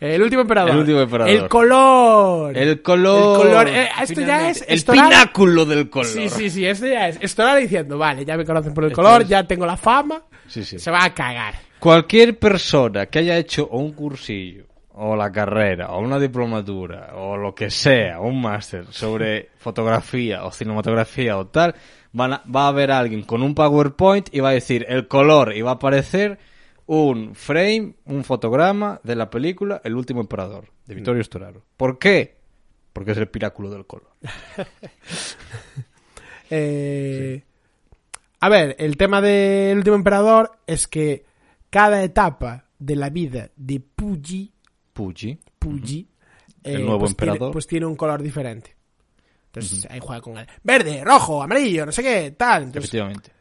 [0.00, 0.70] El último emperador.
[0.72, 1.30] El último emperador.
[1.34, 2.56] El color.
[2.56, 3.40] El color...
[3.42, 6.06] El color, eh, esto ya es El pináculo del color.
[6.06, 7.18] Sí, sí, sí, esto ya es.
[7.20, 10.22] Esto ahora diciendo, vale, ya me conocen por el color, es- ya tengo la fama.
[10.46, 10.78] Sí, sí.
[10.78, 11.54] Se va a cagar.
[11.78, 14.64] Cualquier persona que haya hecho un cursillo
[14.94, 20.50] o la carrera, o una diplomatura, o lo que sea, un máster sobre fotografía o
[20.52, 21.74] cinematografía o tal,
[22.12, 25.54] van a- va a haber alguien con un PowerPoint y va a decir el color
[25.56, 26.38] y va a aparecer
[26.86, 31.62] un frame, un fotograma de la película El último emperador, de Vittorio Storaro.
[31.76, 32.36] ¿Por qué?
[32.92, 34.10] Porque es el piráculo del color.
[36.50, 37.44] Eh,
[38.40, 41.24] A ver, el tema del último emperador es que
[41.70, 44.52] cada etapa de la vida de Puyi.
[44.92, 45.28] Puyi
[46.64, 47.52] eh, El nuevo pues tiene- emperador.
[47.52, 48.74] pues tiene un color diferente.
[49.52, 52.64] Entonces ahí juega con el verde, rojo, amarillo, no sé qué, tal.
[52.64, 53.32] Entonces, Efectivamente.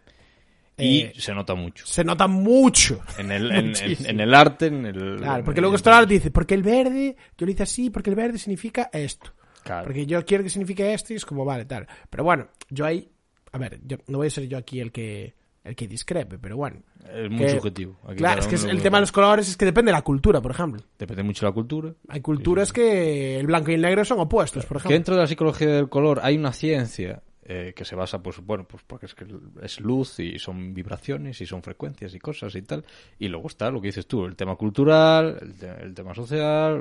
[0.77, 1.85] Y eh, se nota mucho.
[1.85, 3.01] se nota mucho.
[3.17, 5.17] En el, en, en- en el arte, en el...
[5.17, 8.15] Claro, porque luego el- Stolar dice, porque el verde, yo lo hice así, porque el
[8.15, 9.33] verde significa esto.
[9.63, 9.83] Claro.
[9.85, 11.85] Porque yo quiero que signifique esto y es como, vale, tal.
[12.09, 13.11] Pero bueno, yo ahí,
[13.51, 15.35] a ver, yo, no voy a ser yo aquí el que
[15.69, 16.81] el que discrepe, pero bueno.
[17.13, 17.97] Es muy que- subjetivo.
[18.05, 20.01] Aquí Claro, es que es- el tema de los colores es que depende de la
[20.03, 20.81] cultura, por ejemplo.
[20.97, 21.93] Depende mucho de la cultura.
[22.09, 24.93] Hay culturas que el blanco y el negro son opuestos, por Que ejemplo.
[24.95, 28.63] dentro de la psicología del color hay una ciencia eh, que se basa, pues bueno,
[28.67, 29.25] pues porque es que
[29.63, 32.85] es luz y son vibraciones y son frecuencias y cosas y tal.
[33.17, 36.79] Y luego está lo que dices tú, el tema cultural, el, te- el tema social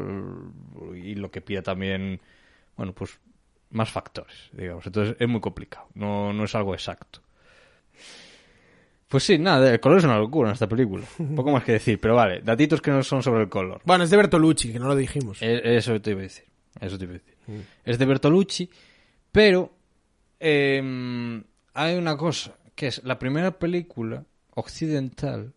[0.95, 2.21] y lo que pide también,
[2.77, 3.19] bueno, pues
[3.71, 4.85] más factores, digamos.
[4.87, 7.21] Entonces es muy complicado, no, no es algo exacto.
[9.09, 11.05] Pues sí, nada, el color es una locura en esta película.
[11.37, 13.81] Poco más que decir, pero vale, datitos que no son sobre el color.
[13.85, 15.41] Bueno, es de Bertolucci, que no lo dijimos.
[15.43, 16.45] E- Eso te iba a decir.
[16.81, 17.35] Eso te iba a decir.
[17.85, 18.69] Es de Bertolucci,
[19.33, 19.73] pero
[20.39, 21.43] em,
[21.75, 24.25] hay una cosa, que es la primera película
[24.55, 25.53] occidental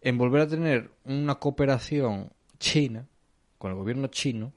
[0.00, 3.06] en volver a tener una cooperación china
[3.58, 4.52] con el gobierno chino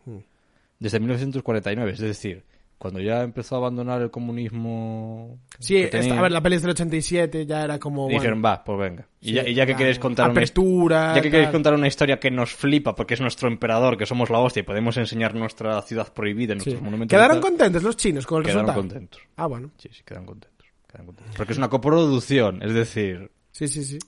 [0.79, 1.91] desde 1949.
[1.91, 2.43] Es decir,
[2.81, 5.37] cuando ya empezó a abandonar el comunismo.
[5.59, 8.07] Sí, esta- a ver, la peli es del 87, ya era como...
[8.07, 9.07] dijeron, va, pues venga.
[9.21, 11.85] Y, sí, ya, y ya que queréis contar una apertura, ya que queréis contar una
[11.87, 15.35] historia que nos flipa porque es nuestro emperador, que somos la hostia y podemos enseñar
[15.35, 16.57] nuestra ciudad prohibida, Sí.
[16.71, 17.15] nuestros monumentos.
[17.15, 18.81] ¿Quedaron contentos los chinos con el Quedaron resultado?
[18.89, 19.21] contentos.
[19.35, 19.69] Ah, bueno.
[19.77, 20.65] Sí, sí, quedan contentos.
[20.91, 21.35] quedan contentos.
[21.37, 23.99] Porque es una coproducción, es decir, Sí, sí, sí.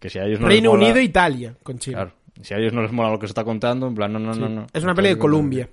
[0.00, 1.96] que si a ellos no Reino mola, Unido Italia con China.
[1.98, 4.18] Claro, si a ellos no les mola lo que se está contando, en plan, no,
[4.18, 4.40] no, Sí.
[4.40, 4.66] no, no.
[4.72, 5.68] Es una peli de Colombia.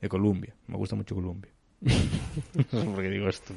[0.00, 0.54] De Colombia.
[0.66, 1.52] Me gusta mucho Colombia.
[1.80, 3.54] No sé por qué digo esto.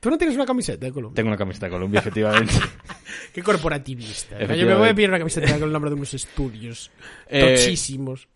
[0.00, 1.14] ¿Tú no tienes una camiseta de Colombia?
[1.16, 2.54] Tengo una camiseta de Colombia, efectivamente.
[3.34, 4.42] Qué corporativista.
[4.54, 6.90] Yo me voy a pedir una camiseta con el nombre de unos estudios
[7.28, 8.26] Eh, tochísimos.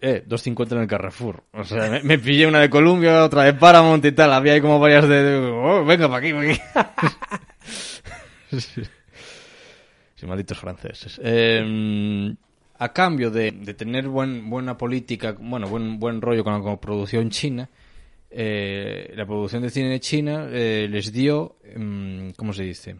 [0.00, 1.44] Eh, 2.50 en el Carrefour.
[1.52, 4.32] O sea, me, me pillé una de Columbia, otra de Paramount y tal.
[4.32, 5.36] Había ahí como varias de...
[5.36, 6.60] oh, venga, para aquí, para aquí.
[8.60, 8.82] sí.
[10.16, 11.20] Sí, malditos franceses.
[11.22, 12.34] Eh,
[12.78, 17.30] a cambio de, de tener buen, buena política, bueno, buen, buen rollo con la coproducción
[17.30, 17.68] china,
[18.36, 22.96] eh, la producción de cine de China eh, les dio, mm, ¿cómo se dice?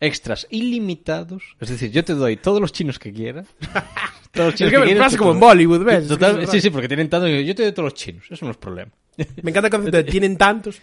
[0.00, 1.56] Extras ilimitados.
[1.60, 3.46] Es decir, yo te doy todos los chinos que quieras.
[4.32, 5.40] todos los Es chinos que me quieras, pasa te como en.
[5.40, 6.08] Bollywood, ¿ves?
[6.08, 7.30] Total- Es que sí, es sí, porque tienen tantos.
[7.30, 8.90] Yo te doy todos los chinos, eso no es problema.
[9.42, 10.82] Me encanta el concepto de tienen tantos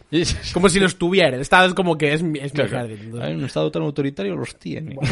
[0.53, 1.35] como si los tuvieran.
[1.35, 2.97] El Estado es como que es mi, es mi Claro, jardín.
[3.01, 4.95] Entonces, Hay un estado tan autoritario, los tiene.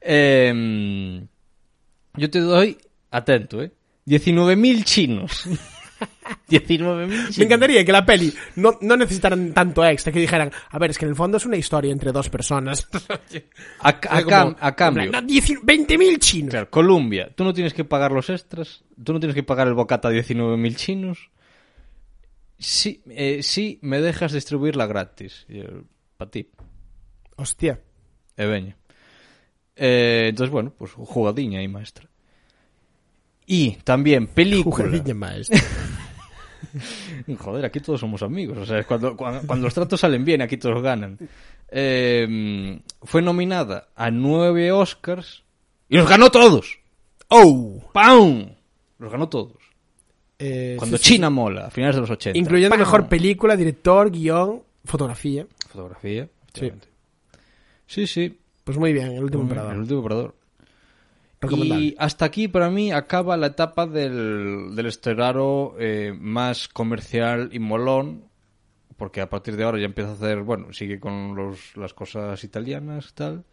[0.00, 1.26] Em,
[2.14, 2.76] yo te doy,
[3.10, 3.72] atento, ¿eh?
[4.06, 5.44] 19.000 chinos.
[6.48, 7.38] 19.000 chinos.
[7.38, 10.98] Me encantaría que la peli no, no necesitaran tanto extra, que dijeran, a ver, es
[10.98, 12.88] que en el fondo es una historia entre dos personas.
[13.80, 16.50] A, a Como- cam- a cambio, plan, "No, 10 20.000 chinos.
[16.50, 19.74] claro, Colombia, tú no tienes que pagar los extras, tú no tienes que pagar el
[19.74, 21.30] bocata a 19.000 chinos.
[22.58, 25.46] Sí, eh, sí, me dejas distribuirla gratis.
[26.16, 26.48] Para ti.
[27.36, 27.80] Hostia.
[28.36, 28.76] E veña.
[29.76, 32.08] Eh, entonces, bueno, pues jugadiña ahí, maestra.
[33.50, 34.90] Y también película.
[37.38, 38.58] Joder, aquí todos somos amigos.
[38.58, 41.18] O sea, cuando, cuando, cuando los tratos salen bien, aquí todos ganan.
[41.70, 45.44] Eh, fue nominada a nueve Oscars
[45.88, 46.78] y los ganó todos.
[47.28, 47.82] ¡Oh!
[47.92, 48.50] ¡Pam!
[48.98, 49.56] Los ganó todos.
[50.38, 52.38] Eh, Cuando sí, sí, China mola, a finales de los 80.
[52.38, 52.80] Incluyendo ¡Pam!
[52.80, 55.46] mejor película, director, guion, fotografía.
[55.70, 56.88] Fotografía, efectivamente.
[57.86, 58.38] Sí, sí.
[58.62, 59.72] Pues muy bien, el último emperador.
[59.72, 60.34] El último operador.
[61.66, 67.58] Y hasta aquí para mí acaba la etapa del, del Esteraro eh, más comercial y
[67.60, 68.24] molón,
[68.96, 72.42] porque a partir de ahora ya empieza a hacer, bueno, sigue con los, las cosas
[72.42, 73.44] italianas tal.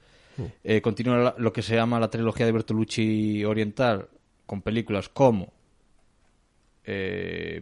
[0.64, 4.10] Eh, continúa la- lo que se llama la trilogía de Bertolucci oriental
[4.46, 5.54] con películas como...
[6.84, 7.62] eh,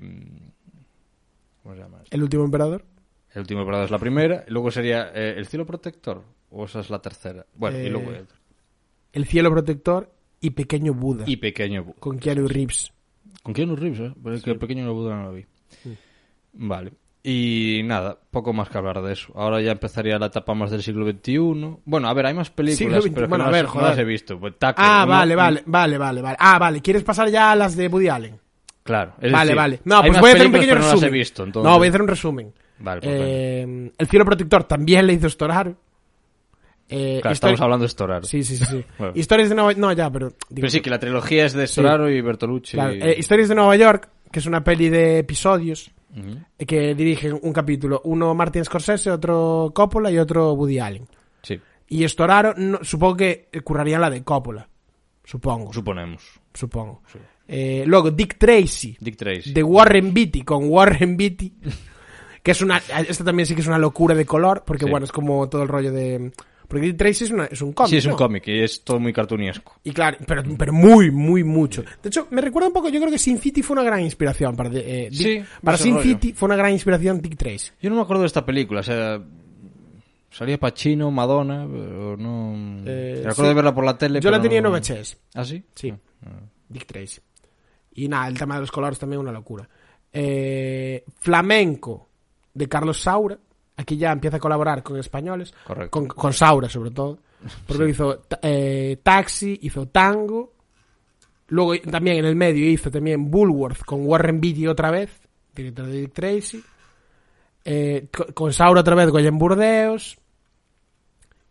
[1.61, 1.99] ¿Cómo se llama?
[2.11, 2.83] El último emperador.
[3.33, 6.99] El último emperador es la primera, luego sería El cielo protector, o esa es la
[7.01, 7.45] tercera.
[7.55, 8.11] Bueno, y luego...
[9.13, 10.11] El cielo protector
[10.41, 11.23] y Pequeño Buda.
[11.27, 12.91] Y Pequeño Con Keanu Reeves.
[13.43, 14.13] Con Keanu Reeves, ¿eh?
[14.21, 15.45] Pero es que el pequeño no Buda no lo vi.
[16.53, 16.93] Vale.
[17.25, 19.31] Y nada, poco más que hablar de eso.
[19.35, 21.77] Ahora ya empezaría la etapa más del siglo XXI.
[21.85, 23.09] Bueno, a ver, hay más películas, XXI.
[23.13, 23.89] pero que Bueno, no, a ver, las, no joder.
[23.91, 24.39] las he visto.
[24.39, 26.37] Pues, Ah, uno- vale, vale, vale, vale, vale.
[26.39, 26.81] Ah, vale.
[26.81, 28.39] ¿Quieres pasar ya a las de Woody Allen?
[28.83, 29.13] Claro.
[29.21, 29.79] es vale, decir, vale.
[29.85, 30.95] No, pues voy a hacer un pequeño no resumen.
[31.01, 31.71] las he visto, entonces.
[31.71, 32.53] No, voy a hacer un resumen.
[32.79, 35.77] Vale, pues Eh, el cielo protector también le hizo Storaro.
[36.95, 38.23] Eh, Claro, estamos hablando de Storaro.
[38.25, 38.65] Sí, sí, sí.
[38.65, 38.85] sí.
[38.97, 39.13] Bueno.
[39.15, 40.29] Historias de Nueva No, ya, pero.
[40.29, 42.73] digo, Pero sí, que la trilogía es de Storaro y Bertolucci.
[42.77, 45.91] claro, eh, Historias de Nueva York, que es una peli de episodios
[46.59, 48.01] eh, que dirigen un capítulo.
[48.05, 51.07] Uno Martin Scorsese, otro Coppola y otro Woody Allen.
[51.41, 51.59] Sí,
[51.89, 54.67] Y Storaro, no- supongo que curraría la de Coppola.
[55.23, 55.73] Supongo.
[55.73, 56.21] suponemos.
[56.53, 57.01] supongo.
[57.47, 58.95] Eh, luego, Dick Tracy.
[58.99, 59.53] Dick Tracy.
[59.53, 61.53] de Warren Beatty con Warren Beatty
[62.43, 64.91] que es una esta también sí que es una locura de color porque Sí.
[64.91, 66.31] bueno es como todo el rollo de
[66.67, 68.99] porque Dick Tracy es, una- es un cómic Sí, es un cómic y es todo
[68.99, 69.79] muy cartunesco.
[69.83, 71.83] y claro pero, pero muy muy mucho.
[72.01, 74.55] De hecho me recuerda un poco yo creo que Sin City fue una gran inspiración
[74.55, 76.03] para eh, Dick- Sí, para Sin rollo.
[76.03, 78.83] City fue una gran inspiración Dick Tracy Yo no me acuerdo de esta película, o
[78.83, 79.21] sea,
[80.31, 82.53] salía Pacino, Madonna, pero no...
[82.85, 83.47] Eh, me acuerdo sí.
[83.49, 85.63] de verla por la tele, yo la tenía en no- VHS ¿Ah, sí?
[85.75, 85.93] sí.
[86.69, 87.19] Dick Tracy
[87.95, 89.69] y nada el tema de los colores también una locura.
[90.11, 92.09] Eh, flamenco
[92.53, 93.37] de Carlos Saura
[93.83, 95.91] aquí ya empieza a colaborar con españoles Correcto.
[95.91, 97.19] con, con Saura sobre todo.
[97.67, 100.53] Porque hizo eh, Taxi hizo Tango.
[101.47, 105.11] Luego también en el medio hizo también Bullworth con Warren Beatty otra vez
[105.53, 106.63] director de Dick Tracy.
[107.65, 110.17] Eh, co- con Saura otra vez Goyen Burdeos.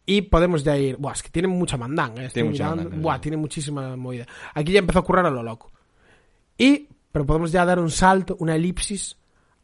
[0.04, 2.82] Y podemos ya ir buah, es que tiene mucha mandanga eh, Tiene mucha mirando.
[2.84, 4.26] mandanga, Buah, tiene muchísima movida.
[4.54, 5.70] Aquí ya empezó a currar a lo loco.
[6.58, 9.16] Y pero podemos ya dar un salto una elipsis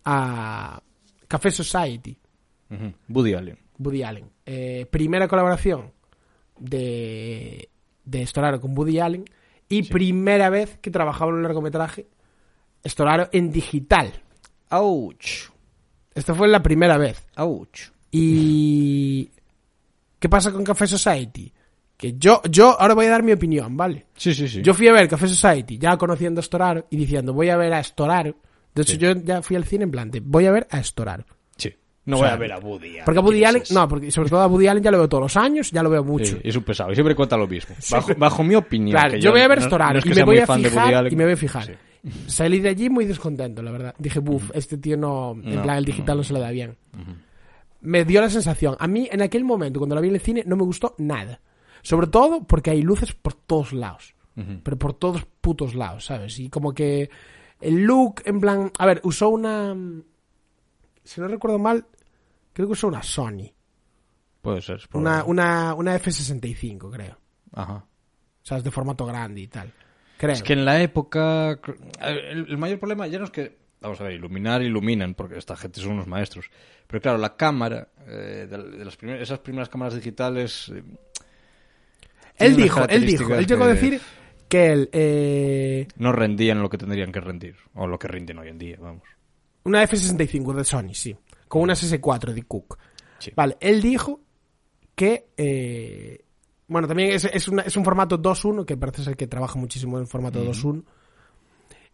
[0.05, 0.81] a
[1.27, 2.17] Café Society
[3.09, 3.59] Woody Allen.
[3.79, 4.25] Woody Allen.
[4.45, 5.93] Eh, primera colaboración
[6.59, 7.69] de,
[8.05, 9.25] de Storaro con Woody Allen
[9.69, 12.07] y primera vez que trabajaba en un largometraje
[12.85, 14.13] Storaro en digital.
[14.71, 15.51] ¡Auch!
[16.15, 17.27] Esto fue la primera vez.
[17.37, 17.91] ¡Auch!
[18.11, 19.31] Y...
[20.19, 21.53] ¿Qué pasa con Café Society?
[21.97, 24.07] Que yo, yo ahora voy a dar mi opinión, ¿vale?
[24.17, 24.63] Sí, sí, sí.
[24.63, 27.73] Yo fui a ver Café Society, ya conociendo a Storaro y diciendo, voy a ver
[27.75, 28.37] a Storaro.
[28.75, 28.99] De hecho, Sí.
[28.99, 31.25] yo ya fui al cine en plan de, voy a ver a Storaro.
[32.09, 33.03] No O voy a ver a Woody Allen.
[33.05, 35.09] Porque a Woody ¿Quién Allen, no, porque sobre todo a Woody Allen ya lo veo
[35.09, 36.25] todos los años, ya lo veo mucho.
[36.25, 36.91] Sí, es un pesado.
[36.91, 37.75] Y siempre cuenta lo mismo.
[37.91, 38.93] Bajo, bajo mi opinión.
[38.99, 41.13] Claro, que yo voy a ver no- no es que y me voy a fijar
[41.13, 41.65] y me voy a fijar.
[41.67, 41.73] Sí.
[42.27, 43.95] Salí de allí muy descontento, la verdad.
[43.99, 46.77] Dije, buf, este tío no, en No, plan el digital no, se le da bien.
[47.83, 48.75] Me dio la sensación.
[48.79, 51.41] A mí en aquel momento cuando la vi en el cine no me gustó nada.
[51.83, 54.15] Sobre todo porque hay luces por todos lados.
[54.63, 56.39] Pero por todos putos lados, ¿sabes?
[56.39, 57.11] Y como que
[57.61, 59.77] el look, en plan, a ver, usó una
[61.05, 61.87] si no recuerdo mal,
[62.59, 63.53] creo que usó una Sony,
[64.43, 64.79] Puede ser.
[64.79, 67.17] es una una una F65, creo.
[67.53, 67.85] Ajá.
[68.43, 68.65] ¿Sabes?
[68.65, 69.73] De formato grande y tal.
[70.17, 70.33] Creo.
[70.33, 71.61] Es que en la época.
[72.01, 73.57] El, el mayor problema ya no es que.
[73.81, 76.51] Vamos a ver, iluminar, iluminan, porque esta gente son unos maestros.
[76.89, 80.69] Pero claro, la cámara, eh, de, de las primeras, esas primeras cámaras digitales.
[80.75, 80.83] eh,
[82.39, 84.01] Él dijo, él dijo, él llegó a decir
[84.49, 87.55] que él, eh, No rendían lo que tendrían que rendir.
[87.75, 89.03] O lo que rinden hoy en día, vamos.
[89.65, 91.17] una F65 de Sony, sí,
[91.49, 92.79] con una S4 de Cook.
[93.19, 93.33] Sí.
[93.35, 94.21] Vale, él dijo
[94.95, 96.25] que, eh,
[96.69, 99.99] bueno, también es, es, una- es un formato 2.1, que parece ser que trabaja muchísimo
[99.99, 100.85] en formato 2.1.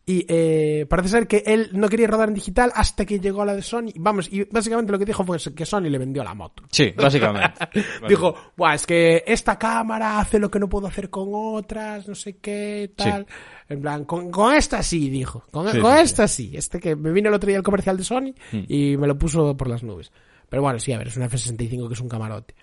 [0.06, 3.46] Y eh, parece ser que él no quería rodar en digital hasta que llegó a
[3.46, 3.90] la de Sony.
[3.96, 6.62] Vamos, y básicamente lo que dijo fue que Sony le vendió la moto.
[6.70, 7.52] Sí, básicamente.
[8.08, 12.14] Dijo, Buah, es que esta cámara hace lo que no puedo hacer con otras, no
[12.14, 13.26] sé qué, tal.
[13.66, 15.44] En plan, con, con esta sí, dijo.
[15.50, 16.52] Con, Sí, con sí, esta sí.
[16.54, 19.56] Este que me vino el otro día el comercial de Sony y me lo puso
[19.56, 20.12] por las nubes.
[20.50, 22.54] Pero bueno, sí, a ver, es una F65 que es un camarote.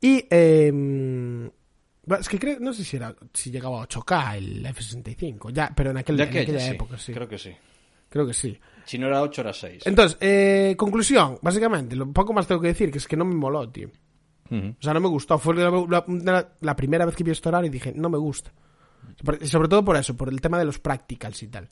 [0.00, 1.50] Y, eh,
[2.08, 5.72] bueno, es que creo, no sé si era, si llegaba a 8K el F65, ya,
[5.74, 6.70] pero en, aquel, De en aquella, aquella sí.
[6.70, 7.12] época, sí.
[7.12, 7.52] Creo que sí.
[8.08, 8.58] Creo que sí.
[8.86, 9.82] Si no era 8, era 6.
[9.86, 13.34] Entonces, eh, conclusión, básicamente, lo poco más tengo que decir, que es que no me
[13.34, 13.90] moló, tío.
[14.50, 15.38] O sea, no me gustó.
[15.38, 18.50] Fue la, la- la- la primera vez que vi Storar y dije, no me gusta.
[19.42, 21.68] Sobre todo por eso, por el tema de los practicals y tal.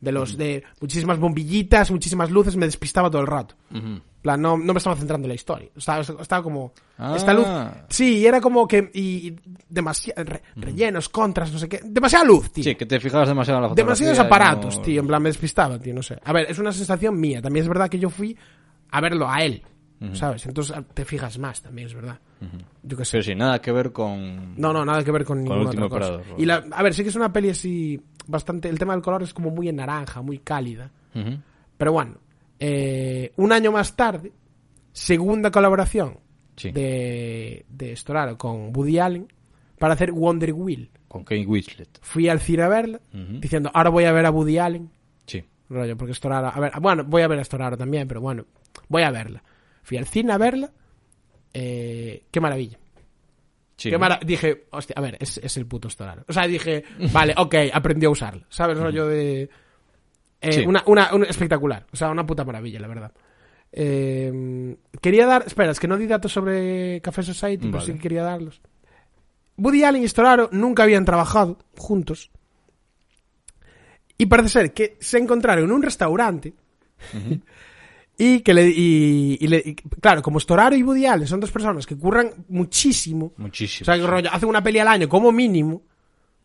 [0.00, 3.54] De los de muchísimas bombillitas, muchísimas luces, me despistaba todo el rato.
[3.72, 5.68] En plan, no, no me estaba centrando en la historia.
[5.76, 6.72] Estaba, estaba como.
[6.98, 7.14] Ah.
[7.16, 7.46] Esta luz.
[7.88, 8.90] Sí, y era como que.
[8.94, 9.34] Y,
[9.68, 10.24] demasiado.
[10.56, 11.80] rellenos, contras, no sé qué.
[11.84, 12.64] Demasiada luz, tío.
[12.64, 14.04] Sí, que te fijabas demasiado en la fotografía.
[14.06, 15.00] Demasiados y aparatos, no- tío.
[15.00, 16.18] En plan, me despistaba, tío, no sé.
[16.24, 17.40] A ver, es una sensación mía.
[17.40, 18.36] También es verdad que yo fui
[18.90, 19.62] a verlo a él.
[20.12, 20.46] ¿Sabes?
[20.46, 22.20] Entonces te fijas más, también es verdad.
[22.84, 23.12] Yo qué sé.
[23.18, 24.54] Pero sí, nada que ver con...
[24.56, 26.12] No, no, nada que ver con ninguna Último otra cosa.
[26.14, 28.68] Emperador, Y la, a ver, sí que es una peli así bastante...
[28.68, 30.92] El tema del color es como muy en naranja, muy cálida.
[31.16, 31.38] Ujú.
[31.76, 32.14] Pero bueno,
[32.60, 34.32] eh, un año más tarde,
[34.92, 36.18] segunda colaboración
[36.56, 36.72] Sí.
[36.72, 39.32] de, de Storaro con Woody Allen
[39.78, 40.90] para hacer Wonder Wheel.
[41.06, 42.00] Con Kate Winslet.
[42.02, 43.38] Fui al cine a verla, Ujú.
[43.40, 44.90] diciendo, ahora voy a ver a Woody Allen.
[45.24, 45.44] Sí.
[45.68, 46.48] Rollo, porque Storaro...
[46.48, 48.44] A ver, bueno, voy a ver a Storaro también, pero bueno,
[48.88, 49.42] voy a verla.
[49.84, 50.70] Fui al cine a verla.
[51.54, 52.78] Eh, qué maravilla.
[53.76, 56.24] Sí, Qué Dije, hostia, a ver, es, es el puto Storaro.
[56.26, 56.82] O sea, dije,
[57.12, 58.44] vale, ok, aprendió a usarlo.
[58.48, 58.76] ¿Sabes?
[58.76, 59.48] Rollo de...
[60.40, 60.66] eh, Sí.
[60.66, 61.86] una, una, espectacular.
[61.92, 63.12] O sea, una puta maravilla, la verdad.
[63.72, 65.44] Eh, quería dar...
[65.46, 67.86] Espera, es que no di datos sobre Café Society, pero Vale.
[67.86, 68.60] sí que quería darlos.
[69.56, 72.30] Woody Allen y Storaro nunca habían trabajado juntos.
[74.16, 76.54] Y parece ser que se encontraron en un restaurante
[78.18, 78.68] y que le...
[78.68, 82.30] Y, y le- y, claro, como Storaro y Woody Allen son dos personas que curran
[82.48, 83.32] muchísimo.
[83.36, 83.82] Muchísimo.
[83.82, 84.06] O sea, que sí.
[84.06, 85.82] rollo, hacen una peli al año como mínimo.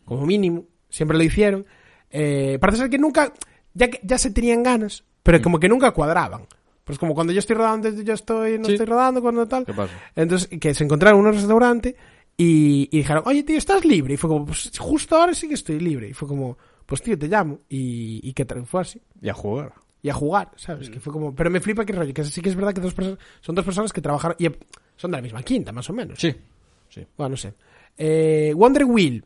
[0.06, 0.66] Como mínimo.
[0.90, 1.66] Siempre lo hicieron.
[2.10, 3.34] Eh, parece ser que nunca...
[3.74, 6.42] Ya, que- ya se tenían ganas, pero como que nunca cuadraban.
[6.84, 8.74] Pues como cuando yo estoy rodando, yo estoy, no Sí.
[8.74, 9.66] estoy rodando, cuando tal.
[9.66, 9.94] ¿Qué pasa?
[10.16, 11.96] Entonces, que se encontraron en un restaurante
[12.36, 14.16] y, y dijeron, oye, tío, ¿estás libre?
[14.16, 16.10] Y fue como, pues justo ahora sí que estoy libre.
[16.10, 17.62] Y fue como, pues tío, te llamo.
[17.70, 19.02] Y, y que fue así.
[19.22, 19.74] Y a jugar.
[20.02, 20.90] Y a jugar, ¿sabes?
[20.90, 22.94] Que fue como, pero me flipa que rollo, que sí que es verdad que dos
[22.94, 24.48] personas, son dos personas que trabajaron, y
[24.98, 26.20] son de la misma quinta, más o menos.
[26.20, 26.36] Sí.
[26.90, 27.08] Sí.
[27.16, 27.54] Bueno, no sé.
[27.98, 29.24] Eh, Wonder Wheel.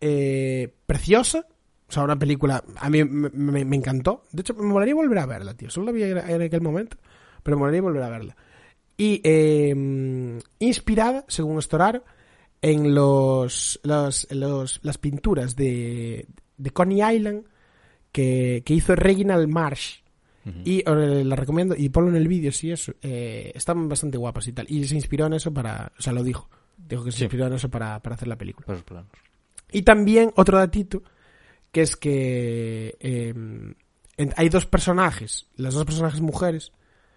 [0.00, 1.44] Eh, preciosa.
[1.88, 2.62] O sea, una película.
[2.76, 4.24] A mí me, me- me encantó.
[4.32, 5.70] De hecho, me molaría volver a verla, tío.
[5.70, 6.96] Solo la vi en aquel momento.
[7.42, 8.36] Pero me molaría volver a verla.
[8.96, 12.04] Y eh, inspirada, según Storaro,
[12.60, 17.44] en los, los, los- las pinturas de, de Coney Island
[18.12, 20.00] que, que hizo Reginald Marsh.
[20.64, 22.92] Y eh, la recomiendo, y ponlo en el vídeo si eso.
[23.02, 24.64] eh, están bastante guapas y tal.
[24.70, 25.92] Y se inspiró en eso para.
[25.98, 26.48] O sea, lo dijo.
[26.78, 27.24] Dijo que se Sí.
[27.24, 28.64] inspiró en eso para, para hacer la película.
[28.66, 29.10] Para esos planos.
[29.72, 31.02] Y también otro datito,
[31.72, 33.34] que es que eh,
[34.16, 36.72] en- hay dos personajes, las dos personajes mujeres,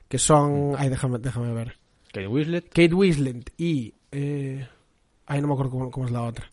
[0.07, 0.73] que son...
[0.77, 1.77] Ay, déjame, déjame ver.
[2.11, 2.65] Kate Winslet.
[2.69, 3.93] Kate Winslet y...
[4.11, 4.67] Eh,
[5.25, 6.51] ay, no me acuerdo cómo, cómo es la otra.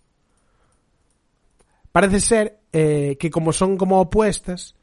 [1.92, 4.76] Parece ser eh, que como son como opuestas,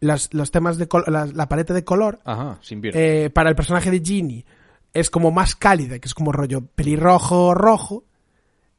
[0.00, 4.00] las, los temas de la, la paleta de color Ajá, eh, para el personaje de
[4.00, 4.44] Ginny
[4.92, 8.04] es como más cálida, que es como rollo pelirrojo rojo,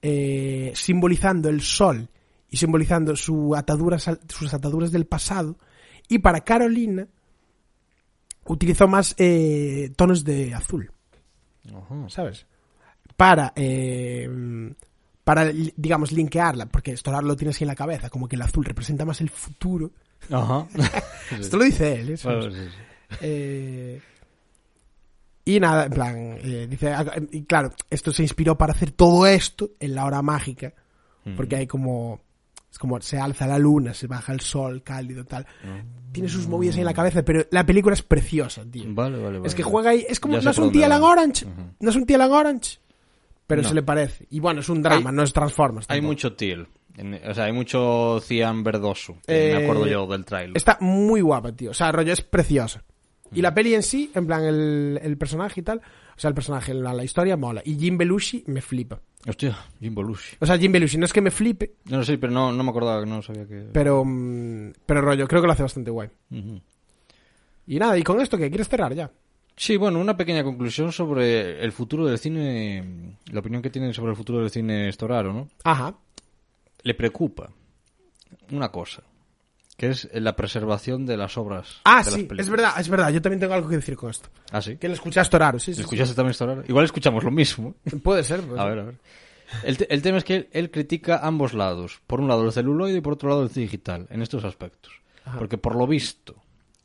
[0.02, 2.10] eh, simbolizando el sol
[2.50, 5.58] y simbolizando su ataduras, al- sus ataduras del pasado.
[6.08, 7.08] Y para Carolina
[8.46, 10.92] utilizó más eh, tonos de azul,
[11.68, 12.10] Ajá.
[12.10, 12.46] ¿sabes?
[13.18, 14.30] Para, eh,
[15.24, 15.46] para,
[15.76, 18.64] digamos, linkearla, porque esto ahora lo tienes ahí en la cabeza, como que el azul
[18.66, 19.92] representa más el futuro.
[20.32, 20.68] Ajá.
[21.40, 22.18] Esto lo dice él, ¿eh?
[22.18, 22.46] ¿sabes?
[22.48, 23.18] Bueno, sí, sí.
[23.22, 24.02] Eh,
[25.46, 29.28] y nada, en plan, eh, dice, ah, y claro, esto se inspiró para hacer todo
[29.28, 30.74] esto en la hora mágica,
[31.36, 32.22] porque hay como,
[32.76, 35.48] es como se alza la luna, se baja el sol cálido, tal.
[36.12, 38.84] Tiene sus movidas ahí en la cabeza, pero la película es preciosa, tío.
[38.90, 39.48] Vale, vale, vale.
[39.48, 40.98] es que juega ahí, es como, Ya no es un va.
[41.02, 41.46] Orange,
[41.80, 42.80] no es un Tielan Orange,
[43.48, 43.70] pero No.
[43.70, 44.28] se le parece.
[44.30, 45.90] Y bueno, es un drama, no es Transformers.
[45.90, 46.68] Hay mucho teal.
[47.30, 49.20] O sea, hay mucho cian verdoso.
[49.26, 50.58] que Eh, me acuerdo yo del trailer.
[50.58, 51.72] Está muy guapa, tío.
[51.72, 52.84] O sea, rollo es preciosa.
[53.36, 55.80] Y la peli en sí, en plan, el, el personaje y tal.
[55.80, 57.62] O sea, el personaje, la, la historia mola.
[57.66, 59.00] Y Jim Belushi me flipa.
[59.28, 60.38] Hostia, Jim Belushi.
[60.40, 62.70] O sea, Jim Belushi no es que me flipe, No sé, pero no, no me
[62.70, 63.68] acordaba, no sabía que...
[63.74, 66.10] pero, mm, pero rollo, creo que lo hace bastante guay.
[67.68, 68.50] Y nada, y con esto, ¿qué?
[68.50, 69.12] ¿Quieres cerrar ya?
[69.58, 74.12] Sí, bueno, una pequeña conclusión sobre el futuro del cine, la opinión que tienen sobre
[74.12, 75.48] el futuro del cine Storaro, ¿no?
[75.64, 75.96] Ajá.
[76.84, 77.50] Le preocupa
[78.52, 79.02] una cosa,
[79.78, 81.82] que es la preservación de las obras.
[81.84, 83.12] Ah, de sí, es verdad, es verdad.
[83.12, 84.30] Yo también tengo algo que decir con esto.
[84.52, 84.78] Ah, sí.
[84.78, 85.76] Que le escuchaste Toraro, sí, sí.
[85.76, 85.82] sí.
[85.82, 86.64] ¿Escuchaste también Storaro?
[86.68, 87.76] Igual escuchamos lo mismo.
[88.04, 88.42] Puede ser.
[88.42, 88.96] puede A ver, a ver.
[89.64, 92.02] El, te- el tema es que él, él critica ambos lados.
[92.08, 94.94] Por un lado el celuloide y por otro lado el digital, en estos aspectos.
[95.38, 96.36] Porque por lo visto,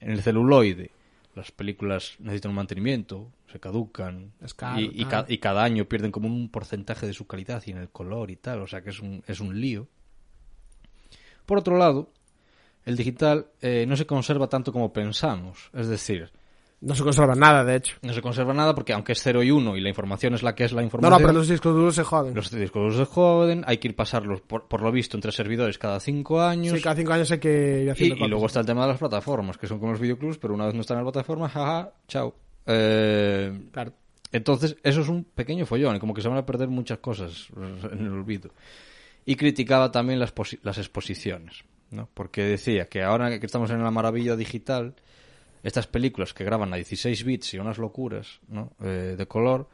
[0.01, 0.91] en el celuloide,
[1.35, 4.33] las películas necesitan un mantenimiento, se caducan.
[4.43, 5.25] Es caro, y, y tal.
[5.27, 8.31] ca- y cada año pierden como un porcentaje de su calidad y en el color
[8.31, 8.61] y tal.
[8.63, 9.87] O sea que es un, es un lío.
[11.47, 12.11] Por otro lado,
[12.85, 15.71] el digital eh, no se conserva tanto como pensamos.
[15.75, 16.31] Es decir,
[16.81, 17.97] No se conserva nada, de hecho.
[18.01, 20.55] no se conserva nada porque aunque es 0 y 1 y la información es la
[20.55, 21.13] que es la No, información...
[21.21, 22.35] no, pero los discos duros se joden.
[22.35, 25.77] Los discos duros se joden, hay que ir pasarlos por, por lo visto entre servidores
[25.77, 26.75] cada cinco años.
[26.75, 28.31] Sí, cada cinco años hay que ir y, haciendo y copias.
[28.31, 30.75] luego está el tema de las plataformas, que son como los videoclubs, pero una vez
[30.75, 32.35] no están en la plataforma, jaja, chao.
[32.67, 33.93] Eh, Claro.
[34.33, 37.49] entonces, eso es un pequeño follón, y como que se van a perder muchas cosas
[37.93, 38.51] en el olvido.
[39.27, 40.33] Y criticaba también las,
[40.63, 42.09] las exposiciones, ¿no?
[42.15, 44.95] Porque decía que ahora que estamos en la maravilla digital,
[45.63, 48.73] estas películas que graban a 16 bits y unas locuras, ¿no?
[48.83, 49.69] Eh, de color,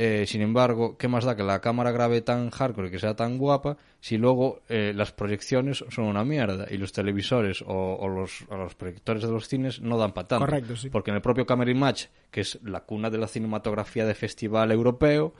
[0.00, 3.16] eh, sin embargo, ¿qué más da que la cámara grabe tan hardcore y que sea
[3.16, 8.08] tan guapa si luego eh, las proyecciones son una mierda y los televisores o, o
[8.08, 10.46] los, o los proyectores de los cines no dan para tanto?
[10.46, 10.88] Correcto, sí.
[10.88, 14.70] Porque en el propio Camera Image, que es la cuna de la cinematografía de festival
[14.70, 15.34] europeo,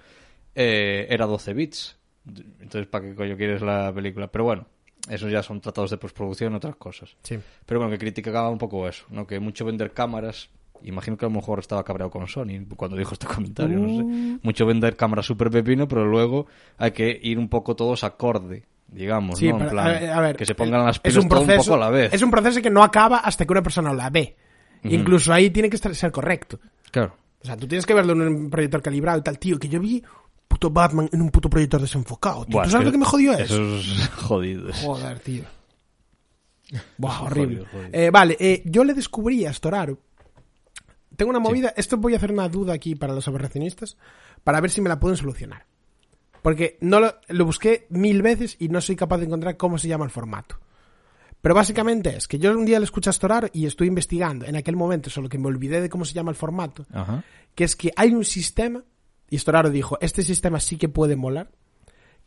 [0.57, 1.97] eh, era 12 bits.
[2.27, 4.27] Entonces, ¿para qué coño quieres la película?
[4.27, 4.67] Pero bueno,
[5.09, 7.17] esos ya son tratados de postproducción, otras cosas.
[7.23, 7.39] Sí.
[7.67, 9.27] Pero bueno, que criticaba un poco eso, ¿no?
[9.27, 10.51] Que mucho vender cámaras,
[10.83, 14.39] imagino que a lo mejor estaba cabreado con Sony cuando dijo este comentario, no sé.
[14.43, 19.39] Mucho vender cámaras super pepino, pero luego hay que ir un poco todos acorde, digamos,
[19.39, 19.61] Sí, ¿no?
[19.61, 21.47] En plan, a ver, a ver, que se pongan las es pilas un todo un
[21.47, 22.13] proceso, poco a la vez.
[22.13, 24.37] Es un proceso que no acaba hasta que una persona la ve.
[24.85, 26.61] Incluso ahí tiene que estar, ser correcto.
[26.91, 27.15] Claro.
[27.41, 29.81] O sea, tú tienes que verlo en un proyector calibrado y tal, tío, que yo
[29.81, 30.03] vi
[30.49, 32.45] puto Batman en un puto proyector desenfocado.
[32.47, 32.53] Tío.
[32.55, 33.55] Buah, ¿Tú es sabes lo que me jodió eso?
[33.55, 34.73] Eso es jodido.
[34.73, 35.45] Joder, tío.
[36.97, 37.65] Buah, horrible.
[37.71, 37.89] jodido.
[37.93, 39.99] Eh, vale, eh, yo le descubrí a Storaro.
[41.17, 43.97] Tengo una movida, esto voy a hacer una duda aquí para los aberracionistas,
[44.45, 45.67] para ver si me la pueden solucionar.
[46.43, 49.89] Porque no lo, lo busqué mil veces y no soy capaz de encontrar cómo se
[49.89, 50.61] llama el formato.
[51.43, 54.57] Pero básicamente es que yo un día le escuché a Storaro y estoy investigando en
[54.57, 57.25] aquel momento, solo que me olvidé de cómo se llama el formato, Ajá.
[57.55, 58.85] que es que hay un sistema,
[59.31, 61.51] y Storaro dijo, este sistema sí que puede molar,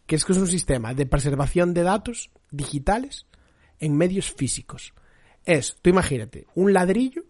[0.06, 3.26] que es que es un sistema de preservación de datos digitales
[3.80, 4.94] en medios físicos.
[5.46, 7.24] Es, tú imagínate, un ladrillo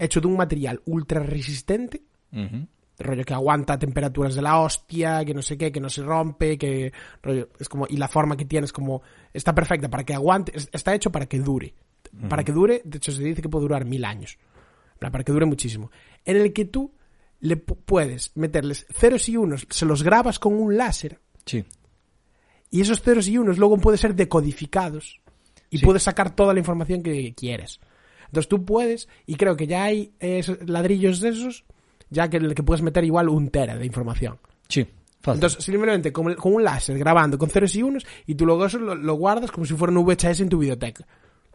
[0.00, 2.02] hecho de un material ultra resistente,
[2.98, 6.56] rollo que aguanta temperaturas de la hostia, que no sé qué, que no se rompe,
[6.56, 6.92] que
[7.22, 9.02] rollo, es como, y la forma que tiene es como,
[9.34, 11.74] está perfecta para que aguante, es- está hecho para que dure.
[12.28, 14.38] Para que dure, de hecho se dice que puede durar mil años.
[14.98, 15.90] Para que dure muchísimo.
[16.24, 16.94] En el que tú
[17.40, 21.64] le pu- puedes meterles ceros y unos, se los grabas con un láser, Sí.
[22.70, 25.20] y esos ceros y unos luego pueden ser decodificados
[25.70, 25.84] y Sí.
[25.84, 27.80] puedes sacar toda la información que quieres.
[28.26, 31.64] Entonces tú puedes, y creo que ya hay eh, ladrillos de esos,
[32.10, 34.38] ya que, que puedes meter igual un tera de información.
[34.68, 34.86] Sí.
[35.20, 35.38] Fácil.
[35.38, 38.78] Entonces, simplemente con, con un láser grabando con ceros y unos, y tú luego eso
[38.78, 41.04] lo, lo guardas como si fuera un VHS en tu biblioteca.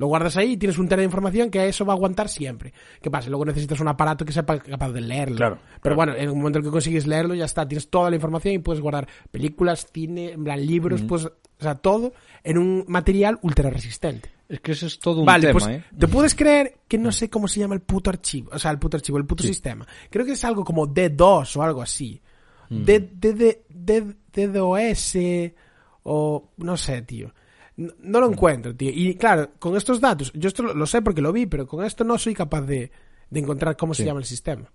[0.01, 2.73] Lo guardas ahí y tienes un tera de información que eso va a aguantar siempre.
[3.03, 3.29] ¿Qué pasa?
[3.29, 5.35] Luego necesitas un aparato que sepa capaz de leerlo.
[5.37, 7.67] Claro, Pero bueno, en el momento en que consigues leerlo, ya está.
[7.67, 11.75] Tienes toda la información y puedes guardar películas, cine, en plan, libros, pues, o sea,
[11.75, 12.13] todo
[12.43, 14.31] en un material ultra resistente.
[14.49, 15.83] Es que ese es todo un Vale, tema, pues ¿eh?
[15.95, 18.79] te puedes creer que no sé cómo se llama el puto archivo, o sea, el
[18.79, 19.87] puto archivo, el puto sistema.
[20.09, 22.19] Creo que es algo como D2 o algo así.
[22.69, 22.83] Mm.
[22.85, 24.15] D, D, D, D-
[24.47, 25.15] DDoS
[26.03, 27.33] o no sé, tío.
[27.77, 28.91] No, no lo encuentro, tío.
[28.93, 31.83] Y claro, con estos datos, yo esto lo, lo sé porque lo vi, pero con
[31.85, 32.91] esto no soy capaz de,
[33.29, 34.69] de encontrar cómo se llama el sistema.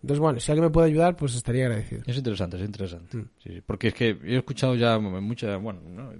[0.00, 2.02] Entonces, bueno, si alguien me puede ayudar, pues estaría agradecido.
[2.06, 3.16] Es interesante, es interesante.
[3.16, 3.28] Mm.
[3.42, 3.62] Sí, sí.
[3.66, 6.12] Porque es que yo he escuchado ya muchas, bueno, ¿no?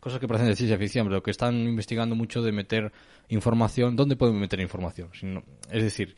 [0.00, 2.90] cosas que parecen de ciencia ficción, pero que están investigando mucho de meter
[3.28, 3.94] información.
[3.94, 5.10] ¿Dónde pueden meter información?
[5.12, 6.16] Si no- es decir,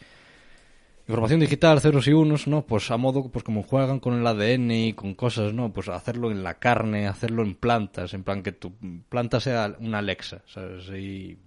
[1.09, 2.63] información digital, ceros y unos, ¿no?
[2.63, 5.73] Pues a modo, pues como juegan con el ADN y con cosas, ¿no?
[5.73, 8.73] Pues hacerlo en la carne, hacerlo en plantas, en plan que tu
[9.09, 10.89] planta sea una Alexa, ¿sabes?
[10.91, 11.39] Y,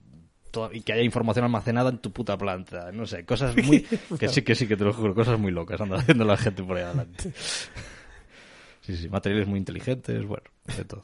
[0.86, 3.82] que haya información almacenada en tu puta planta, no sé, cosas muy...
[4.19, 6.64] que sí, que sí, que te lo juro, cosas muy locas anda haciendo la gente
[6.64, 7.34] por ahí adelante.
[8.80, 10.44] Sí, sí, materiales muy inteligentes, bueno,
[10.77, 11.03] de todo.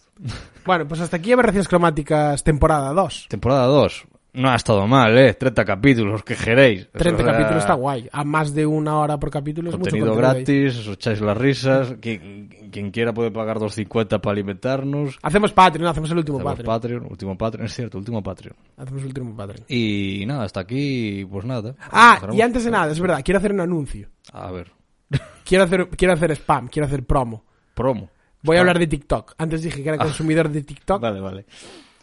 [0.65, 3.26] Bueno, pues hasta aquí Aberraciones Cromáticas temporada 2.
[3.28, 4.06] Temporada 2.
[4.34, 5.34] No ha estado mal, ¿eh?
[5.34, 6.90] 30 capítulos, que queréis.
[6.91, 8.08] 30 O sea, capítulos está guay.
[8.14, 10.44] A más de una hora por capítulo es mucho Contenido contenido ahí.
[10.45, 11.95] gratis, os echáis las risas.
[11.99, 15.20] Quien, quien quiera puede pagar 2.50 para alimentarnos.
[15.22, 16.66] Hacemos Patreon, hacemos el último Hacemos Patreon.
[16.80, 18.56] Patreon, último Patreon, es cierto, último Patreon.
[18.78, 19.66] Hacemos el último Patreon.
[19.68, 21.76] Y nada, hasta aquí, pues nada.
[21.91, 22.38] Ah, Cerramos.
[22.38, 24.08] y antes de nada, es verdad, quiero hacer un anuncio.
[24.32, 24.72] A ver,
[25.44, 27.44] Quiero hacer, quiero hacer spam, quiero hacer promo.
[27.74, 28.10] promo.
[28.44, 28.62] Voy a Spam.
[28.62, 29.36] hablar de TikTok.
[29.38, 31.02] Antes dije que era consumidor de TikTok.
[31.02, 31.45] Vale, vale.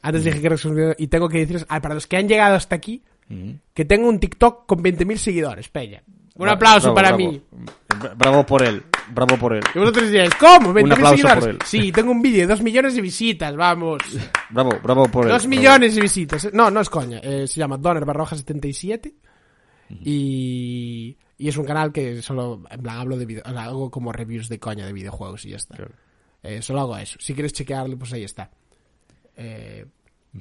[0.08, 0.94] Antes dije que era consumidor.
[0.98, 3.58] Y tengo que deciros, ah, para los que han llegado hasta aquí, Ujú.
[3.74, 6.02] que tengo un TikTok con 20.000 seguidores, Peña.
[6.34, 7.32] Un Bra- aplauso bravo, para bravo.
[7.32, 7.42] mí.
[7.88, 9.62] Bra- Bravo por él, bravo por él.
[9.74, 10.72] Y vosotros diréis, ¿cómo?
[10.72, 11.40] ¿20.000 aplauso seguidores?
[11.44, 11.58] por él.
[11.64, 13.98] Sí, tengo un vídeo de 2 millones de visitas, vamos.
[14.50, 15.32] Bravo, bravo por él.
[15.32, 15.48] 2 bravo.
[15.50, 16.48] millones de visitas.
[16.54, 17.18] No, no es coña.
[17.22, 19.12] Eh, se llama Donner Barroja 77.
[20.04, 23.90] Y, y es un canal que solo, en plan, hablo de video, o sea, hago
[23.90, 25.76] como reviews de coña de videojuegos y ya está.
[25.76, 25.92] Claro.
[26.42, 27.18] Eh, solo hago eso.
[27.20, 28.50] Si quieres chequearlo, pues ahí está.
[29.36, 29.84] Eh,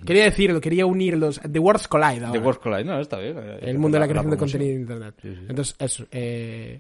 [0.06, 1.40] quería decirlo, quería unirlos.
[1.50, 2.32] The Worlds Collide ahora.
[2.32, 3.38] The World Collide, no, está bien.
[3.62, 5.16] el mundo de la creación de contenido en internet.
[5.22, 5.42] Sí, sí.
[5.50, 6.06] Entonces, eso.
[6.12, 6.80] eh,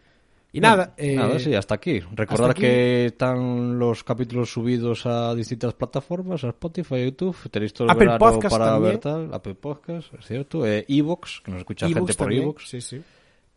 [0.54, 0.94] y nada.
[0.98, 2.00] eh, Nada, sí, hasta aquí.
[2.14, 2.62] Recordar aquí.
[2.62, 7.36] que están los capítulos subidos a distintas plataformas, a Spotify, a YouTube.
[7.52, 8.94] Tenéis todo el Apple verano Podcast para también.
[8.94, 9.34] ver tal.
[9.34, 10.66] Apple Podcast, es cierto.
[10.66, 12.34] Eh, Evox, que nos escucha gente por.
[12.34, 12.70] Evox.
[12.70, 13.02] Sí, sí.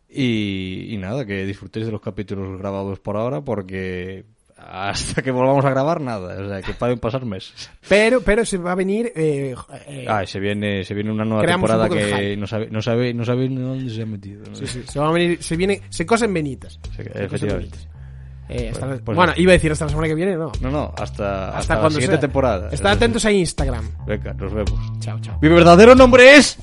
[0.09, 4.25] Y, y nada, que disfrutéis de los capítulos grabados por ahora porque
[4.69, 6.39] hasta que volvamos a grabar, nada.
[6.43, 7.69] O sea, que pueden pasar meses.
[7.87, 9.11] Pero, pero se va a venir.
[9.15, 9.55] Eh,
[9.87, 13.13] eh, Ah, se viene, se viene una nueva un temporada que no sabe, no sabe,
[13.13, 14.43] no sabe dónde se ha metido.
[14.49, 14.55] ¿no?
[14.55, 15.41] sí, sí, se va a venir.
[15.41, 15.81] Se viene.
[15.89, 16.79] Se cosen venitas.
[16.83, 17.77] Sí, Se cosen efectivamente.
[17.77, 17.87] venitas.
[18.49, 19.41] Eh, hasta la- pues bueno, eso.
[19.41, 20.51] iba a decir hasta la semana que viene, no.
[20.61, 22.19] No, no, hasta, hasta, Hasta la siguiente sea.
[22.19, 22.69] temporada.
[22.71, 23.89] Estad atentos a Instagram.
[24.05, 24.99] Venga, nos vemos.
[24.99, 25.37] Chao, chao.
[25.41, 26.57] Mi verdadero nombre es...